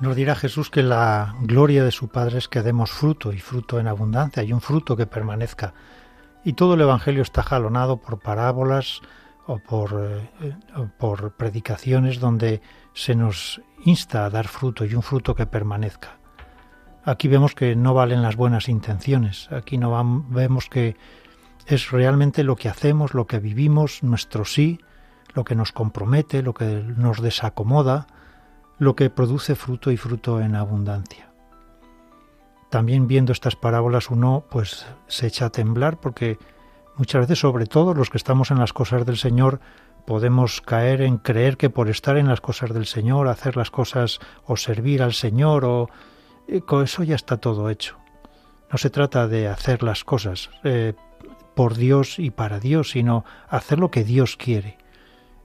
Nos 0.00 0.16
dirá 0.16 0.34
Jesús 0.34 0.70
que 0.70 0.82
la 0.82 1.34
gloria 1.40 1.82
de 1.82 1.90
su 1.90 2.08
Padre 2.08 2.38
es 2.38 2.48
que 2.48 2.62
demos 2.62 2.90
fruto 2.90 3.32
y 3.32 3.38
fruto 3.38 3.80
en 3.80 3.86
abundancia 3.86 4.42
y 4.42 4.52
un 4.52 4.60
fruto 4.60 4.96
que 4.96 5.06
permanezca 5.06 5.72
y 6.44 6.52
todo 6.52 6.74
el 6.74 6.82
Evangelio 6.82 7.22
está 7.22 7.42
jalonado 7.42 7.96
por 7.96 8.20
parábolas 8.20 9.00
o 9.46 9.58
por, 9.58 9.92
eh, 10.40 10.54
por 10.98 11.32
predicaciones 11.32 12.20
donde 12.20 12.62
se 12.92 13.14
nos 13.14 13.60
insta 13.84 14.24
a 14.24 14.30
dar 14.30 14.48
fruto 14.48 14.84
y 14.84 14.94
un 14.94 15.02
fruto 15.02 15.34
que 15.34 15.46
permanezca. 15.46 16.18
Aquí 17.04 17.28
vemos 17.28 17.54
que 17.54 17.76
no 17.76 17.92
valen 17.92 18.22
las 18.22 18.36
buenas 18.36 18.68
intenciones, 18.68 19.50
aquí 19.52 19.76
no 19.76 20.24
vemos 20.30 20.68
que 20.70 20.96
es 21.66 21.90
realmente 21.90 22.44
lo 22.44 22.56
que 22.56 22.68
hacemos, 22.68 23.12
lo 23.12 23.26
que 23.26 23.40
vivimos, 23.40 24.02
nuestro 24.02 24.44
sí, 24.44 24.80
lo 25.34 25.44
que 25.44 25.54
nos 25.54 25.72
compromete, 25.72 26.42
lo 26.42 26.54
que 26.54 26.82
nos 26.96 27.20
desacomoda, 27.20 28.06
lo 28.78 28.96
que 28.96 29.10
produce 29.10 29.54
fruto 29.54 29.90
y 29.90 29.96
fruto 29.96 30.40
en 30.40 30.54
abundancia 30.56 31.34
también 32.74 33.06
viendo 33.06 33.32
estas 33.32 33.54
parábolas 33.54 34.10
uno 34.10 34.46
pues 34.50 34.84
se 35.06 35.28
echa 35.28 35.46
a 35.46 35.50
temblar 35.50 36.00
porque 36.00 36.38
muchas 36.96 37.22
veces 37.22 37.38
sobre 37.38 37.66
todo 37.66 37.94
los 37.94 38.10
que 38.10 38.18
estamos 38.18 38.50
en 38.50 38.58
las 38.58 38.72
cosas 38.72 39.04
del 39.06 39.16
Señor 39.16 39.60
podemos 40.06 40.60
caer 40.60 41.00
en 41.00 41.18
creer 41.18 41.56
que 41.56 41.70
por 41.70 41.88
estar 41.88 42.16
en 42.16 42.28
las 42.28 42.40
cosas 42.40 42.72
del 42.72 42.86
Señor, 42.86 43.28
hacer 43.28 43.56
las 43.56 43.70
cosas 43.70 44.20
o 44.44 44.56
servir 44.56 45.02
al 45.02 45.14
Señor 45.14 45.64
o 45.64 45.88
eh, 46.46 46.60
con 46.60 46.84
eso 46.84 47.02
ya 47.02 47.14
está 47.14 47.38
todo 47.38 47.70
hecho. 47.70 47.96
No 48.70 48.78
se 48.78 48.90
trata 48.90 49.28
de 49.28 49.48
hacer 49.48 49.82
las 49.82 50.04
cosas 50.04 50.50
eh, 50.62 50.94
por 51.54 51.76
Dios 51.76 52.18
y 52.18 52.30
para 52.30 52.60
Dios, 52.60 52.90
sino 52.90 53.24
hacer 53.48 53.78
lo 53.78 53.90
que 53.90 54.04
Dios 54.04 54.36
quiere. 54.36 54.76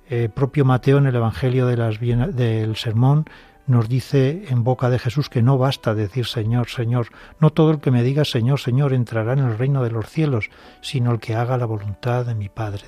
Eh, 0.09 0.27
propio 0.27 0.65
Mateo 0.65 0.97
en 0.97 1.05
el 1.05 1.15
Evangelio 1.15 1.67
de 1.67 1.77
las, 1.77 1.99
del 1.99 2.75
Sermón 2.75 3.25
nos 3.69 3.87
dice 3.87 4.45
en 4.49 4.63
boca 4.63 4.89
de 4.89 4.99
Jesús 4.99 5.29
que 5.29 5.43
no 5.43 5.57
basta 5.57 5.93
decir 5.93 6.25
Señor, 6.25 6.69
Señor, 6.69 7.09
no 7.39 7.51
todo 7.51 7.71
el 7.71 7.79
que 7.79 7.91
me 7.91 8.03
diga 8.03 8.25
Señor, 8.25 8.59
Señor 8.59 8.93
entrará 8.93 9.33
en 9.33 9.39
el 9.39 9.57
reino 9.57 9.83
de 9.83 9.91
los 9.91 10.09
cielos, 10.09 10.49
sino 10.81 11.11
el 11.11 11.19
que 11.19 11.35
haga 11.35 11.57
la 11.57 11.65
voluntad 11.65 12.25
de 12.25 12.35
mi 12.35 12.49
Padre. 12.49 12.85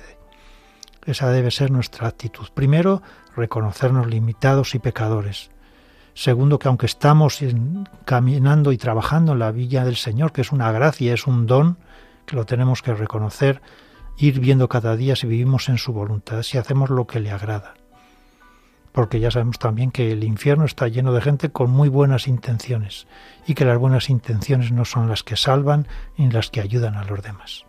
Esa 1.06 1.30
debe 1.30 1.50
ser 1.50 1.70
nuestra 1.70 2.08
actitud. 2.08 2.48
Primero, 2.52 3.02
reconocernos 3.36 4.06
limitados 4.08 4.74
y 4.74 4.78
pecadores. 4.78 5.50
Segundo, 6.14 6.58
que 6.58 6.68
aunque 6.68 6.86
estamos 6.86 7.40
caminando 8.04 8.72
y 8.72 8.76
trabajando 8.76 9.32
en 9.32 9.38
la 9.38 9.52
villa 9.52 9.84
del 9.84 9.96
Señor, 9.96 10.32
que 10.32 10.42
es 10.42 10.52
una 10.52 10.70
gracia, 10.70 11.14
es 11.14 11.26
un 11.26 11.46
don, 11.46 11.78
que 12.26 12.36
lo 12.36 12.44
tenemos 12.44 12.82
que 12.82 12.94
reconocer, 12.94 13.62
ir 14.18 14.40
viendo 14.40 14.68
cada 14.68 14.96
día 14.96 15.16
si 15.16 15.26
vivimos 15.26 15.68
en 15.68 15.78
su 15.78 15.92
voluntad, 15.92 16.42
si 16.42 16.58
hacemos 16.58 16.90
lo 16.90 17.06
que 17.06 17.20
le 17.20 17.30
agrada 17.30 17.74
porque 18.92 19.20
ya 19.20 19.30
sabemos 19.30 19.58
también 19.58 19.90
que 19.90 20.12
el 20.12 20.22
infierno 20.22 20.64
está 20.64 20.88
lleno 20.88 21.12
de 21.12 21.22
gente 21.22 21.50
con 21.50 21.70
muy 21.70 21.88
buenas 21.88 22.28
intenciones 22.28 23.06
y 23.46 23.54
que 23.54 23.64
las 23.64 23.78
buenas 23.78 24.10
intenciones 24.10 24.70
no 24.70 24.84
son 24.84 25.08
las 25.08 25.22
que 25.22 25.36
salvan 25.36 25.88
ni 26.16 26.30
las 26.30 26.50
que 26.50 26.60
ayudan 26.60 26.94
a 26.94 27.04
los 27.04 27.22
demás. 27.22 27.64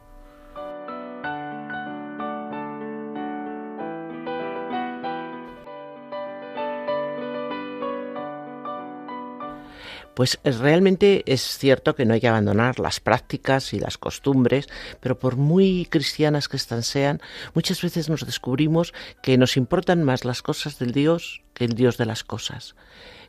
Pues 10.15 10.39
es- 10.43 10.59
realmente 10.59 11.23
es 11.25 11.41
cierto 11.57 11.95
que 11.95 12.05
no 12.05 12.13
hay 12.13 12.21
que 12.21 12.27
abandonar 12.27 12.79
las 12.79 12.99
prácticas 12.99 13.73
y 13.73 13.79
las 13.79 13.97
costumbres, 13.97 14.67
pero 14.99 15.17
por 15.17 15.37
muy 15.37 15.87
cristianas 15.89 16.47
que 16.47 16.57
estas 16.57 16.85
sean, 16.85 17.21
muchas 17.53 17.81
veces 17.81 18.09
nos 18.09 18.25
descubrimos 18.25 18.93
que 19.21 19.37
nos 19.37 19.57
importan 19.57 20.03
más 20.03 20.25
las 20.25 20.41
cosas 20.41 20.77
del 20.79 20.91
Dios 20.91 21.41
que 21.53 21.65
el 21.65 21.73
Dios 21.73 21.97
de 21.97 22.05
las 22.05 22.23
cosas 22.23 22.75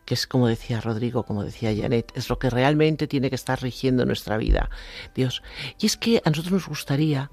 que 0.05 0.13
es 0.13 0.27
como 0.27 0.49
decía 0.49 0.83
Rodrigo, 0.83 1.23
como 1.23 1.45
decía 1.45 1.75
Janet, 1.75 2.13
es 2.15 2.29
lo 2.29 2.39
que 2.39 2.51
realmente 2.51 3.07
tiene 3.07 3.31
que 3.31 3.37
estar 3.37 3.63
rigiendo 3.63 4.05
nuestra 4.05 4.37
vida, 4.37 4.69
Dios. 5.15 5.43
Y 5.81 5.87
es 5.87 5.97
que 5.97 6.21
a 6.27 6.29
nosotros 6.29 6.53
nos 6.53 6.69
gustaría, 6.69 7.31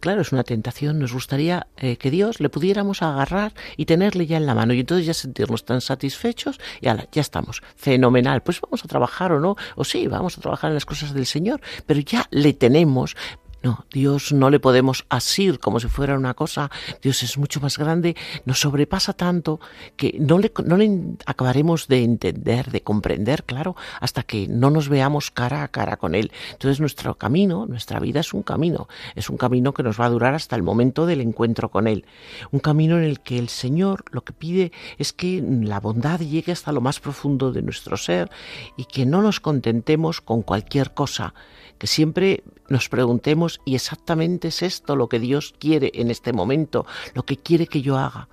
claro, 0.00 0.20
es 0.20 0.32
una 0.32 0.44
tentación, 0.44 0.98
nos 0.98 1.12
gustaría 1.12 1.66
eh, 1.76 1.96
que 1.96 2.10
Dios 2.10 2.40
le 2.40 2.48
pudiéramos 2.48 3.02
agarrar 3.02 3.54
y 3.76 3.86
tenerle 3.86 4.26
ya 4.26 4.36
en 4.36 4.46
la 4.46 4.54
mano 4.54 4.74
y 4.74 4.80
entonces 4.80 5.06
ya 5.06 5.14
sentirnos 5.14 5.64
tan 5.64 5.80
satisfechos 5.80 6.60
y 6.80 6.86
ya 6.86 7.06
estamos, 7.14 7.62
fenomenal, 7.76 8.42
pues 8.42 8.60
vamos 8.60 8.84
a 8.84 8.88
trabajar 8.88 9.32
o 9.32 9.40
no, 9.40 9.56
o 9.76 9.84
sí, 9.84 10.06
vamos 10.06 10.38
a 10.38 10.40
trabajar 10.40 10.70
en 10.70 10.74
las 10.74 10.86
cosas 10.86 11.14
del 11.14 11.26
Señor, 11.26 11.60
pero 11.86 12.00
ya 12.00 12.26
le 12.30 12.52
tenemos, 12.52 13.16
no, 13.62 13.84
Dios 13.92 14.32
no 14.32 14.48
le 14.48 14.58
podemos 14.58 15.04
asir 15.10 15.58
como 15.58 15.80
si 15.80 15.88
fuera 15.88 16.16
una 16.16 16.34
cosa. 16.34 16.70
Dios 17.02 17.22
es 17.22 17.36
mucho 17.36 17.60
más 17.60 17.76
grande, 17.76 18.16
nos 18.46 18.60
sobrepasa 18.60 19.12
tanto 19.12 19.60
que 19.96 20.16
no 20.18 20.38
le, 20.38 20.50
no 20.64 20.76
le 20.76 21.16
acabaremos 21.26 21.86
de 21.86 22.02
entender, 22.02 22.70
de 22.70 22.82
comprender, 22.82 23.44
claro, 23.44 23.76
hasta 24.00 24.22
que 24.22 24.48
no 24.48 24.70
nos 24.70 24.88
veamos 24.88 25.30
cara 25.30 25.62
a 25.62 25.68
cara 25.68 25.98
con 25.98 26.14
Él. 26.14 26.32
Entonces 26.52 26.80
nuestro 26.80 27.16
camino, 27.16 27.66
nuestra 27.66 28.00
vida 28.00 28.20
es 28.20 28.32
un 28.32 28.42
camino, 28.42 28.88
es 29.14 29.28
un 29.28 29.36
camino 29.36 29.74
que 29.74 29.82
nos 29.82 30.00
va 30.00 30.06
a 30.06 30.10
durar 30.10 30.34
hasta 30.34 30.56
el 30.56 30.62
momento 30.62 31.04
del 31.04 31.20
encuentro 31.20 31.70
con 31.70 31.86
Él. 31.86 32.06
Un 32.52 32.60
camino 32.60 32.96
en 32.96 33.04
el 33.04 33.20
que 33.20 33.38
el 33.38 33.50
Señor 33.50 34.04
lo 34.10 34.22
que 34.22 34.32
pide 34.32 34.72
es 34.98 35.12
que 35.12 35.42
la 35.44 35.80
bondad 35.80 36.20
llegue 36.20 36.52
hasta 36.52 36.72
lo 36.72 36.80
más 36.80 36.98
profundo 36.98 37.52
de 37.52 37.62
nuestro 37.62 37.96
ser 37.98 38.30
y 38.76 38.86
que 38.86 39.04
no 39.04 39.20
nos 39.20 39.40
contentemos 39.40 40.20
con 40.20 40.42
cualquier 40.42 40.94
cosa 40.94 41.34
que 41.80 41.86
siempre 41.86 42.44
nos 42.68 42.90
preguntemos, 42.90 43.62
¿y 43.64 43.74
exactamente 43.74 44.48
es 44.48 44.60
esto 44.60 44.96
lo 44.96 45.08
que 45.08 45.18
Dios 45.18 45.54
quiere 45.58 45.90
en 45.94 46.10
este 46.10 46.34
momento, 46.34 46.84
lo 47.14 47.24
que 47.24 47.38
quiere 47.38 47.66
que 47.66 47.80
yo 47.80 47.96
haga? 47.96 48.28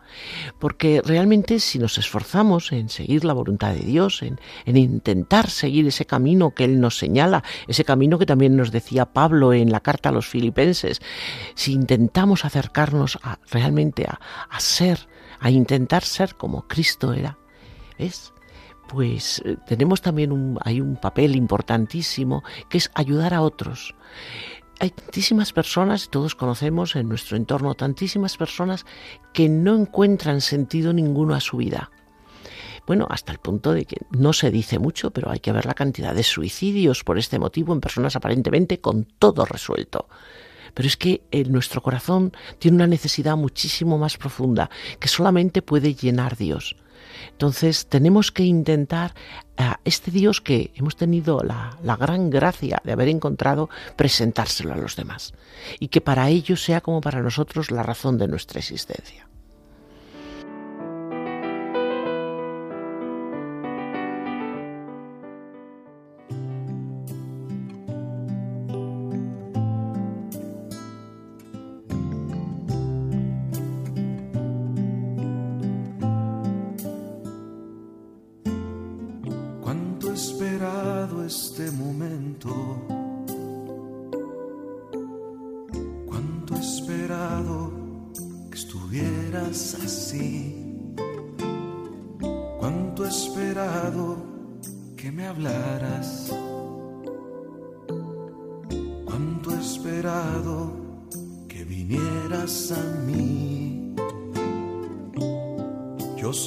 Porque 0.60 1.02
realmente 1.04 1.62
si 1.62 1.80
nos 1.80 1.98
esforzamos 1.98 2.74
en 2.74 2.90
seguir 2.90 3.24
la 3.24 3.32
voluntad 3.32 3.74
de 3.74 3.86
Dios, 3.86 4.22
en, 4.22 4.38
en 4.66 4.76
intentar 4.76 5.50
seguir 5.50 5.88
ese 5.88 6.06
camino 6.06 6.54
que 6.54 6.66
Él 6.66 6.82
nos 6.82 6.98
señala, 6.98 7.42
ese 7.70 7.86
camino 7.86 8.20
que 8.20 8.26
también 8.26 8.58
nos 8.58 8.72
decía 8.72 9.14
Pablo 9.14 9.54
en 9.54 9.72
la 9.72 9.80
carta 9.80 10.10
a 10.10 10.12
los 10.12 10.28
filipenses, 10.28 11.00
si 11.56 11.72
intentamos 11.72 12.44
acercarnos 12.44 13.18
realmente 13.50 14.04
a, 14.04 14.20
a 14.50 14.60
ser, 14.60 15.08
a 15.40 15.50
intentar 15.50 16.04
ser 16.04 16.36
como 16.36 16.68
Cristo 16.68 17.14
era, 17.14 17.38
¿ves? 17.98 18.34
Pues 18.88 19.42
eh, 19.46 19.58
tenemos 19.66 20.02
también 20.02 20.32
un, 20.32 20.58
hay 20.64 20.82
un 20.82 20.96
papel 20.96 21.36
importantísimo 21.36 22.44
que 22.70 22.78
es 22.78 22.92
ayudar 22.94 23.34
a 23.34 23.42
otros. 23.42 23.96
Hay 24.80 24.92
tantísimas 24.92 25.54
personas, 25.54 26.10
todos 26.10 26.36
conocemos 26.36 26.96
en 26.96 27.10
nuestro 27.10 27.36
entorno, 27.36 27.74
tantísimas 27.74 28.38
personas 28.38 28.86
que 29.34 29.50
no 29.50 29.76
encuentran 29.76 30.42
sentido 30.42 30.94
ninguno 30.94 31.34
a 31.34 31.40
su 31.40 31.58
vida. 31.58 31.90
Bueno, 32.86 33.06
hasta 33.10 33.34
el 33.34 33.40
punto 33.40 33.74
de 33.74 33.86
que 33.86 33.98
no 34.12 34.32
se 34.34 34.50
dice 34.50 34.80
mucho, 34.80 35.12
pero 35.12 35.30
hay 35.30 35.40
que 35.40 35.52
ver 35.52 35.66
la 35.66 35.74
cantidad 35.74 36.16
de 36.16 36.24
suicidios 36.24 37.04
por 37.04 37.18
este 37.18 37.38
motivo 37.38 37.74
en 37.74 37.82
personas 37.82 38.16
aparentemente 38.16 38.80
con 38.80 39.04
todo 39.04 39.46
resuelto. 39.46 40.08
Pero 40.74 40.88
es 40.88 40.96
que 40.96 41.24
en 41.32 41.52
nuestro 41.52 41.82
corazón 41.82 42.32
tiene 42.60 42.76
una 42.76 42.88
necesidad 42.88 43.36
muchísimo 43.36 43.98
más 43.98 44.18
profunda 44.18 44.70
que 45.00 45.08
solamente 45.08 45.62
puede 45.62 45.96
llenar 45.96 46.38
Dios. 46.38 46.78
Entonces 47.32 47.88
tenemos 47.88 48.32
que 48.32 48.44
intentar 48.44 49.14
a 49.58 49.80
este 49.84 50.12
Dios 50.12 50.42
que 50.42 50.72
hemos 50.76 50.96
tenido 50.96 51.42
la, 51.44 51.78
la, 51.84 51.96
gran 51.96 52.30
gracia 52.30 52.82
de 52.84 52.92
haber 52.92 53.08
encontrado, 53.10 53.70
presentárselo 53.96 54.74
a 54.74 54.78
los 54.78 54.96
demás. 54.96 55.34
Y 55.80 55.88
que 55.88 56.02
para 56.02 56.30
ellos 56.30 56.64
sea 56.64 56.82
como 56.82 57.02
para 57.02 57.22
nosotros 57.22 57.72
la 57.72 57.84
razón 57.84 58.18
de 58.18 58.28
nuestra 58.28 58.60
existencia. 58.60 59.28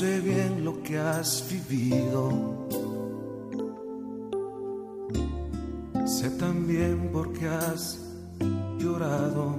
Sé 0.01 0.19
bien 0.21 0.65
lo 0.65 0.83
que 0.83 0.99
has 0.99 1.45
vivido. 1.51 2.67
Sé 6.07 6.31
también 6.39 7.11
por 7.13 7.31
qué 7.35 7.47
has 7.47 8.01
llorado. 8.79 9.59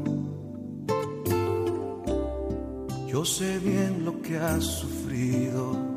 Yo 3.08 3.24
sé 3.24 3.60
bien 3.60 4.04
lo 4.04 4.20
que 4.24 4.40
has 4.40 4.64
sufrido. 4.64 5.91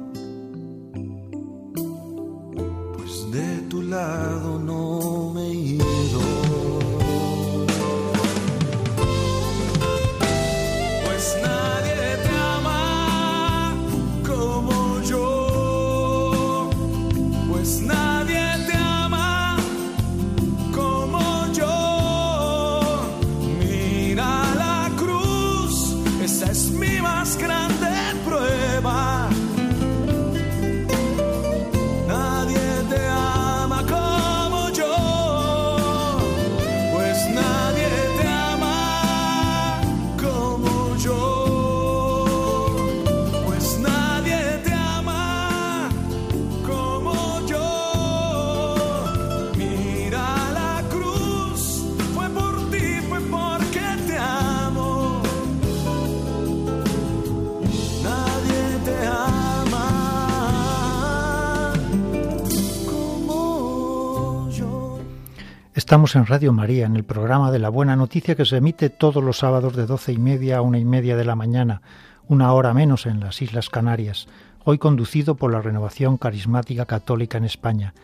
Estamos 66.04 66.26
en 66.26 66.30
Radio 66.30 66.52
María, 66.52 66.84
en 66.84 66.96
el 66.96 67.04
programa 67.04 67.50
de 67.50 67.58
la 67.58 67.70
Buena 67.70 67.96
Noticia 67.96 68.34
que 68.34 68.44
se 68.44 68.58
emite 68.58 68.90
todos 68.90 69.24
los 69.24 69.38
sábados 69.38 69.74
de 69.74 69.86
doce 69.86 70.12
y 70.12 70.18
media 70.18 70.58
a 70.58 70.60
una 70.60 70.78
y 70.78 70.84
media 70.84 71.16
de 71.16 71.24
la 71.24 71.34
mañana, 71.34 71.80
una 72.28 72.52
hora 72.52 72.74
menos 72.74 73.06
en 73.06 73.20
las 73.20 73.40
Islas 73.40 73.70
Canarias, 73.70 74.28
hoy 74.64 74.76
conducido 74.76 75.34
por 75.34 75.50
la 75.50 75.62
Renovación 75.62 76.18
Carismática 76.18 76.84
Católica 76.84 77.38
en 77.38 77.46
España. 77.46 77.94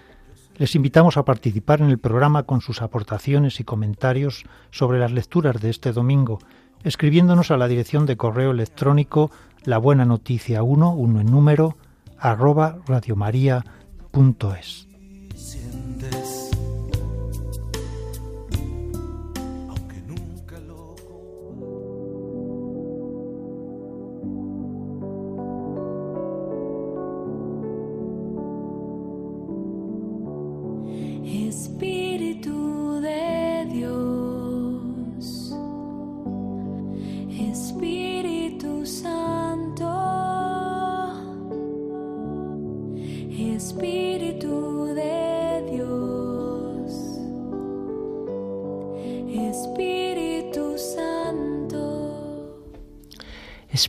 Les 0.57 0.74
invitamos 0.76 1.18
a 1.18 1.26
participar 1.26 1.82
en 1.82 1.90
el 1.90 1.98
programa 1.98 2.44
con 2.44 2.62
sus 2.62 2.80
aportaciones 2.80 3.61
y 3.61 3.64
comentarios 3.64 4.46
sobre 4.70 4.98
las 4.98 5.12
lecturas 5.12 5.61
de 5.61 5.68
este 5.68 5.92
domingo, 5.92 6.38
escribiéndonos 6.84 7.51
a 7.51 7.59
la 7.59 7.68
dirección 7.68 8.07
de 8.07 8.16
correo 8.16 8.53
electrónico 8.53 9.30
la 9.64 9.76
buena 9.76 10.07
noticia 10.07 10.62
1, 10.62 10.94
1 10.94 11.20
en 11.20 11.30
número, 11.30 11.76
arroba 12.18 12.78
radiomaria.es. 12.86 14.89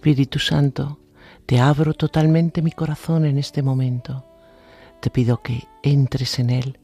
Espíritu 0.02 0.40
Santo, 0.40 0.98
te 1.46 1.60
abro 1.60 1.94
totalmente 1.94 2.64
mi 2.64 2.72
corazón 2.72 3.24
en 3.24 3.38
este 3.38 3.62
momento. 3.62 4.26
Te 5.00 5.12
pido 5.12 5.44
que 5.44 5.68
entres 5.84 6.40
en 6.40 6.50
él, 6.50 6.80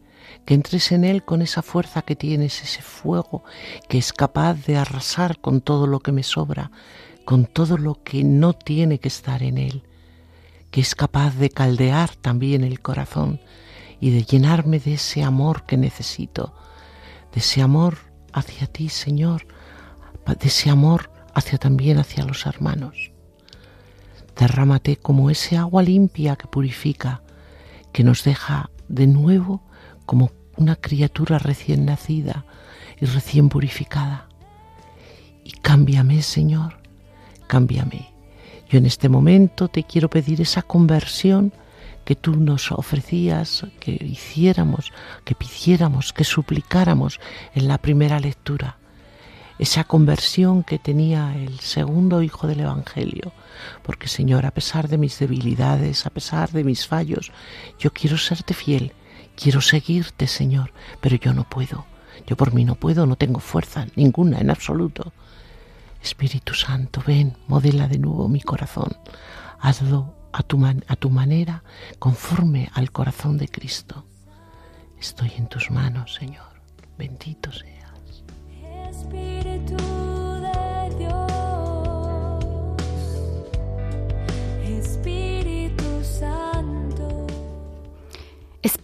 que 0.46 0.54
entres 0.54 0.92
en 0.92 1.04
él 1.04 1.26
con 1.26 1.42
esa 1.42 1.64
fuerza 1.64 2.04
que 2.04 2.16
tienes, 2.16 2.62
ese 2.62 2.84
fuego 2.84 3.44
que 3.90 3.98
es 3.98 4.14
capaz 4.14 4.68
de 4.68 4.78
arrasar 4.78 5.42
con 5.42 5.62
todo 5.62 5.88
lo 5.88 6.00
que 6.00 6.12
me 6.12 6.22
sobra, 6.22 6.70
con 7.26 7.48
todo 7.48 7.80
lo 7.80 8.04
que 8.04 8.24
no 8.24 8.54
tiene 8.54 9.00
que 9.00 9.08
estar 9.08 9.42
en 9.42 9.58
él, 9.58 9.82
que 10.70 10.82
es 10.82 10.94
capaz 10.94 11.38
de 11.38 11.50
caldear 11.50 12.16
también 12.18 12.64
el 12.64 12.82
corazón 12.82 13.42
y 14.00 14.12
de 14.12 14.26
llenarme 14.26 14.80
de 14.80 14.94
ese 14.94 15.24
amor 15.24 15.64
que 15.64 15.76
necesito, 15.76 16.54
de 17.34 17.40
ese 17.40 17.64
amor 17.64 17.98
hacia 18.32 18.68
ti, 18.68 18.90
Señor, 18.90 19.48
de 20.28 20.48
ese 20.48 20.70
amor 20.70 21.17
hacia 21.38 21.60
también 21.60 22.00
hacia 22.00 22.26
los 22.26 22.48
hermanos. 22.48 23.12
Derrámate 24.36 24.98
como 24.98 25.30
ese 25.30 25.56
agua 25.56 25.84
limpia 25.84 26.36
que 26.36 26.48
purifica, 26.48 27.22
que 27.94 28.04
nos 28.04 28.24
deja 28.24 28.72
de 28.88 29.06
nuevo 29.06 29.62
como 30.08 30.32
una 30.56 30.76
criatura 30.76 31.38
recién 31.38 31.86
nacida 31.86 32.46
y 33.00 33.06
recién 33.06 33.50
purificada. 33.50 34.30
Y 35.44 35.52
cámbiame, 35.52 36.24
Señor, 36.24 36.80
cámbiame. 37.46 38.12
Yo 38.68 38.80
en 38.80 38.88
este 38.88 39.08
momento 39.08 39.68
te 39.68 39.84
quiero 39.84 40.10
pedir 40.10 40.42
esa 40.42 40.64
conversión 40.64 41.54
que 42.04 42.16
tú 42.16 42.36
nos 42.36 42.72
ofrecías, 42.72 43.68
que 43.80 43.92
hiciéramos, 43.92 44.92
que 45.24 45.36
pidiéramos, 45.36 46.14
que 46.14 46.24
suplicáramos 46.24 47.20
en 47.54 47.68
la 47.68 47.78
primera 47.78 48.20
lectura 48.20 48.77
esa 49.60 49.84
conversión 49.84 50.64
que 50.64 50.80
tenía 50.80 51.36
el 51.36 51.60
segundo 51.60 52.22
hijo 52.22 52.48
del 52.48 52.62
Evangelio. 52.62 53.34
Porque 53.84 54.08
Señor, 54.08 54.46
a 54.46 54.52
pesar 54.52 54.88
de 54.88 54.98
mis 54.98 55.18
debilidades, 55.20 56.06
a 56.06 56.10
pesar 56.10 56.52
de 56.52 56.64
mis 56.64 56.88
fallos, 56.88 57.32
yo 57.80 57.92
quiero 57.92 58.18
serte 58.18 58.54
fiel, 58.54 58.94
quiero 59.36 59.62
seguirte, 59.62 60.28
Señor, 60.28 60.72
pero 61.02 61.16
yo 61.16 61.34
no 61.34 61.44
puedo. 61.44 61.86
Yo 62.26 62.36
por 62.36 62.54
mí 62.54 62.66
no 62.66 62.76
puedo, 62.76 63.06
no 63.06 63.16
tengo 63.16 63.40
fuerza, 63.40 63.88
ninguna 63.96 64.40
en 64.40 64.50
absoluto. 64.50 65.14
Espíritu 66.02 66.54
Santo, 66.54 67.02
ven, 67.06 67.38
modela 67.48 67.88
de 67.88 68.00
nuevo 68.00 68.28
mi 68.28 68.42
corazón. 68.42 68.96
Hazlo 69.60 70.14
a 70.32 70.44
tu, 70.44 70.64
a 70.66 70.96
tu 70.96 71.10
manera, 71.10 71.64
conforme 72.00 72.70
al 72.74 72.92
corazón 72.92 73.38
de 73.38 73.48
Cristo. 73.48 74.06
Estoy 75.00 75.32
en 75.38 75.48
tus 75.48 75.72
manos, 75.72 76.16
Señor. 76.16 76.46
Bendito 76.98 77.52
sea. 77.52 77.77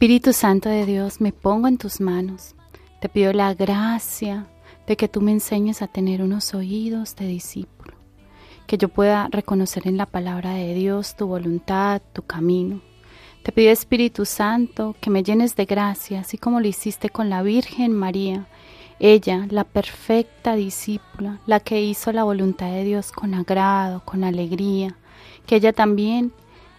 Espíritu 0.03 0.33
Santo 0.33 0.69
de 0.69 0.85
Dios, 0.85 1.21
me 1.21 1.31
pongo 1.31 1.67
en 1.67 1.77
tus 1.77 2.01
manos. 2.01 2.55
Te 2.99 3.09
pido 3.09 3.31
la 3.33 3.53
gracia 3.53 4.47
de 4.85 4.97
que 4.97 5.07
tú 5.07 5.21
me 5.21 5.31
enseñes 5.31 5.81
a 5.81 5.87
tener 5.87 6.21
unos 6.21 6.53
oídos 6.53 7.15
de 7.15 7.27
discípulo, 7.27 7.93
que 8.67 8.77
yo 8.77 8.89
pueda 8.89 9.27
reconocer 9.29 9.87
en 9.87 9.97
la 9.97 10.05
palabra 10.05 10.55
de 10.55 10.73
Dios 10.73 11.15
tu 11.15 11.27
voluntad, 11.27 12.01
tu 12.13 12.21
camino. 12.21 12.81
Te 13.43 13.51
pido 13.51 13.71
Espíritu 13.71 14.25
Santo 14.25 14.95
que 14.99 15.09
me 15.09 15.23
llenes 15.23 15.55
de 15.55 15.65
gracia, 15.65 16.19
así 16.19 16.37
como 16.37 16.59
lo 16.59 16.67
hiciste 16.67 17.09
con 17.09 17.29
la 17.29 17.41
Virgen 17.41 17.93
María, 17.93 18.47
ella, 19.03 19.47
la 19.49 19.65
perfecta 19.65 20.55
discípula, 20.55 21.41
la 21.45 21.59
que 21.59 21.81
hizo 21.81 22.13
la 22.13 22.23
voluntad 22.23 22.71
de 22.71 22.85
Dios 22.85 23.11
con 23.11 23.33
agrado, 23.33 24.01
con 24.05 24.23
alegría, 24.23 24.95
que 25.45 25.57
ella 25.57 25.73
también 25.73 26.31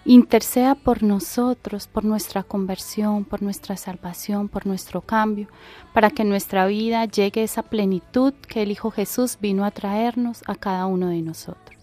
interceda 0.07 0.75
por 0.75 1.03
nosotros, 1.03 1.87
por 1.87 2.07
nuestra 2.07 2.43
conversión, 2.43 3.27
por 3.27 3.43
nuestra 3.43 3.77
salvación, 3.77 4.49
por 4.49 4.67
nuestro 4.67 5.03
cambio, 5.03 5.49
para 5.93 6.09
que 6.09 6.23
en 6.23 6.31
nuestra 6.31 6.67
vida 6.67 7.05
llegue 7.05 7.43
esa 7.43 7.63
plenitud 7.63 8.33
que 8.33 8.63
el 8.63 8.71
Hijo 8.71 8.91
Jesús 8.91 9.37
vino 9.39 9.67
a 9.67 9.71
traernos 9.71 10.43
a 10.47 10.55
cada 10.55 10.87
uno 10.87 11.09
de 11.09 11.21
nosotros. 11.21 11.75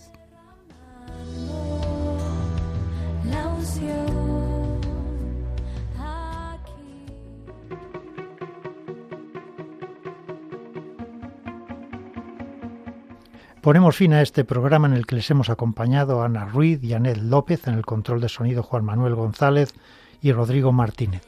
Ponemos 13.62 13.96
fin 13.96 14.14
a 14.14 14.24
este 14.24 14.44
programa 14.44 14.88
en 14.88 14.94
el 14.94 15.06
que 15.06 15.16
les 15.16 15.30
hemos 15.30 15.52
acompañado 15.52 16.24
Ana 16.24 16.46
Ruiz 16.46 16.84
y 16.84 16.96
López 16.98 17.68
en 17.68 17.76
el 17.76 17.86
control 17.86 18.20
de 18.20 18.28
sonido 18.28 18.64
Juan 18.64 18.84
Manuel 18.84 19.14
González 19.14 19.76
y 20.20 20.32
Rodrigo 20.32 20.72
Martínez. 20.72 21.22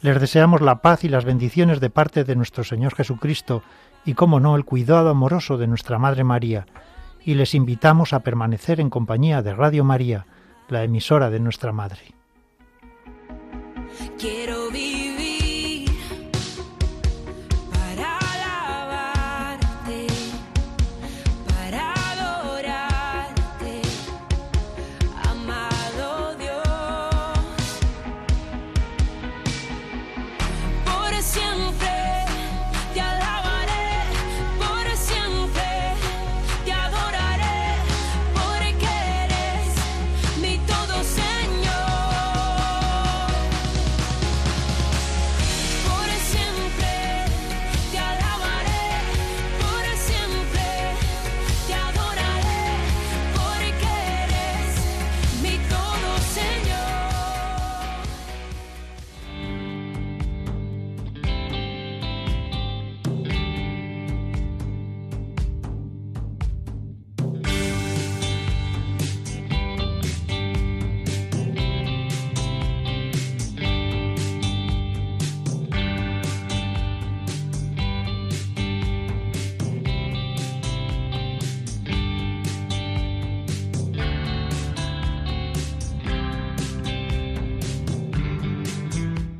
Les 0.00 0.20
deseamos 0.20 0.60
la 0.60 0.82
paz 0.82 1.04
y 1.04 1.08
las 1.08 1.24
bendiciones 1.24 1.78
de 1.78 1.88
parte 1.88 2.24
de 2.24 2.34
nuestro 2.34 2.64
Señor 2.64 2.96
Jesucristo 2.96 3.62
y, 4.04 4.14
como 4.14 4.40
no, 4.40 4.56
el 4.56 4.64
cuidado 4.64 5.08
amoroso 5.08 5.56
de 5.56 5.68
nuestra 5.68 6.00
Madre 6.00 6.24
María. 6.24 6.66
Y 7.24 7.34
les 7.34 7.54
invitamos 7.54 8.12
a 8.12 8.20
permanecer 8.20 8.80
en 8.80 8.90
compañía 8.90 9.40
de 9.42 9.54
Radio 9.54 9.84
María, 9.84 10.26
la 10.68 10.82
emisora 10.82 11.30
de 11.30 11.38
nuestra 11.38 11.70
Madre. 11.70 12.12
Quiero 14.18 14.57